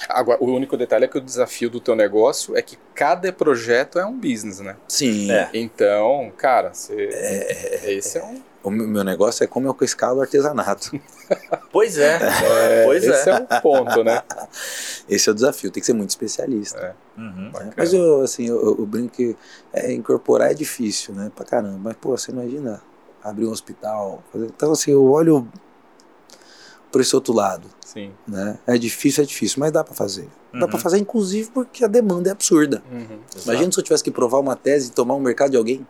[0.08, 4.00] Agora, o único detalhe é que o desafio do teu negócio é que cada projeto
[4.00, 4.76] é um business, né?
[4.88, 5.30] Sim.
[5.30, 5.48] É.
[5.54, 7.08] Então, cara, você...
[7.84, 8.42] esse é um...
[8.64, 11.00] O meu negócio é como eu escalo artesanato.
[11.70, 12.18] Pois é.
[12.20, 13.32] é, Pois esse é.
[13.32, 13.36] é.
[13.36, 14.22] um ponto, né?
[15.08, 16.96] Esse é o desafio, tem que ser muito especialista.
[17.16, 17.50] Uhum.
[17.54, 17.70] né?
[17.76, 19.36] Mas eu, assim, eu, eu brinco que
[19.72, 21.30] é, incorporar é difícil, né?
[21.34, 21.78] Pra caramba.
[21.80, 22.80] Mas, pô, você imagina
[23.22, 24.22] abrir um hospital.
[24.32, 25.46] fazer- Então, assim, eu olho
[26.92, 28.12] por esse outro lado, Sim.
[28.26, 28.58] né?
[28.66, 30.28] É difícil, é difícil, mas dá pra fazer.
[30.52, 30.68] Dá Uhum.
[30.70, 32.82] pra fazer, inclusive, porque a demanda é absurda.
[32.90, 33.18] Uhum.
[33.44, 35.86] Imagina se eu tivesse que provar uma tese e tomar um mercado de alguém.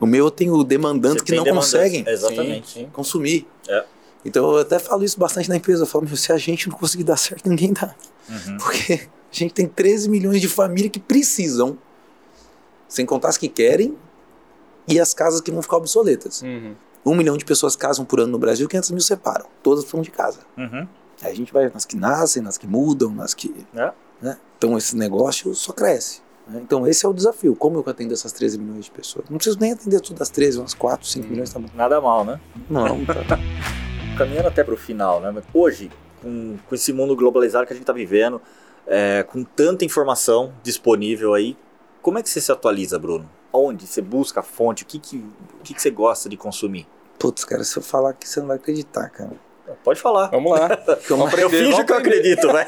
[0.00, 1.72] O meu eu tenho demandantes Você que não demandantes.
[1.72, 2.70] conseguem Exatamente.
[2.72, 2.88] Sim.
[2.92, 3.46] consumir.
[3.68, 3.84] É.
[4.24, 5.82] Então eu até falo isso bastante na empresa.
[5.82, 7.94] Eu falo, meu, se a gente não conseguir dar certo, ninguém dá.
[8.28, 8.56] Uhum.
[8.58, 11.78] Porque a gente tem 13 milhões de famílias que precisam,
[12.88, 13.96] sem contar as que querem
[14.88, 16.42] e as casas que vão ficar obsoletas.
[16.42, 16.74] Uhum.
[17.04, 19.46] Um milhão de pessoas casam por ano no Brasil, 500 mil separam.
[19.62, 20.40] Todas são de casa.
[20.56, 20.86] Uhum.
[21.22, 23.54] Aí a gente vai nas que nascem, nas que mudam, nas que.
[23.74, 23.92] É.
[24.20, 24.36] né?
[24.56, 26.20] Então esse negócio só cresce.
[26.46, 26.60] né?
[26.62, 27.54] Então esse é o desafio.
[27.54, 29.26] Como eu atendo essas 13 milhões de pessoas?
[29.28, 31.68] Não preciso nem atender todas as 13, umas 4, 5 milhões tá bom.
[31.74, 32.40] Nada mal, né?
[32.68, 33.38] Não, tá.
[34.16, 35.42] Caminhando até pro final, né?
[35.54, 35.90] Hoje,
[36.22, 38.40] com, com esse mundo globalizado que a gente tá vivendo,
[38.86, 41.56] é, com tanta informação disponível aí,
[42.02, 43.28] como é que você se atualiza, Bruno?
[43.52, 43.86] Onde?
[43.86, 44.82] Você busca a fonte?
[44.84, 46.86] O que, que, o que, que você gosta de consumir?
[47.18, 49.32] Putz, cara, se eu falar aqui, você não vai acreditar, cara.
[49.84, 50.28] Pode falar.
[50.28, 50.68] Vamos lá.
[50.86, 52.64] Eu Vamos mais- Eu finjo que eu acredito, vai.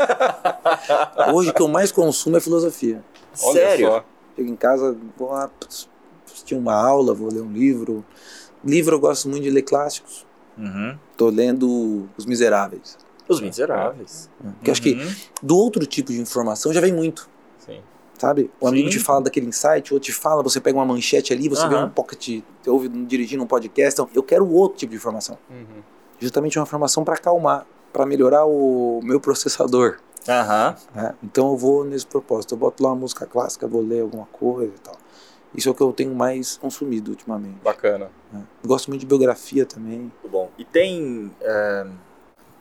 [1.35, 3.03] hoje o que eu mais consumo é filosofia.
[3.43, 3.87] Olha Sério?
[3.89, 4.05] só.
[4.37, 5.51] Chego em casa, vou lá
[6.27, 8.05] assistir uma aula, vou ler um livro.
[8.65, 10.25] Livro eu gosto muito de ler clássicos.
[10.57, 10.97] Uhum.
[11.17, 12.97] Tô lendo Os Miseráveis.
[13.29, 14.29] Os Miseráveis.
[14.59, 15.15] Porque eu acho que Uhum.
[15.43, 17.29] do outro tipo de informação já vem muito.
[18.23, 18.49] Sabe?
[18.61, 18.99] O amigo Sim.
[18.99, 21.75] te fala daquele insight, o outro te fala, você pega uma manchete ali, você vê
[21.75, 21.87] Aham.
[21.87, 24.01] um pocket, você ouve dirigindo um podcast.
[24.01, 25.37] Então, eu quero outro tipo de informação.
[25.51, 25.83] Uhum.
[26.21, 29.99] Justamente uma informação para acalmar, para melhorar o meu processador.
[30.95, 31.17] Né?
[31.21, 32.55] Então eu vou nesse propósito.
[32.55, 34.97] Eu boto lá uma música clássica, vou ler alguma coisa e tal.
[35.53, 37.59] Isso é o que eu tenho mais consumido ultimamente.
[37.65, 38.09] Bacana.
[38.33, 38.45] né?
[38.65, 39.99] Gosto muito de biografia também.
[39.99, 40.49] Muito bom.
[40.57, 41.87] E tem, é,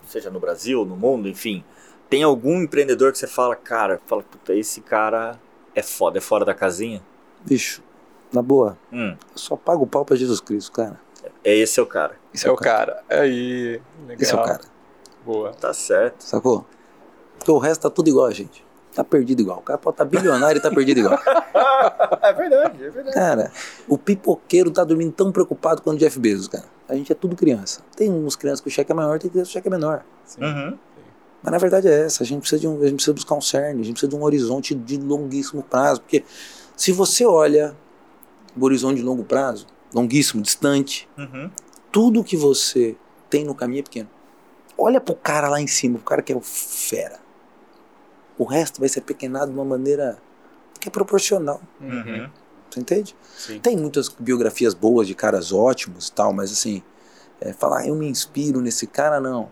[0.08, 1.64] seja no Brasil, no mundo, enfim,
[2.10, 5.40] tem algum empreendedor que você fala, cara, fala, puta, esse cara
[5.76, 7.02] é foda, é fora da casinha?
[7.46, 7.82] Bicho,
[8.32, 11.00] na boa, Hum, eu só pago o pau pra Jesus Cristo, cara.
[11.44, 12.16] é esse é o cara.
[12.34, 13.04] Esse é o cara.
[13.10, 13.82] Aí.
[14.08, 14.22] Legal.
[14.22, 14.62] Esse é o cara.
[15.26, 15.52] Boa.
[15.54, 16.22] Tá certo.
[16.24, 16.66] Sacou?
[17.38, 18.66] Porque o resto tá tudo igual, gente.
[18.94, 19.60] Tá perdido igual.
[19.60, 21.18] O cara pode estar bilionário e tá perdido igual.
[22.22, 23.16] é verdade, é verdade.
[23.16, 23.52] Cara,
[23.88, 26.66] o pipoqueiro tá dormindo tão preocupado quanto o Jeff Bezos, cara.
[26.90, 27.82] A gente é tudo criança.
[27.96, 30.04] Tem uns crianças que o cheque é maior, tem crianças que o cheque é menor.
[30.26, 30.44] Sim.
[30.44, 30.78] Uhum.
[31.44, 32.24] Mas na verdade é essa.
[32.24, 34.16] A gente precisa, de um, a gente precisa buscar um cerne, a gente precisa de
[34.16, 36.02] um horizonte de longuíssimo prazo.
[36.02, 36.24] Porque
[36.76, 37.76] se você olha
[38.56, 41.50] o horizonte de longo prazo, longuíssimo, distante, Uhum.
[41.92, 42.96] tudo que você
[43.30, 44.10] tem no caminho é pequeno.
[44.78, 47.20] Olha pro cara lá em cima, o cara que é o fera.
[48.38, 50.18] O resto vai ser pequenado de uma maneira
[50.80, 51.62] que é proporcional.
[51.80, 52.30] Uhum.
[52.70, 53.16] Você entende?
[53.38, 53.60] Sim.
[53.60, 56.82] Tem muitas biografias boas de caras ótimos e tal, mas assim,
[57.40, 59.52] é, falar, "Ah, eu me inspiro nesse cara, não.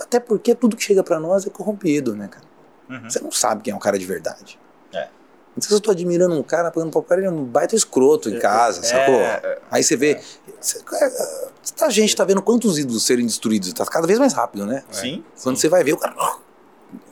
[0.00, 2.44] Até porque tudo que chega pra nós é corrompido, né, cara?
[2.88, 3.10] Uhum.
[3.10, 4.58] Você não sabe quem é um cara de verdade.
[4.92, 5.08] É.
[5.54, 7.74] Não sei se eu tô admirando um cara, pagando pra cara, ele é um baita
[7.74, 9.14] escroto em casa, sacou?
[9.16, 10.20] É, Aí você vê.
[10.60, 11.48] Você, é,
[11.84, 13.72] a gente tá vendo quantos ídolos serem destruídos.
[13.72, 14.84] Tá cada vez mais rápido, né?
[14.90, 15.24] sim.
[15.42, 15.62] Quando sim.
[15.62, 16.14] você vai ver, o cara.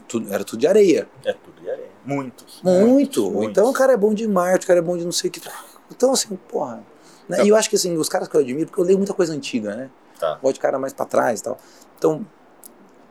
[0.09, 1.09] tudo- era tudo de areia.
[1.25, 1.89] É tudo de areia.
[2.05, 2.61] Muitos.
[2.63, 2.87] Muito.
[2.87, 3.51] Muitos, muitos.
[3.51, 5.33] Então o cara é bom de Marte, o cara é bom de não sei o
[5.33, 5.41] que.
[5.91, 6.83] Então, assim, porra.
[7.29, 7.45] né?
[7.45, 9.33] E eu acho que assim, os caras que eu admiro, porque eu leio muita coisa
[9.33, 9.91] antiga, né?
[10.19, 10.39] Tá.
[10.43, 11.59] Gosto de cara mais pra trás e tal.
[11.99, 12.25] Então,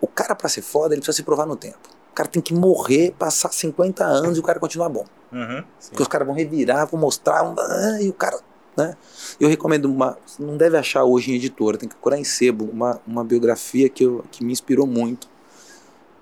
[0.06, 1.90] o cara pra ser foda, ele precisa se provar no tempo.
[2.12, 5.06] O cara tem que morrer, passar 50 anos e o cara continuar bom.
[5.34, 5.64] Uhum.
[5.90, 8.40] Porque os caras vão revirar, vão mostrar, ah, e o cara.
[8.78, 8.96] Né?
[9.40, 10.18] Eu recomendo uma.
[10.40, 14.04] Não deve achar hoje em editora, tem que procurar em sebo uma, uma biografia que,
[14.04, 15.28] eu, que me inspirou muito.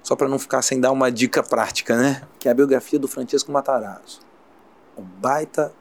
[0.01, 2.23] Só para não ficar sem dar uma dica prática, né?
[2.39, 4.19] Que é a biografia do Francesco Matarazzo.
[4.97, 5.73] Um baita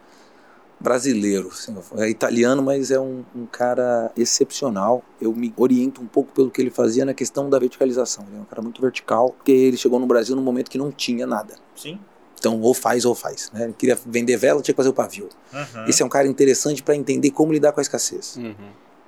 [0.83, 1.49] brasileiro.
[1.49, 5.03] assim, é italiano, mas é um, um cara excepcional.
[5.21, 8.25] Eu me oriento um pouco pelo que ele fazia na questão da verticalização.
[8.29, 10.91] Ele é um cara muito vertical, porque ele chegou no Brasil num momento que não
[10.91, 11.55] tinha nada.
[11.77, 11.99] Sim.
[12.39, 13.51] Então, ou faz ou faz.
[13.55, 13.65] Né?
[13.65, 15.29] Ele queria vender vela, tinha que fazer o pavio.
[15.53, 15.87] Uhum.
[15.87, 18.37] Esse é um cara interessante para entender como lidar com a escassez.
[18.37, 18.55] Uhum.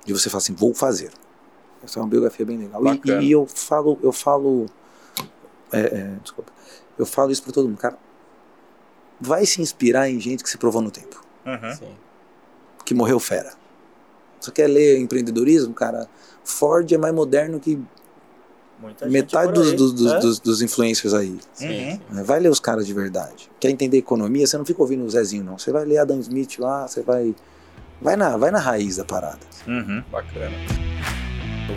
[0.05, 1.11] De você falar assim, vou fazer.
[1.83, 2.81] Essa é uma biografia bem legal.
[3.03, 4.67] E, e eu falo, eu falo,
[5.71, 6.51] é, é, desculpa,
[6.97, 7.97] eu falo isso para todo mundo, cara.
[9.19, 11.89] Vai se inspirar em gente que se provou no tempo, Uhum.
[12.83, 13.53] Que morreu fera.
[14.39, 16.07] Você quer ler empreendedorismo, cara?
[16.43, 17.79] Ford é mais moderno que
[18.79, 19.75] Muita metade dos, aí.
[19.75, 20.19] dos, dos, É?
[20.19, 21.39] dos- dos influencers aí.
[21.53, 21.67] Sim.
[21.67, 21.91] Uhum.
[21.91, 22.01] sim.
[22.11, 22.23] né?
[22.23, 23.49] Vai ler os caras de verdade.
[23.59, 24.45] Quer entender economia?
[24.45, 25.57] Você não fica ouvindo o Zezinho, não.
[25.57, 27.33] Você vai ler Adam Smith lá, você vai.
[28.01, 29.39] Vai na, vai na raiz da parada.
[29.65, 30.03] Uhum.
[30.11, 30.51] Bacana.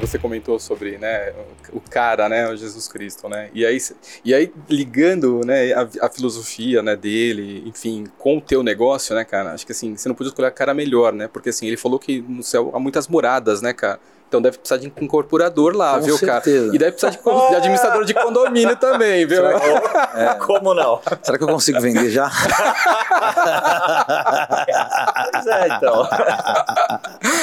[0.00, 1.32] Você comentou sobre né,
[1.72, 3.50] o cara, né, o Jesus Cristo, né?
[3.54, 3.78] E aí,
[4.24, 9.24] e aí ligando né, a, a filosofia né, dele, enfim, com o teu negócio, né,
[9.24, 9.52] cara?
[9.52, 11.26] Acho que assim, você não podia escolher a cara melhor, né?
[11.26, 13.98] Porque assim, ele falou que no céu há muitas moradas, né, cara?
[14.28, 16.42] Então deve precisar de um incorporador lá, Com viu, cara?
[16.42, 16.74] certeza.
[16.74, 19.42] E deve precisar de, de administrador de condomínio também, viu?
[20.14, 20.34] É.
[20.34, 21.00] Como não?
[21.22, 22.28] Será que eu consigo vender já?
[25.32, 26.08] Pois é, então.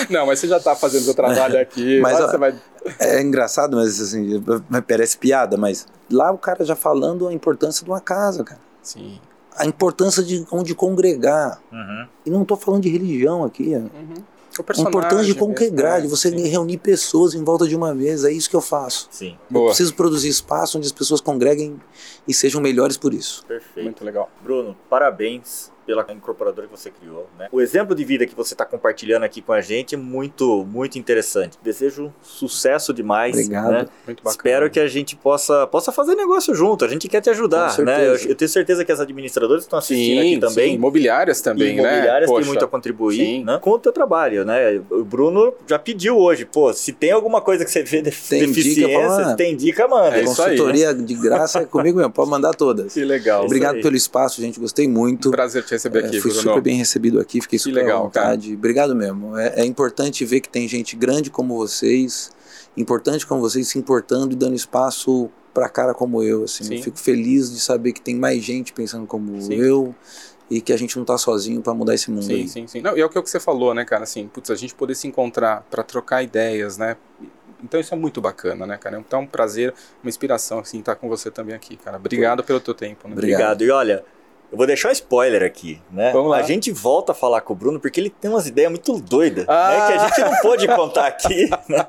[0.09, 1.99] Não, mas você já tá fazendo seu trabalho aqui.
[2.05, 2.53] Mas, ó, você vai.
[2.99, 4.43] É engraçado, mas assim,
[4.87, 8.59] parece piada, mas lá o cara já falando a importância de uma casa, cara.
[8.83, 9.19] Sim.
[9.57, 11.59] A importância de onde congregar.
[11.71, 12.07] Uhum.
[12.25, 13.73] E não tô falando de religião aqui.
[13.73, 13.77] é.
[13.77, 14.23] Uhum.
[14.59, 16.01] O personagem importância de congregar, né?
[16.01, 16.47] de você Sim.
[16.47, 18.29] reunir pessoas em volta de uma mesa.
[18.29, 19.07] É isso que eu faço.
[19.11, 19.67] Sim, Eu Boa.
[19.67, 21.79] preciso produzir espaço onde as pessoas congreguem
[22.27, 23.45] e sejam melhores por isso.
[23.45, 23.83] perfeito.
[23.83, 24.29] Muito legal.
[24.41, 25.71] Bruno, parabéns.
[25.85, 27.27] Pela incorporadora que você criou.
[27.37, 27.47] Né?
[27.51, 30.97] O exemplo de vida que você está compartilhando aqui com a gente é muito, muito
[30.97, 31.57] interessante.
[31.61, 33.35] Desejo sucesso demais.
[33.35, 33.71] Obrigado.
[33.71, 33.87] Né?
[34.05, 34.31] Muito bacana.
[34.31, 36.83] Espero que a gente possa, possa fazer negócio junto.
[36.85, 37.75] A gente quer te ajudar.
[37.75, 38.07] Com Né?
[38.07, 40.69] Eu, eu tenho certeza que as administradoras estão assistindo sim, aqui também.
[40.69, 42.35] sim, imobiliárias também, e imobiliárias né?
[42.35, 43.43] têm Poxa, muito a contribuir sim.
[43.43, 44.81] né, com o teu trabalho, né?
[44.89, 48.39] O Bruno já pediu hoje, pô, se tem alguma coisa que você vê de Tem
[48.39, 50.17] dica, deficiência, se tem dica, manda.
[50.17, 52.93] É isso aí, Consultoria de graça é comigo mesmo, pode mandar todas.
[52.93, 53.45] Que legal.
[53.45, 54.59] Obrigado pelo espaço, gente.
[54.59, 55.31] Gostei muito.
[55.31, 58.53] Prazer te receber É, aqui, fui super bem recebido aqui, fiquei super legal, à vontade.
[58.53, 59.37] Obrigado mesmo.
[59.37, 62.31] É, é importante ver que tem gente grande como vocês,
[62.75, 66.43] importante como vocês, se importando e dando espaço para cara como eu.
[66.43, 66.63] Assim.
[66.65, 66.75] Sim.
[66.75, 69.55] Eu fico feliz de saber que tem mais gente pensando como Sim.
[69.55, 69.95] eu
[70.49, 72.23] e que a gente não tá sozinho para mudar esse mundo.
[72.23, 72.47] Sim, aí.
[72.47, 72.81] sim, sim.
[72.81, 74.03] Não, e é o que você falou, né, cara?
[74.03, 76.97] Assim, putz, a gente poder se encontrar para trocar ideias, né?
[77.63, 78.99] Então isso é muito bacana, né, cara?
[78.99, 79.73] Então é um prazer,
[80.03, 81.97] uma inspiração, assim, estar com você também aqui, cara.
[81.97, 83.07] Obrigado pelo teu tempo.
[83.07, 83.13] Né?
[83.13, 83.53] Obrigado.
[83.53, 83.63] Obrigado.
[83.63, 84.05] E olha,
[84.55, 86.11] eu vou deixar um spoiler aqui, né?
[86.13, 86.37] Vamos lá.
[86.37, 89.45] A gente volta a falar com o Bruno porque ele tem umas ideias muito doidas,
[89.47, 89.69] Ah.
[89.69, 89.87] né?
[89.87, 91.49] Que a gente não pôde contar aqui.
[91.67, 91.85] né?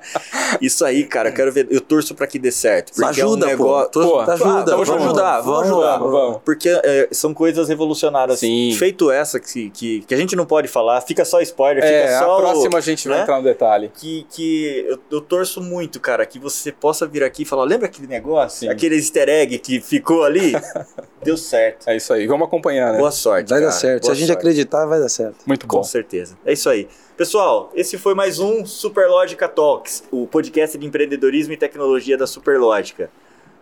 [0.61, 1.67] Isso aí, cara, eu quero ver.
[1.71, 2.93] Eu torço pra que dê certo.
[2.93, 3.91] Porque Ajuda, é um negócio.
[3.91, 4.01] pô.
[4.01, 5.99] Pô, ajuda, Ah, vamos vamos ajudar, vamos ajudar.
[5.99, 6.41] vamos.
[6.45, 8.39] Porque é, são coisas revolucionárias.
[8.41, 8.75] Sim.
[8.79, 12.17] Feito essa que, que, que a gente não pode falar, fica só spoiler, É, fica
[12.17, 12.37] a só.
[12.37, 13.23] o- próxima a gente vai né?
[13.23, 13.91] entrar no detalhe.
[13.95, 17.87] que, que eu, eu torço muito, cara, que você possa vir aqui e falar, lembra
[17.87, 18.61] aquele negócio?
[18.61, 18.69] Sim.
[18.69, 20.53] Aquele easter egg que ficou ali?
[21.23, 21.89] Deu certo.
[21.89, 22.56] É isso aí, vamos acompanhar,
[22.93, 22.99] né?
[22.99, 23.70] Boa sorte, Vai cara.
[23.70, 24.03] dar certo.
[24.05, 24.39] Se Boa a gente sorte.
[24.39, 25.37] acreditar, vai dar certo.
[25.47, 25.85] Muito Com bom.
[25.85, 26.37] certeza.
[26.45, 26.89] É isso aí.
[27.16, 33.11] Pessoal, esse foi mais um Superlógica Talks, o podcast de empreendedorismo e tecnologia da Superlógica.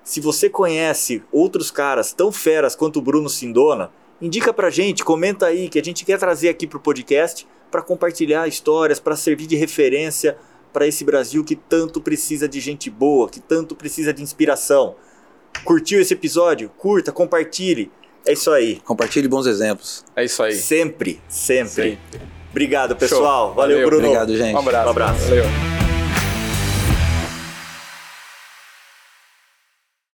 [0.02, 3.90] Se você conhece outros caras tão feras quanto o Bruno Sindona,
[4.20, 8.46] indica pra gente, comenta aí que a gente quer trazer aqui pro podcast para compartilhar
[8.46, 10.36] histórias, para servir de referência
[10.72, 14.96] para esse Brasil que tanto precisa de gente boa, que tanto precisa de inspiração.
[15.64, 16.68] Curtiu esse episódio?
[16.76, 17.90] Curta, compartilhe.
[18.26, 18.80] É isso aí.
[18.84, 20.04] Compartilhe bons exemplos.
[20.16, 20.54] É isso aí.
[20.54, 21.92] Sempre, sempre.
[21.92, 21.98] Sim.
[22.50, 23.52] Obrigado, pessoal.
[23.54, 23.86] Valeu, Valeu.
[23.88, 24.06] Bruno.
[24.06, 24.54] Obrigado, gente.
[24.54, 24.86] Um abraço.
[24.86, 25.24] Um abraço.
[25.24, 25.83] Valeu.